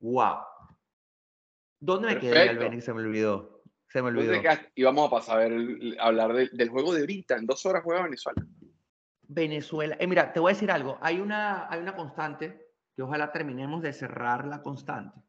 wow. 0.04 0.40
¿Dónde 1.80 2.10
me 2.10 2.20
quedé, 2.20 2.50
Albeni? 2.50 2.82
Se 2.82 2.94
me 2.94 3.02
olvidó. 3.02 3.64
Se 3.88 4.02
me 4.02 4.10
olvidó. 4.10 4.34
Y 4.76 4.84
vamos 4.84 5.08
a 5.08 5.12
pasar 5.12 5.38
a, 5.38 5.40
ver, 5.40 5.54
hablar 6.00 6.34
del 6.34 6.70
juego 6.70 6.94
de 6.94 7.02
ahorita. 7.02 7.38
En 7.38 7.46
dos 7.46 7.66
horas 7.66 7.84
juega 7.84 8.04
Venezuela. 8.04 8.46
Venezuela. 9.22 9.96
Eh, 10.00 10.08
mira, 10.08 10.32
te 10.32 10.40
voy 10.40 10.52
a 10.52 10.54
decir 10.56 10.72
algo. 10.72 10.98
Hay 11.02 11.20
una, 11.20 11.68
hay 11.70 11.80
una 11.80 11.96
constante 11.96 12.74
que 12.96 13.02
ojalá 13.02 13.32
terminemos 13.32 13.82
de 13.82 13.94
cerrar 13.94 14.46
la 14.46 14.62
constante. 14.62 15.20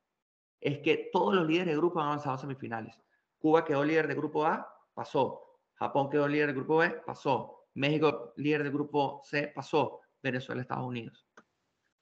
Es 0.60 0.78
que 0.78 1.10
todos 1.12 1.34
los 1.34 1.46
líderes 1.46 1.68
de 1.68 1.76
grupo 1.76 2.00
han 2.00 2.06
avanzado 2.06 2.34
a 2.34 2.38
semifinales. 2.38 2.98
Cuba 3.38 3.64
quedó 3.64 3.84
líder 3.84 4.08
de 4.08 4.14
grupo 4.14 4.46
A, 4.46 4.66
pasó. 4.94 5.60
Japón 5.74 6.10
quedó 6.10 6.26
líder 6.26 6.48
de 6.48 6.54
grupo 6.54 6.78
B, 6.78 6.90
pasó. 7.06 7.66
México 7.74 8.32
líder 8.36 8.64
de 8.64 8.70
grupo 8.70 9.20
C, 9.24 9.52
pasó. 9.54 10.00
Venezuela, 10.22 10.62
Estados 10.62 10.86
Unidos. 10.86 11.26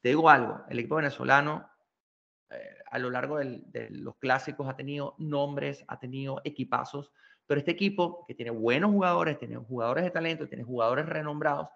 Te 0.01 0.11
digo 0.11 0.29
algo, 0.29 0.63
el 0.69 0.79
equipo 0.79 0.97
venezolano 0.97 1.72
eh, 2.55 2.77
a 2.91 2.99
lo 2.99 3.11
largo 3.11 3.39
de 3.39 3.89
los 3.91 4.17
clásicos 4.17 4.69
ha 4.69 4.77
tenido 4.77 5.15
nombres, 5.19 5.85
ha 5.89 5.99
tenido 5.99 6.41
equipazos, 6.45 7.13
pero 7.47 7.59
este 7.59 7.73
equipo 7.73 8.25
que 8.27 8.35
tiene 8.35 8.51
buenos 8.51 8.91
jugadores, 8.91 9.39
tiene 9.39 9.57
jugadores 9.57 10.05
de 10.05 10.11
talento, 10.11 10.49
tiene 10.49 10.65
jugadores 10.65 11.07
renombrados, 11.07 11.69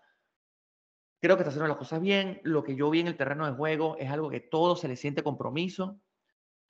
creo 1.21 1.37
que 1.37 1.43
está 1.43 1.51
haciendo 1.51 1.69
las 1.69 1.77
cosas 1.77 2.01
bien. 2.01 2.41
Lo 2.45 2.63
que 2.63 2.77
yo 2.77 2.91
vi 2.91 3.01
en 3.01 3.09
el 3.09 3.17
terreno 3.17 3.47
de 3.47 3.53
juego 3.53 3.97
es 3.99 4.11
algo 4.11 4.31
que 4.31 4.41
todo 4.41 4.77
se 4.77 4.89
le 4.89 4.97
siente 4.97 5.23
compromiso. 5.23 6.01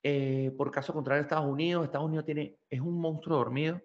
Eh, 0.03 0.53
por 0.57 0.71
caso 0.71 0.93
contrario, 0.93 1.21
Estados 1.21 1.45
Unidos, 1.45 1.85
Estados 1.85 2.07
Unidos 2.07 2.25
tiene, 2.25 2.59
es 2.69 2.81
un 2.81 2.99
monstruo 2.99 3.37
dormido. 3.37 3.81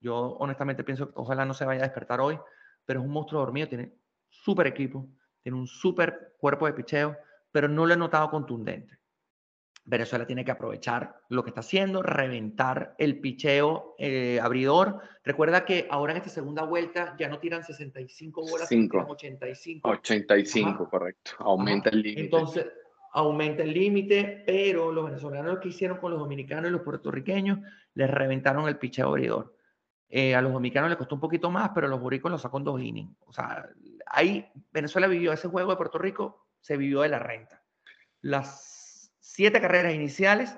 Yo 0.00 0.36
honestamente 0.38 0.84
pienso 0.84 1.08
que 1.08 1.14
ojalá 1.16 1.44
no 1.44 1.54
se 1.54 1.64
vaya 1.64 1.80
a 1.80 1.84
despertar 1.84 2.20
hoy, 2.20 2.38
pero 2.84 3.00
es 3.00 3.06
un 3.06 3.12
monstruo 3.12 3.40
dormido, 3.40 3.68
tiene 3.68 3.94
súper 4.28 4.68
equipo 4.68 5.08
tiene 5.42 5.58
un 5.58 5.66
súper 5.66 6.34
cuerpo 6.38 6.66
de 6.66 6.74
picheo, 6.74 7.16
pero 7.50 7.68
no 7.68 7.86
lo 7.86 7.94
he 7.94 7.96
notado 7.96 8.30
contundente. 8.30 8.98
Venezuela 9.88 10.26
tiene 10.26 10.44
que 10.44 10.50
aprovechar 10.50 11.16
lo 11.30 11.42
que 11.42 11.50
está 11.50 11.60
haciendo, 11.60 12.02
reventar 12.02 12.94
el 12.98 13.20
picheo 13.20 13.94
eh, 13.96 14.38
abridor. 14.42 15.00
Recuerda 15.24 15.64
que 15.64 15.88
ahora 15.90 16.12
en 16.12 16.18
esta 16.18 16.28
segunda 16.28 16.62
vuelta 16.64 17.16
ya 17.18 17.26
no 17.28 17.38
tiran 17.38 17.64
65 17.64 18.42
bolas, 18.42 18.68
sino 18.68 19.06
85. 19.08 19.88
85, 19.88 20.90
correcto. 20.90 21.30
Aumenta 21.38 21.88
el 21.88 22.02
límite. 22.02 22.20
Entonces, 22.20 22.66
aumenta 23.14 23.62
el 23.62 23.72
límite, 23.72 24.42
pero 24.46 24.92
los 24.92 25.06
venezolanos 25.06 25.54
lo 25.54 25.60
que 25.60 25.70
hicieron 25.70 25.96
con 25.96 26.10
los 26.10 26.20
dominicanos 26.20 26.68
y 26.68 26.72
los 26.72 26.82
puertorriqueños, 26.82 27.60
les 27.94 28.10
reventaron 28.10 28.68
el 28.68 28.76
picheo 28.76 29.08
abridor. 29.08 29.56
Eh, 30.10 30.34
a 30.34 30.42
los 30.42 30.52
dominicanos 30.52 30.90
les 30.90 30.98
costó 30.98 31.14
un 31.14 31.20
poquito 31.22 31.50
más, 31.50 31.70
pero 31.74 31.88
los 31.88 31.98
boricos 31.98 32.30
lo 32.30 32.36
sacó 32.36 32.58
en 32.58 32.64
dos 32.64 32.82
innings. 32.82 33.16
O 33.24 33.32
sea, 33.32 33.66
ahí 34.04 34.46
Venezuela 34.70 35.06
vivió 35.06 35.32
ese 35.32 35.48
juego 35.48 35.70
de 35.70 35.76
Puerto 35.78 35.96
Rico, 35.96 36.46
se 36.60 36.76
vivió 36.76 37.00
de 37.00 37.08
la 37.08 37.18
renta. 37.18 37.62
Las 38.20 38.77
siete 39.28 39.60
carreras 39.60 39.94
iniciales 39.94 40.56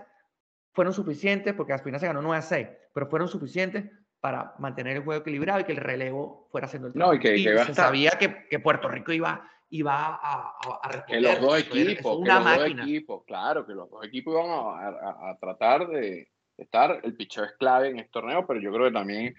fueron 0.73 0.95
suficientes, 0.95 1.55
porque 1.55 1.73
al 1.73 1.81
final 1.81 2.01
se 2.01 2.07
ganó 2.07 2.23
9 2.23 2.39
a 2.39 2.43
6, 2.43 2.69
pero 2.95 3.07
fueron 3.09 3.29
suficientes 3.29 3.85
para 4.21 4.55
mantener 4.59 4.99
el 4.99 5.03
juego 5.03 5.21
equilibrado 5.23 5.61
y 5.61 5.65
que 5.65 5.73
el 5.73 5.79
relevo 5.79 6.49
fuera 6.51 6.67
haciendo 6.67 6.89
el 6.89 6.95
trabajo. 6.95 7.15
No, 7.15 7.19
y 7.19 7.21
que, 7.21 7.65
se 7.65 7.75
sabía 7.75 8.13
que, 8.13 8.47
que, 8.49 8.59
Puerto 8.61 8.89
Rico 8.89 9.13
iba, 9.13 9.51
iba 9.71 9.95
a, 9.95 10.55
a, 10.83 10.89
responder. 10.89 11.07
Que 11.07 11.21
los 11.21 11.41
dos 11.41 11.59
equipos, 11.59 12.19
una 12.19 12.27
que 12.27 12.35
los 12.35 12.45
máquina. 12.45 12.83
dos 12.83 12.91
equipos, 12.91 13.25
claro, 13.25 13.67
que 13.67 13.75
los 13.75 13.91
dos 13.91 14.05
equipos 14.05 14.35
iban 14.35 14.51
a, 14.51 15.31
a 15.31 15.39
tratar 15.41 15.89
de, 15.89 16.29
estar. 16.63 17.01
El 17.03 17.15
pitcher 17.15 17.45
es 17.45 17.53
clave 17.53 17.89
en 17.89 17.99
este 17.99 18.13
torneo, 18.13 18.47
pero 18.47 18.61
yo 18.61 18.73
creo 18.73 18.87
que 18.87 18.93
también, 18.93 19.35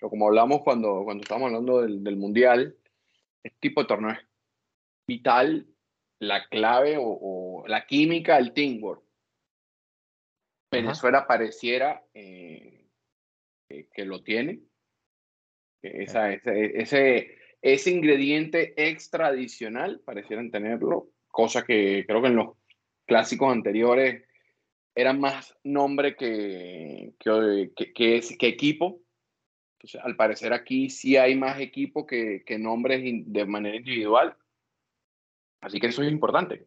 como 0.00 0.26
hablamos 0.26 0.62
cuando, 0.62 1.02
cuando 1.04 1.22
estábamos 1.22 1.48
hablando 1.48 1.82
del, 1.82 2.16
Mundial, 2.16 2.76
este 3.42 3.58
tipo 3.60 3.82
de 3.82 3.88
torneo 3.88 4.10
es 4.10 4.18
vital, 5.06 5.66
la 6.18 6.46
clave 6.48 6.96
o, 6.98 7.02
la 7.66 7.86
química 7.86 8.36
del 8.36 8.52
teamwork. 8.52 9.02
Venezuela 10.70 11.26
pareciera 11.26 12.04
eh, 12.14 12.86
que, 13.68 14.04
lo 14.04 14.22
tiene. 14.22 14.60
Esa, 15.82 16.32
ese, 16.32 16.80
ese, 16.80 17.38
ese 17.62 17.90
ingrediente 17.90 18.74
extra 18.76 19.28
adicional 19.28 20.00
parecieran 20.04 20.50
tenerlo, 20.50 21.10
cosa 21.28 21.64
que 21.64 22.04
creo 22.06 22.22
que 22.22 22.28
en 22.28 22.36
los 22.36 22.56
clásicos 23.06 23.52
anteriores 23.52 24.24
eran 24.94 25.20
más 25.20 25.56
nombre 25.64 26.16
que, 26.16 27.14
que, 27.18 27.72
que, 27.74 27.92
que, 27.92 28.48
equipo. 28.48 29.02
Entonces, 29.76 30.00
al 30.02 30.16
parecer 30.16 30.52
aquí 30.52 30.88
sí 30.88 31.16
hay 31.16 31.34
más 31.34 31.60
equipo 31.60 32.06
que, 32.06 32.42
que 32.46 32.58
nombres 32.58 33.02
de 33.04 33.44
manera 33.44 33.76
individual. 33.76 34.36
Así 35.60 35.80
que 35.80 35.88
eso 35.88 36.02
es 36.02 36.10
importante. 36.10 36.66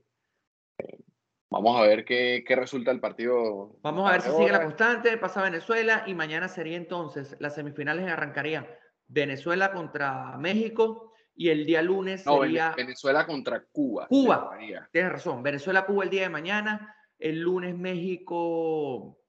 Vamos 1.49 1.79
a 1.79 1.83
ver 1.83 2.03
qué, 2.03 2.43
qué, 2.45 2.55
resulta 2.55 2.91
el 2.91 2.99
partido. 2.99 3.77
Vamos 3.81 4.07
a 4.07 4.11
ver 4.11 4.21
si 4.21 4.31
sigue 4.31 4.51
la 4.51 4.63
constante, 4.63 5.17
pasa 5.17 5.41
Venezuela 5.41 6.03
y 6.05 6.13
mañana 6.13 6.49
sería 6.49 6.75
entonces, 6.75 7.37
las 7.39 7.55
semifinales 7.55 8.05
arrancarían 8.09 8.67
Venezuela 9.07 9.71
contra 9.71 10.37
México 10.37 11.13
y 11.35 11.49
el 11.49 11.65
día 11.65 11.81
lunes 11.81 12.23
sería... 12.23 12.73
Venezuela 12.75 13.25
contra 13.25 13.63
Cuba. 13.71 14.07
Cuba, 14.07 14.57
tienes 14.91 15.11
razón, 15.11 15.41
Venezuela-Cuba 15.41 16.03
el 16.03 16.09
día 16.09 16.23
de 16.23 16.29
mañana 16.29 16.93
el 17.19 17.39
lunes 17.39 17.75
México, 17.75 19.19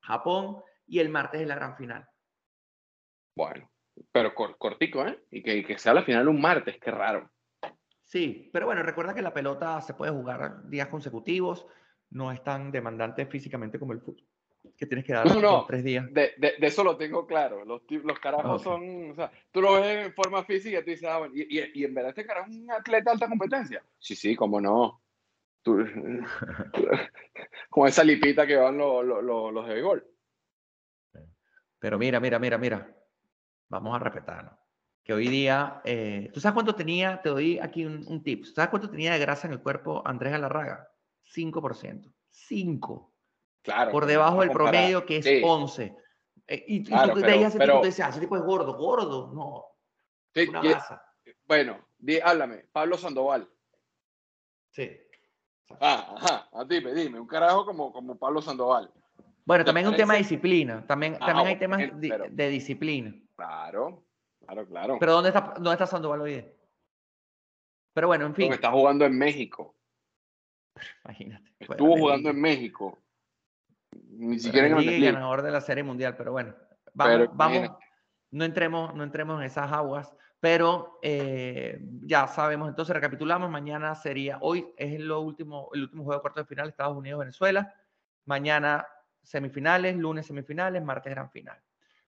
Japón 0.00 0.62
y 0.86 0.98
el 0.98 1.08
martes 1.08 1.40
es 1.40 1.46
la 1.46 1.54
gran 1.54 1.76
final. 1.76 2.06
Bueno, 3.36 3.70
pero 4.10 4.34
cortico, 4.34 5.06
¿eh? 5.06 5.24
Y 5.30 5.42
que, 5.42 5.64
que 5.64 5.78
sea 5.78 5.94
la 5.94 6.02
final 6.02 6.28
un 6.28 6.40
martes, 6.40 6.78
qué 6.78 6.90
raro. 6.90 7.30
Sí, 8.12 8.50
pero 8.52 8.66
bueno, 8.66 8.82
recuerda 8.82 9.14
que 9.14 9.22
la 9.22 9.32
pelota 9.32 9.80
se 9.80 9.94
puede 9.94 10.12
jugar 10.12 10.68
días 10.68 10.88
consecutivos, 10.88 11.66
no 12.10 12.30
es 12.30 12.44
tan 12.44 12.70
demandante 12.70 13.24
físicamente 13.24 13.78
como 13.78 13.94
el 13.94 14.02
fútbol, 14.02 14.22
que 14.76 14.84
tienes 14.84 15.06
que 15.06 15.14
dar 15.14 15.34
no, 15.40 15.64
tres 15.64 15.82
días. 15.82 16.12
De, 16.12 16.34
de, 16.36 16.54
eso 16.60 16.84
lo 16.84 16.98
tengo 16.98 17.26
claro. 17.26 17.64
Los, 17.64 17.80
los 17.88 18.18
carajos 18.18 18.60
son, 18.60 19.12
o 19.12 19.14
sea, 19.14 19.32
tú 19.50 19.62
lo 19.62 19.80
ves 19.80 20.08
en 20.08 20.12
forma 20.12 20.44
física 20.44 20.80
y 20.80 20.84
tú 20.84 20.90
dices, 20.90 21.08
ah, 21.10 21.26
y, 21.32 21.58
y, 21.58 21.70
y, 21.72 21.84
en 21.86 21.94
verdad 21.94 22.10
este 22.10 22.26
carajo 22.26 22.50
es 22.50 22.56
un 22.58 22.70
atleta 22.70 23.04
de 23.04 23.10
alta 23.12 23.28
competencia. 23.30 23.82
Sí, 23.98 24.14
sí, 24.14 24.36
cómo 24.36 24.60
no. 24.60 25.00
Tú, 25.62 25.78
con 27.70 27.88
esa 27.88 28.04
lipita 28.04 28.46
que 28.46 28.56
van 28.56 28.76
los, 28.76 29.06
los, 29.06 29.54
los 29.54 29.66
de 29.66 29.80
gol. 29.80 30.06
Pero 31.78 31.98
mira, 31.98 32.20
mira, 32.20 32.38
mira, 32.38 32.58
mira. 32.58 32.94
Vamos 33.70 33.96
a 33.96 34.00
respetarnos. 34.00 34.61
Que 35.04 35.12
hoy 35.12 35.28
día, 35.28 35.80
eh, 35.84 36.30
¿tú 36.32 36.40
sabes 36.40 36.54
cuánto 36.54 36.74
tenía? 36.74 37.20
Te 37.22 37.28
doy 37.28 37.58
aquí 37.58 37.84
un, 37.84 38.04
un 38.06 38.22
tip. 38.22 38.44
¿Sabes 38.44 38.70
cuánto 38.70 38.88
tenía 38.88 39.12
de 39.12 39.18
grasa 39.18 39.48
en 39.48 39.54
el 39.54 39.60
cuerpo 39.60 40.02
Andrés 40.06 40.32
Galarraga? 40.32 40.88
5%. 41.34 42.12
5. 42.30 43.12
Claro. 43.62 43.90
Por 43.90 44.06
debajo 44.06 44.40
del 44.40 44.50
promedio, 44.50 45.04
que 45.04 45.18
es 45.18 45.24
sí. 45.24 45.40
11. 45.44 45.96
Eh, 46.46 46.64
y, 46.66 46.84
claro, 46.84 47.12
y, 47.12 47.14
tú 47.14 47.20
te 47.22 47.42
ese 47.42 47.58
pero, 47.58 47.74
tipo, 47.74 47.80
te 47.82 47.86
decías, 47.88 48.10
ese 48.10 48.20
tipo 48.20 48.36
es 48.36 48.42
gordo, 48.42 48.76
gordo. 48.76 49.32
No. 49.32 49.64
Sí, 50.34 50.48
una 50.48 50.62
masa. 50.62 51.02
Bueno, 51.46 51.88
di, 51.98 52.18
háblame. 52.20 52.66
Pablo 52.72 52.96
Sandoval. 52.96 53.48
Sí. 54.70 54.90
Ah, 55.80 56.14
ajá, 56.16 56.64
dime, 56.66 56.92
dime, 56.92 57.20
un 57.20 57.26
carajo 57.26 57.64
como, 57.64 57.92
como 57.92 58.18
Pablo 58.18 58.42
Sandoval. 58.42 58.90
Bueno, 59.44 59.64
también 59.64 59.86
es 59.86 59.90
un 59.90 59.96
tema 59.96 60.14
de 60.14 60.20
disciplina, 60.20 60.86
también, 60.86 61.16
ah, 61.20 61.26
también 61.26 61.48
hay 61.48 61.58
temas 61.58 61.80
de, 61.80 62.48
disciplina. 62.48 63.14
Claro, 63.34 64.04
claro, 64.46 64.66
claro. 64.66 64.96
Pero 65.00 65.12
¿dónde 65.12 65.28
está, 65.30 65.54
dónde 65.54 65.72
está 65.72 65.86
Sandoval 65.86 66.20
hoy? 66.20 66.44
Pero 67.94 68.06
bueno, 68.06 68.26
en 68.26 68.34
fin. 68.34 68.46
Porque 68.46 68.56
está 68.56 68.70
jugando 68.70 69.04
en 69.04 69.18
México. 69.18 69.76
Imagínate. 71.04 71.54
Estuvo 71.58 71.96
jugando 71.96 72.30
en 72.30 72.40
México. 72.40 72.98
Ni 73.92 74.38
siquiera 74.38 74.68
en 74.68 74.78
el 74.78 75.12
ganador 75.12 75.42
de 75.42 75.50
la 75.50 75.60
Serie 75.60 75.82
Mundial, 75.82 76.16
pero 76.16 76.32
bueno, 76.32 76.54
vamos, 76.94 77.16
pero, 77.18 77.30
vamos 77.34 77.70
no 78.30 78.44
entremos, 78.44 78.94
no 78.94 79.04
entremos 79.04 79.38
en 79.38 79.46
esas 79.46 79.70
aguas. 79.70 80.14
Pero 80.40 80.98
eh, 81.02 81.78
ya 82.00 82.26
sabemos, 82.26 82.68
entonces 82.68 82.92
recapitulamos, 82.92 83.48
mañana 83.48 83.94
sería, 83.94 84.38
hoy 84.40 84.66
es 84.76 84.98
lo 84.98 85.20
último, 85.20 85.70
el 85.72 85.82
último 85.82 86.02
juego 86.02 86.18
de 86.18 86.20
cuartos 86.20 86.44
de 86.44 86.48
final, 86.48 86.68
Estados 86.68 86.96
Unidos-Venezuela. 86.96 87.72
Mañana 88.24 88.84
semifinales, 89.22 89.96
lunes 89.96 90.26
semifinales, 90.26 90.82
martes 90.82 91.12
gran 91.12 91.30
final. 91.30 91.62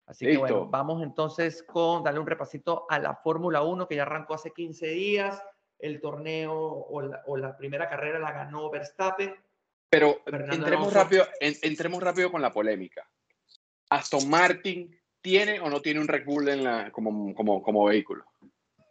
Así 0.05 0.25
Listo. 0.25 0.45
que 0.45 0.51
bueno, 0.53 0.69
vamos 0.69 1.01
entonces 1.01 1.63
con 1.63 2.03
darle 2.03 2.19
un 2.19 2.27
repasito 2.27 2.85
a 2.89 2.99
la 2.99 3.15
Fórmula 3.15 3.61
1 3.61 3.87
que 3.87 3.95
ya 3.95 4.03
arrancó 4.03 4.33
hace 4.33 4.51
15 4.51 4.87
días. 4.87 5.41
El 5.79 5.99
torneo 5.99 6.53
o 6.53 7.01
la, 7.01 7.23
o 7.25 7.37
la 7.37 7.57
primera 7.57 7.89
carrera 7.89 8.19
la 8.19 8.31
ganó 8.31 8.69
Verstappen. 8.69 9.33
Pero 9.89 10.21
entremos 10.25 10.93
rápido, 10.93 11.25
en, 11.39 11.53
entremos 11.61 12.01
rápido 12.01 12.31
con 12.31 12.41
la 12.41 12.51
polémica. 12.51 13.07
Aston 13.89 14.29
Martin 14.29 14.97
¿tiene 15.23 15.59
o 15.59 15.69
no 15.69 15.81
tiene 15.81 15.99
un 15.99 16.07
Red 16.07 16.25
Bull 16.25 16.49
en 16.49 16.63
la, 16.63 16.91
como, 16.91 17.33
como, 17.33 17.63
como 17.63 17.85
vehículo? 17.85 18.25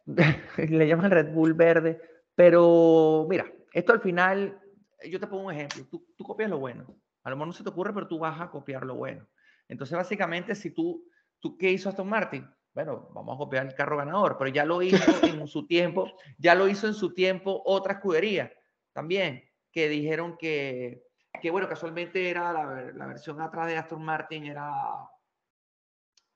Le 0.56 0.88
llaman 0.88 1.10
Red 1.10 1.32
Bull 1.32 1.52
verde, 1.54 2.00
pero 2.34 3.26
mira, 3.28 3.46
esto 3.72 3.92
al 3.92 4.00
final, 4.00 4.60
yo 5.08 5.20
te 5.20 5.26
pongo 5.28 5.44
un 5.44 5.52
ejemplo, 5.52 5.86
tú, 5.88 6.04
tú 6.16 6.24
copias 6.24 6.50
lo 6.50 6.58
bueno, 6.58 6.86
a 7.22 7.30
lo 7.30 7.36
mejor 7.36 7.48
no 7.48 7.52
se 7.52 7.62
te 7.62 7.68
ocurre, 7.68 7.92
pero 7.92 8.08
tú 8.08 8.18
vas 8.18 8.40
a 8.40 8.50
copiar 8.50 8.84
lo 8.84 8.96
bueno. 8.96 9.28
Entonces, 9.72 9.96
básicamente, 9.96 10.54
si 10.54 10.70
tú, 10.70 11.04
tú 11.40 11.56
¿qué 11.56 11.70
hizo 11.70 11.88
Aston 11.88 12.08
Martin? 12.08 12.46
Bueno, 12.74 13.08
vamos 13.12 13.34
a 13.34 13.38
copiar 13.38 13.66
el 13.66 13.74
carro 13.74 13.96
ganador, 13.96 14.36
pero 14.38 14.50
ya 14.50 14.64
lo 14.64 14.82
hizo 14.82 14.96
en 15.26 15.46
su 15.48 15.66
tiempo, 15.66 16.12
ya 16.38 16.54
lo 16.54 16.68
hizo 16.68 16.86
en 16.86 16.94
su 16.94 17.14
tiempo 17.14 17.62
otra 17.64 17.94
escudería 17.94 18.52
también, 18.92 19.42
que 19.72 19.88
dijeron 19.88 20.36
que, 20.36 21.04
que 21.40 21.50
bueno, 21.50 21.68
casualmente 21.68 22.28
era 22.28 22.52
la, 22.52 22.92
la 22.92 23.06
versión 23.06 23.40
atrás 23.40 23.66
de 23.66 23.78
Aston 23.78 24.04
Martin, 24.04 24.44
era 24.44 24.70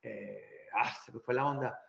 eh, 0.03 0.69
ah, 0.75 0.97
se 1.05 1.13
me 1.13 1.21
fue 1.21 1.35
la 1.35 1.47
onda. 1.47 1.81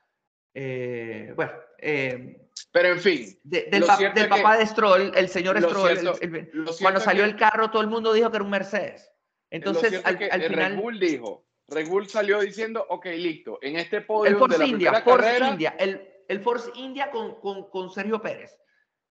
Eh, 0.53 1.31
bueno, 1.35 1.51
eh, 1.77 2.49
pero 2.71 2.89
en 2.89 2.99
fin. 2.99 3.39
De, 3.43 3.67
del, 3.71 3.85
pa, 3.85 3.97
del 3.97 4.27
papá 4.27 4.57
de 4.57 4.65
Stroll, 4.65 5.11
el 5.15 5.29
señor 5.29 5.57
Stroll, 5.61 5.97
cierto, 5.97 6.19
el, 6.21 6.35
el, 6.35 6.65
cuando 6.81 6.99
salió 6.99 7.23
que, 7.23 7.29
el 7.29 7.35
carro, 7.37 7.71
todo 7.71 7.81
el 7.81 7.87
mundo 7.87 8.11
dijo 8.11 8.29
que 8.29 8.37
era 8.37 8.43
un 8.43 8.49
Mercedes. 8.49 9.11
Entonces, 9.49 10.01
al, 10.03 10.17
al 10.31 10.41
final. 10.43 10.73
Red 10.73 10.81
Bull 10.81 10.99
dijo, 10.99 11.45
Red 11.67 11.87
Bull 11.87 12.07
salió 12.07 12.39
diciendo, 12.39 12.85
ok, 12.89 13.05
listo, 13.17 13.59
en 13.61 13.77
este 13.77 14.01
podio 14.01 14.31
el 14.31 14.37
Force 14.37 14.57
de 14.57 14.63
la 14.63 14.69
India, 14.69 15.01
Force 15.01 15.25
carrera, 15.25 15.49
India, 15.49 15.75
el, 15.79 16.07
el 16.27 16.39
Force 16.41 16.71
India 16.75 17.11
con, 17.11 17.39
con, 17.39 17.69
con 17.69 17.89
Sergio 17.89 18.21
Pérez 18.21 18.57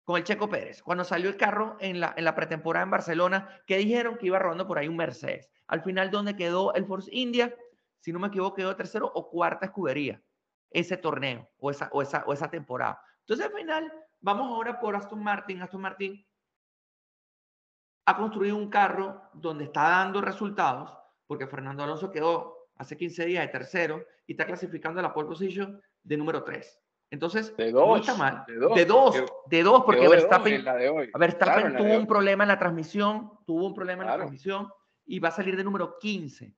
con 0.05 0.18
el 0.18 0.22
Checo 0.22 0.49
Pérez, 0.49 0.84
cuando 0.84 1.03
salió 1.03 1.28
el 1.28 1.37
carro 1.37 1.76
en 1.80 1.99
la, 1.99 2.14
en 2.16 2.24
la 2.24 2.37
pretemporada 2.37 2.84
en 2.84 2.93
Barcelona, 2.93 3.61
que 3.66 3.76
dijeron 3.76 4.16
que 4.16 4.26
iba 4.26 4.39
rodando 4.39 4.68
por 4.68 4.78
ahí 4.78 4.87
un 4.87 4.97
Mercedes. 4.97 5.51
Al 5.66 5.82
final, 5.82 6.12
¿dónde 6.12 6.37
quedó 6.37 6.72
el 6.74 6.87
Force 6.87 7.11
India? 7.12 7.53
si 8.07 8.12
no 8.12 8.20
me 8.20 8.28
equivoco, 8.28 8.55
quedó 8.55 8.76
tercero 8.76 9.11
o 9.12 9.28
cuarta 9.28 9.66
escudería 9.66 10.22
ese 10.70 10.97
torneo 10.97 11.51
o 11.59 11.72
esa, 11.72 11.89
o 11.93 12.03
esa, 12.03 12.24
o 12.26 12.32
esa 12.32 12.49
temporada. 12.51 13.01
Entonces, 13.20 13.47
al 13.47 13.53
final, 13.53 13.93
vamos 14.20 14.47
ahora 14.49 14.78
por 14.78 14.95
Aston 14.95 15.22
Martin. 15.22 15.61
Aston 15.62 15.80
Martin 15.80 16.24
ha 18.07 18.16
construido 18.16 18.57
un 18.57 18.70
carro 18.70 19.20
donde 19.34 19.64
está 19.64 19.82
dando 19.82 20.20
resultados, 20.20 20.96
porque 21.26 21.46
Fernando 21.46 21.82
Alonso 21.82 22.11
quedó 22.11 22.68
hace 22.76 22.96
15 22.96 23.26
días 23.26 23.44
de 23.44 23.52
tercero 23.52 24.04
y 24.26 24.32
está 24.32 24.46
clasificando 24.46 25.00
a 25.00 25.02
la 25.02 25.12
pole 25.12 25.28
position 25.28 25.80
de 26.02 26.16
número 26.16 26.44
3. 26.44 26.80
Entonces, 27.11 27.57
de 27.57 27.70
dos, 27.70 27.86
no 27.86 27.96
está 27.96 28.14
mal. 28.14 28.44
De 28.46 28.57
dos, 28.57 28.74
de 28.74 28.84
dos, 28.84 29.24
de 29.48 29.62
dos 29.62 29.84
porque 29.84 30.09
Verstappen, 30.09 30.64
de. 30.64 31.11
Verstappen 31.16 31.70
claro, 31.70 31.76
tuvo 31.76 31.98
un 31.98 32.07
problema 32.07 32.44
en 32.44 32.48
la 32.48 32.59
transmisión, 32.59 33.30
tuvo 33.46 33.66
un 33.66 33.74
problema 33.74 34.02
en 34.02 34.11
la 34.11 34.16
transmisión 34.16 34.68
y 35.04 35.18
va 35.18 35.28
a 35.28 35.32
salir 35.32 35.57
de 35.57 35.64
número 35.64 35.98
15. 35.98 36.52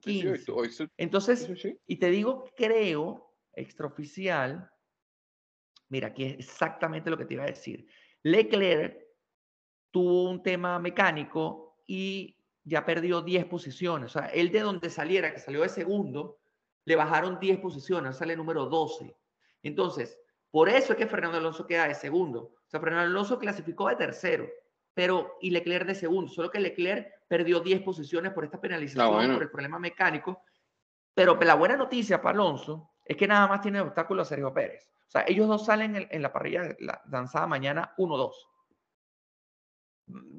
15. 0.00 0.38
Sí, 0.38 0.50
hoy, 0.50 0.70
hoy, 0.78 0.90
Entonces, 0.96 1.50
y 1.86 1.96
te 1.96 2.10
digo, 2.10 2.44
creo, 2.56 3.34
extraoficial, 3.54 4.70
mira, 5.88 6.08
aquí 6.08 6.24
es 6.24 6.38
exactamente 6.38 7.10
lo 7.10 7.18
que 7.18 7.26
te 7.26 7.34
iba 7.34 7.44
a 7.44 7.48
decir. 7.48 7.86
Leclerc 8.22 9.09
tuvo 9.90 10.30
un 10.30 10.42
tema 10.42 10.78
mecánico 10.78 11.76
y 11.86 12.36
ya 12.64 12.84
perdió 12.84 13.22
10 13.22 13.46
posiciones. 13.46 14.14
O 14.14 14.18
sea, 14.20 14.28
él 14.28 14.50
de 14.50 14.60
donde 14.60 14.90
saliera, 14.90 15.32
que 15.32 15.40
salió 15.40 15.62
de 15.62 15.68
segundo, 15.68 16.38
le 16.84 16.96
bajaron 16.96 17.38
10 17.40 17.58
posiciones, 17.58 18.16
sale 18.16 18.36
número 18.36 18.66
12. 18.66 19.16
Entonces, 19.62 20.18
por 20.50 20.68
eso 20.68 20.92
es 20.92 20.98
que 20.98 21.06
Fernando 21.06 21.38
Alonso 21.38 21.66
queda 21.66 21.88
de 21.88 21.94
segundo. 21.94 22.40
O 22.40 22.68
sea, 22.68 22.80
Fernando 22.80 23.10
Alonso 23.10 23.38
clasificó 23.38 23.88
de 23.88 23.96
tercero 23.96 24.48
pero 24.94 25.38
y 25.40 25.50
Leclerc 25.50 25.86
de 25.86 25.94
segundo, 25.94 26.30
solo 26.30 26.50
que 26.50 26.60
Leclerc 26.60 27.26
perdió 27.28 27.60
10 27.60 27.82
posiciones 27.82 28.32
por 28.32 28.44
esta 28.44 28.60
penalización, 28.60 29.12
bueno. 29.12 29.34
por 29.34 29.42
el 29.44 29.50
problema 29.50 29.78
mecánico. 29.78 30.42
Pero 31.14 31.38
la 31.40 31.54
buena 31.54 31.76
noticia 31.76 32.20
para 32.20 32.34
Alonso 32.34 32.90
es 33.04 33.16
que 33.16 33.26
nada 33.26 33.46
más 33.46 33.60
tiene 33.60 33.80
obstáculo 33.80 34.22
a 34.22 34.24
Sergio 34.24 34.52
Pérez. 34.52 34.90
O 35.06 35.10
sea, 35.10 35.24
ellos 35.26 35.48
dos 35.48 35.64
salen 35.64 35.96
en, 35.96 36.08
en 36.10 36.22
la 36.22 36.32
parrilla 36.32 36.76
la, 36.80 37.02
lanzada 37.10 37.46
mañana 37.46 37.94
1-2. 37.98 38.32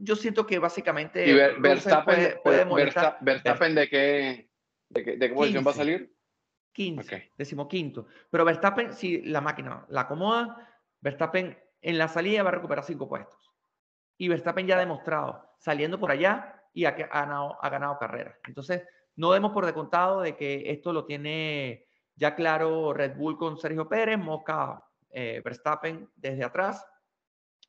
Yo 0.01 0.15
siento 0.15 0.45
que 0.45 0.59
básicamente 0.59 1.27
¿Y 1.27 1.33
Ver, 1.33 1.59
Verstappen, 1.59 2.15
puede, 2.15 2.35
puede 2.37 2.65
molestar, 2.65 3.17
Verstappen 3.21 3.75
de 3.75 3.89
qué, 3.89 4.49
de 4.89 5.03
qué, 5.03 5.17
de 5.17 5.29
qué 5.29 5.33
posición 5.33 5.65
va 5.65 5.71
a 5.71 5.75
salir? 5.75 6.15
15, 6.73 7.01
okay. 7.03 7.29
decimoquinto. 7.37 8.07
Pero 8.29 8.45
Verstappen, 8.45 8.93
si 8.93 9.21
la 9.23 9.41
máquina 9.41 9.85
la 9.89 10.01
acomoda, 10.01 10.67
Verstappen 11.01 11.57
en 11.81 11.97
la 11.97 12.07
salida 12.07 12.43
va 12.43 12.49
a 12.49 12.53
recuperar 12.53 12.83
5 12.83 13.07
puestos 13.09 13.51
y 14.21 14.27
Verstappen 14.27 14.67
ya 14.67 14.75
ha 14.75 14.79
demostrado, 14.79 15.49
saliendo 15.57 15.99
por 15.99 16.11
allá 16.11 16.63
y 16.73 16.85
ha, 16.85 16.89
ha, 16.89 17.21
ganado, 17.21 17.57
ha 17.59 17.69
ganado 17.69 17.97
carreras. 17.97 18.37
Entonces, 18.47 18.83
no 19.15 19.31
demos 19.31 19.51
por 19.51 19.65
descontado 19.65 20.21
de 20.21 20.35
que 20.35 20.63
esto 20.67 20.93
lo 20.93 21.05
tiene 21.05 21.87
ya 22.15 22.35
claro 22.35 22.93
Red 22.93 23.15
Bull 23.15 23.35
con 23.35 23.57
Sergio 23.57 23.89
Pérez, 23.89 24.19
Mosca 24.19 24.83
eh, 25.09 25.41
Verstappen 25.43 26.07
desde 26.15 26.43
atrás. 26.43 26.85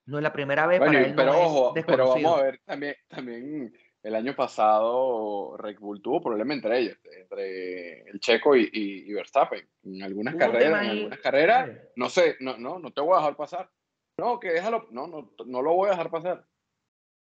No 0.06 0.18
es 0.18 0.22
la 0.22 0.32
primera 0.32 0.66
vez 0.66 0.78
bueno, 0.78 0.94
para 0.94 1.06
él. 1.06 1.14
Pero 1.14 1.32
no 1.32 1.40
ojo, 1.40 1.74
pero 1.74 2.08
vamos 2.08 2.38
a 2.38 2.42
ver 2.42 2.60
también, 2.64 2.96
también 3.08 3.72
el 4.02 4.14
año 4.16 4.34
pasado 4.34 5.56
Red 5.56 5.78
Bull 5.78 6.02
tuvo 6.02 6.20
problemas 6.20 6.56
entre 6.56 6.78
ellos, 6.78 6.98
entre 7.04 8.02
el 8.02 8.18
Checo 8.18 8.56
y, 8.56 8.62
y, 8.72 9.10
y 9.10 9.12
Verstappen. 9.12 9.68
En 9.84 10.02
algunas 10.02 10.34
carreras, 10.34 10.82
en 10.82 10.90
algunas 10.90 11.18
carreras, 11.20 11.70
no 11.96 12.08
sé, 12.08 12.36
no, 12.40 12.56
no, 12.58 12.78
no 12.78 12.92
te 12.92 13.00
voy 13.00 13.14
a 13.14 13.18
dejar 13.18 13.36
pasar. 13.36 13.70
No, 14.18 14.38
que 14.38 14.52
déjalo, 14.52 14.88
no, 14.90 15.06
no, 15.06 15.32
no 15.46 15.62
lo 15.62 15.74
voy 15.74 15.88
a 15.88 15.92
dejar 15.92 16.10
pasar. 16.10 16.46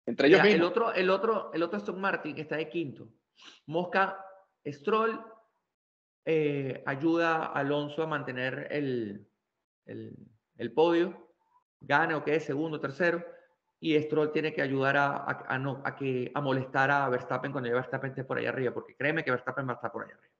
Entre 0.06 0.28
ellos 0.28 0.40
Mira, 0.42 0.52
mismos. 0.52 0.66
El 0.66 0.70
otro, 0.70 0.92
el 0.92 1.10
otro, 1.10 1.50
el 1.52 1.62
otro 1.62 1.78
Aston 1.78 2.00
Martin 2.00 2.38
está 2.38 2.56
de 2.56 2.68
quinto. 2.68 3.08
Mosca, 3.66 4.18
Stroll 4.66 5.20
eh, 6.24 6.82
ayuda 6.86 7.46
a 7.46 7.52
Alonso 7.52 8.02
a 8.02 8.06
mantener 8.06 8.68
el, 8.70 9.28
el, 9.86 10.16
el, 10.58 10.72
podio, 10.72 11.25
gane 11.80 12.14
o 12.14 12.24
quede 12.24 12.40
segundo, 12.40 12.80
tercero, 12.80 13.24
y 13.78 14.00
Stroll 14.00 14.32
tiene 14.32 14.52
que 14.52 14.62
ayudar 14.62 14.96
a, 14.96 15.58
no, 15.58 15.82
a, 15.84 15.94
que, 15.94 16.30
a 16.34 16.40
molestar 16.40 16.90
a 16.90 17.08
Verstappen 17.08 17.52
cuando 17.52 17.68
ya 17.68 17.74
Verstappen 17.74 18.14
por 18.26 18.38
ahí 18.38 18.46
arriba, 18.46 18.72
porque 18.72 18.96
créeme 18.96 19.22
que 19.22 19.30
Verstappen 19.30 19.66
va 19.66 19.72
a 19.72 19.74
estar 19.76 19.92
por 19.92 20.04
ahí 20.04 20.10
arriba. 20.10 20.34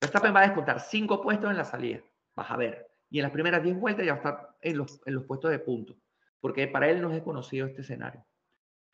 Verstappen 0.00 0.34
va 0.34 0.40
a 0.40 0.44
descontar 0.44 0.80
cinco 0.80 1.20
puestos 1.20 1.50
en 1.50 1.56
la 1.56 1.64
salida, 1.64 2.00
vas 2.34 2.50
a 2.50 2.56
ver. 2.56 2.86
y 3.10 3.18
en 3.18 3.24
las 3.24 3.32
primeras 3.32 3.62
10 3.62 3.76
vueltas 3.76 4.06
ya 4.06 4.12
va 4.12 4.18
a 4.18 4.22
estar 4.22 4.56
en 4.60 4.78
los, 4.78 5.00
en 5.04 5.14
los 5.14 5.24
puestos 5.24 5.50
de 5.50 5.58
puntos, 5.58 5.96
porque 6.40 6.68
para 6.68 6.88
él 6.88 7.02
no 7.02 7.08
es 7.08 7.14
desconocido 7.14 7.66
este 7.66 7.82
escenario. 7.82 8.24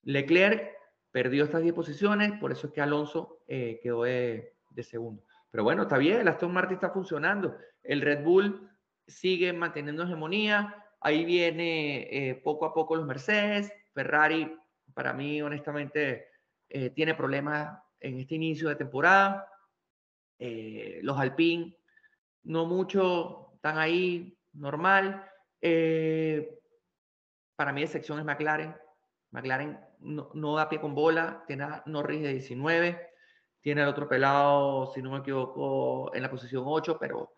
Leclerc 0.03 0.73
perdió 1.11 1.45
estas 1.45 1.63
10 1.63 1.75
posiciones, 1.75 2.33
por 2.41 2.51
eso 2.51 2.69
es 2.69 2.73
que 2.73 2.81
Alonso 2.81 3.43
eh, 3.47 3.79
quedó 3.83 4.05
de, 4.05 4.57
de, 4.71 4.83
segundo. 4.83 5.23
Pero 5.51 5.65
bueno, 5.65 5.83
está 5.83 5.99
bien, 5.99 6.21
el 6.21 6.29
Aston 6.29 6.53
Martin 6.53 6.75
está 6.75 6.91
funcionando, 6.91 7.57
el 7.83 8.01
Red 8.01 8.25
Bull 8.25 8.71
sigue 9.07 9.53
manteniendo 9.53 10.03
hegemonía, 10.03 10.86
ahí 11.01 11.25
viene 11.25 12.09
eh, 12.11 12.35
poco 12.37 12.67
a 12.67 12.75
poco 12.75 12.97
los 12.97 13.07
Mercedes, 13.07 13.73
Ferrari, 13.93 14.57
para 14.95 15.13
mí 15.13 15.41
honestamente, 15.43 16.29
eh, 16.69 16.91
tiene 16.91 17.15
problemas 17.15 17.79
en 18.01 18.19
este 18.19 18.35
inicio 18.35 18.69
de 18.69 18.77
temporada, 18.77 19.49
los 20.39 21.19
Alpine 21.19 21.79
no 22.43 22.67
mucho, 22.67 23.53
están 23.55 23.79
ahí, 23.79 24.39
normal. 24.53 25.25
para 27.57 27.73
mí, 27.73 27.81
de 27.81 27.87
sección 27.87 28.19
es 28.19 28.25
McLaren. 28.25 28.77
McLaren 29.31 29.81
no, 30.01 30.57
da 30.57 30.69
pie 30.69 30.81
con 30.81 30.95
bola, 30.95 31.45
tiene 31.47 31.65
a 31.65 31.83
Norris 31.87 32.23
de 32.23 32.33
19, 32.33 33.11
tiene 33.61 33.83
el 33.83 33.89
otro 33.89 34.09
pelado, 34.09 34.87
si 34.93 35.03
no 35.03 35.11
me 35.11 35.19
equivoco, 35.19 36.15
en 36.15 36.23
la 36.23 36.31
posición 36.31 36.65
8, 36.67 36.97
pero, 36.99 37.33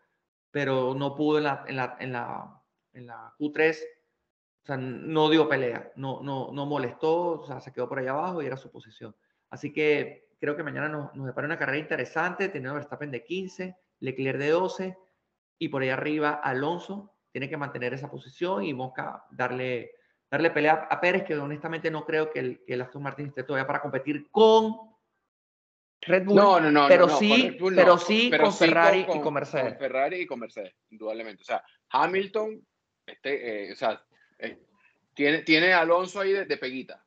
pero 0.51 0.95
no 0.95 1.15
pudo 1.15 1.39
en 1.39 1.77
la, 1.77 2.58
en 2.99 3.07
la 3.07 3.35
Q3. 3.39 3.79
O 4.63 4.67
sea, 4.67 4.77
no 4.77 5.31
dio 5.31 5.49
pelea, 5.49 5.93
no, 5.97 6.23
no, 6.23 6.51
no 6.53 6.67
molestó, 6.67 7.41
o 7.41 7.47
sea, 7.47 7.61
se 7.61 7.73
quedó 7.73 7.89
por 7.89 7.99
ahí 7.99 8.07
abajo 8.07 8.43
y 8.43 8.47
era 8.47 8.57
su 8.57 8.71
posición. 8.71 9.17
Así 9.49 9.73
que 9.73 10.29
creo 10.39 10.57
que 10.57 10.63
mañana 10.63 10.89
nos, 10.89 11.15
nos 11.15 11.27
depara 11.27 11.47
una 11.47 11.59
carrera 11.59 11.79
interesante, 11.79 12.49
teniendo 12.49 12.75
Verstappen 12.75 13.11
de 13.11 13.25
15, 13.25 13.77
Leclerc 14.01 14.39
de 14.39 14.51
12 14.51 14.99
y 15.59 15.69
por 15.69 15.83
ahí 15.83 15.89
arriba 15.89 16.33
Alonso 16.33 17.15
tiene 17.33 17.49
que 17.49 17.57
mantener 17.57 17.95
esa 17.95 18.11
posición 18.11 18.63
y 18.65 18.75
Mosca 18.75 19.25
darle 19.31 19.93
darle 20.31 20.51
pelea 20.51 20.89
a 20.91 21.01
Pérez, 21.01 21.25
que 21.25 21.37
honestamente 21.37 21.91
no 21.91 22.05
creo 22.05 22.31
que 22.31 22.39
el, 22.41 22.65
que 22.67 22.75
el 22.75 22.83
Aston 22.83 23.03
Martin 23.03 23.29
esté 23.29 23.45
todavía 23.45 23.67
para 23.67 23.81
competir 23.81 24.29
con 24.31 24.77
Red 26.03 26.25
Bull. 26.27 26.37
No, 26.37 26.61
no, 26.61 26.71
no. 26.71 26.89
Pero 26.89 27.09
sí, 27.09 27.57
pero 27.75 27.99
sí 27.99 28.31
con 28.31 28.53
Ferrari 28.53 29.07
y 29.09 29.21
con 29.21 29.35
Mercedes. 29.35 29.75
Con 29.75 29.79
Ferrari 29.79 30.17
y 30.21 30.27
con 30.27 30.41
Mercedes, 30.41 30.75
indudablemente. 30.91 31.43
O 31.43 31.47
sea, 31.47 31.65
Hamilton, 31.91 32.67
este, 33.09 33.69
eh, 33.69 33.73
o 33.73 33.77
sea, 33.77 34.03
eh, 34.39 34.59
tiene, 35.15 35.43
tiene 35.43 35.73
Alonso 35.73 36.21
ahí 36.21 36.33
de, 36.33 36.57
peguita. 36.57 37.05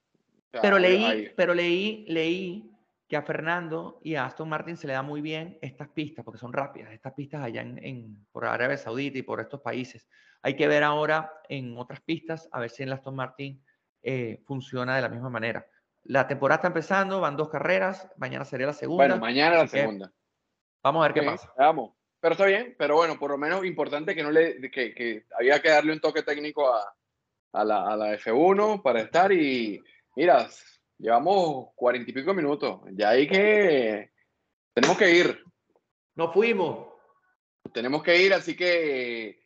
pero 0.52 0.78
leí, 0.78 1.32
pero 1.36 1.54
leí, 1.54 2.06
leí 2.08 2.72
que 3.08 3.18
a 3.18 3.22
Fernando 3.22 4.00
y 4.04 4.16
a 4.16 4.26
Aston 4.26 4.48
Martin 4.48 4.78
se 4.78 4.88
le 4.88 4.94
da 4.94 5.02
muy 5.02 5.22
bien 5.22 5.58
estas 5.62 5.90
pistas, 5.90 6.24
porque 6.24 6.40
son 6.40 6.54
rápidas, 6.54 6.94
estas 6.94 7.14
pistas 7.14 7.44
allá 7.44 7.62
en, 7.62 7.78
en 7.84 8.26
por 8.32 8.46
Arabia 8.46 8.78
Saudita 8.78 9.18
y 9.18 9.24
por 9.24 9.42
estos 9.42 9.62
países. 9.62 10.08
Hay 10.42 10.56
que 10.56 10.68
ver 10.68 10.84
ahora 10.84 11.32
en 11.50 11.78
otras 11.78 12.02
pistas, 12.02 12.50
a 12.52 12.60
ver 12.60 12.70
si 12.70 12.84
en 12.84 12.90
la 12.90 12.96
Aston 12.96 13.16
Martin 13.16 13.64
eh, 14.02 14.42
funciona 14.46 14.96
de 14.96 15.02
la 15.02 15.10
misma 15.10 15.30
manera. 15.30 15.66
La 16.04 16.28
temporada 16.28 16.58
está 16.58 16.68
empezando, 16.68 17.22
van 17.22 17.38
dos 17.38 17.50
carreras, 17.50 18.10
mañana 18.18 18.46
sería 18.46 18.68
la 18.68 18.74
segunda. 18.74 19.06
Bueno, 19.06 19.22
mañana 19.22 19.58
la 19.58 19.68
segunda. 19.68 20.12
Vamos 20.82 21.04
a 21.04 21.08
ver 21.08 21.14
qué 21.14 21.24
pasa. 21.24 21.54
Vamos. 21.56 21.92
Pero 22.22 22.34
está 22.34 22.46
bien, 22.46 22.76
pero 22.78 22.96
bueno, 22.96 23.20
por 23.20 23.32
lo 23.32 23.38
menos 23.38 23.66
importante 23.66 24.16
que 24.16 24.24
no 24.24 24.32
le 24.32 24.62
que, 24.72 24.94
que 24.94 25.26
había 25.38 25.60
que 25.62 25.70
darle 25.70 25.92
un 25.92 26.00
toque 26.00 26.24
técnico 26.24 26.74
a, 26.74 26.96
a, 27.54 27.66
la, 27.66 27.92
a 27.92 27.98
la 27.98 28.14
F1 28.18 28.82
para 28.82 29.02
estar 29.02 29.32
y 29.32 29.84
mira, 30.16 30.48
llevamos 30.98 31.70
cuarenta 31.76 32.12
y 32.12 32.14
pico 32.14 32.34
minutos. 32.34 32.82
Ya 32.92 33.10
hay 33.10 33.28
que 33.28 34.12
tenemos 34.74 34.98
que 34.98 35.12
ir. 35.12 35.44
Nos 36.16 36.34
fuimos. 36.34 36.88
Tenemos 37.74 38.04
que 38.04 38.18
ir, 38.22 38.34
así 38.34 38.56
que 38.56 39.42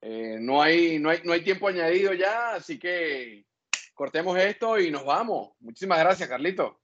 eh, 0.00 0.38
no, 0.40 0.62
hay, 0.62 0.98
no, 0.98 1.10
hay, 1.10 1.20
no 1.24 1.32
hay 1.32 1.42
tiempo 1.42 1.68
añadido 1.68 2.12
ya, 2.14 2.54
así 2.54 2.78
que 2.78 3.46
cortemos 3.94 4.38
esto 4.38 4.78
y 4.78 4.90
nos 4.90 5.04
vamos. 5.04 5.52
Muchísimas 5.60 5.98
gracias, 5.98 6.28
Carlito. 6.28 6.80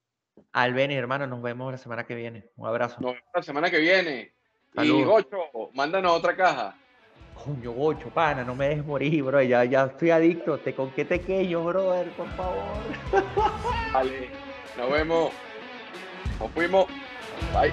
Albeni, 0.52 0.94
hermano, 0.94 1.26
nos 1.26 1.42
vemos 1.42 1.72
la 1.72 1.78
semana 1.78 2.06
que 2.06 2.14
viene. 2.14 2.50
Un 2.56 2.68
abrazo. 2.68 3.00
Nos 3.00 3.14
vemos 3.14 3.30
la 3.34 3.42
semana 3.42 3.70
que 3.70 3.78
viene. 3.78 4.35
Y 4.82 5.04
Gocho, 5.04 5.38
mándanos 5.74 6.12
otra 6.12 6.36
caja. 6.36 6.74
Coño, 7.44 7.72
Gocho, 7.72 8.08
pana, 8.10 8.44
no 8.44 8.54
me 8.54 8.68
dejes 8.68 8.84
morir, 8.84 9.22
bro. 9.22 9.42
Ya, 9.42 9.64
ya 9.64 9.84
estoy 9.84 10.10
adicto. 10.10 10.58
Te 10.58 10.74
con 10.74 10.90
qué 10.90 11.04
tequeño, 11.04 11.64
brother, 11.64 12.10
por 12.10 12.28
favor. 12.30 12.62
Vale, 13.92 14.30
nos 14.76 14.90
vemos. 14.90 15.32
Nos 16.40 16.50
fuimos. 16.50 16.86
Bye. 17.52 17.72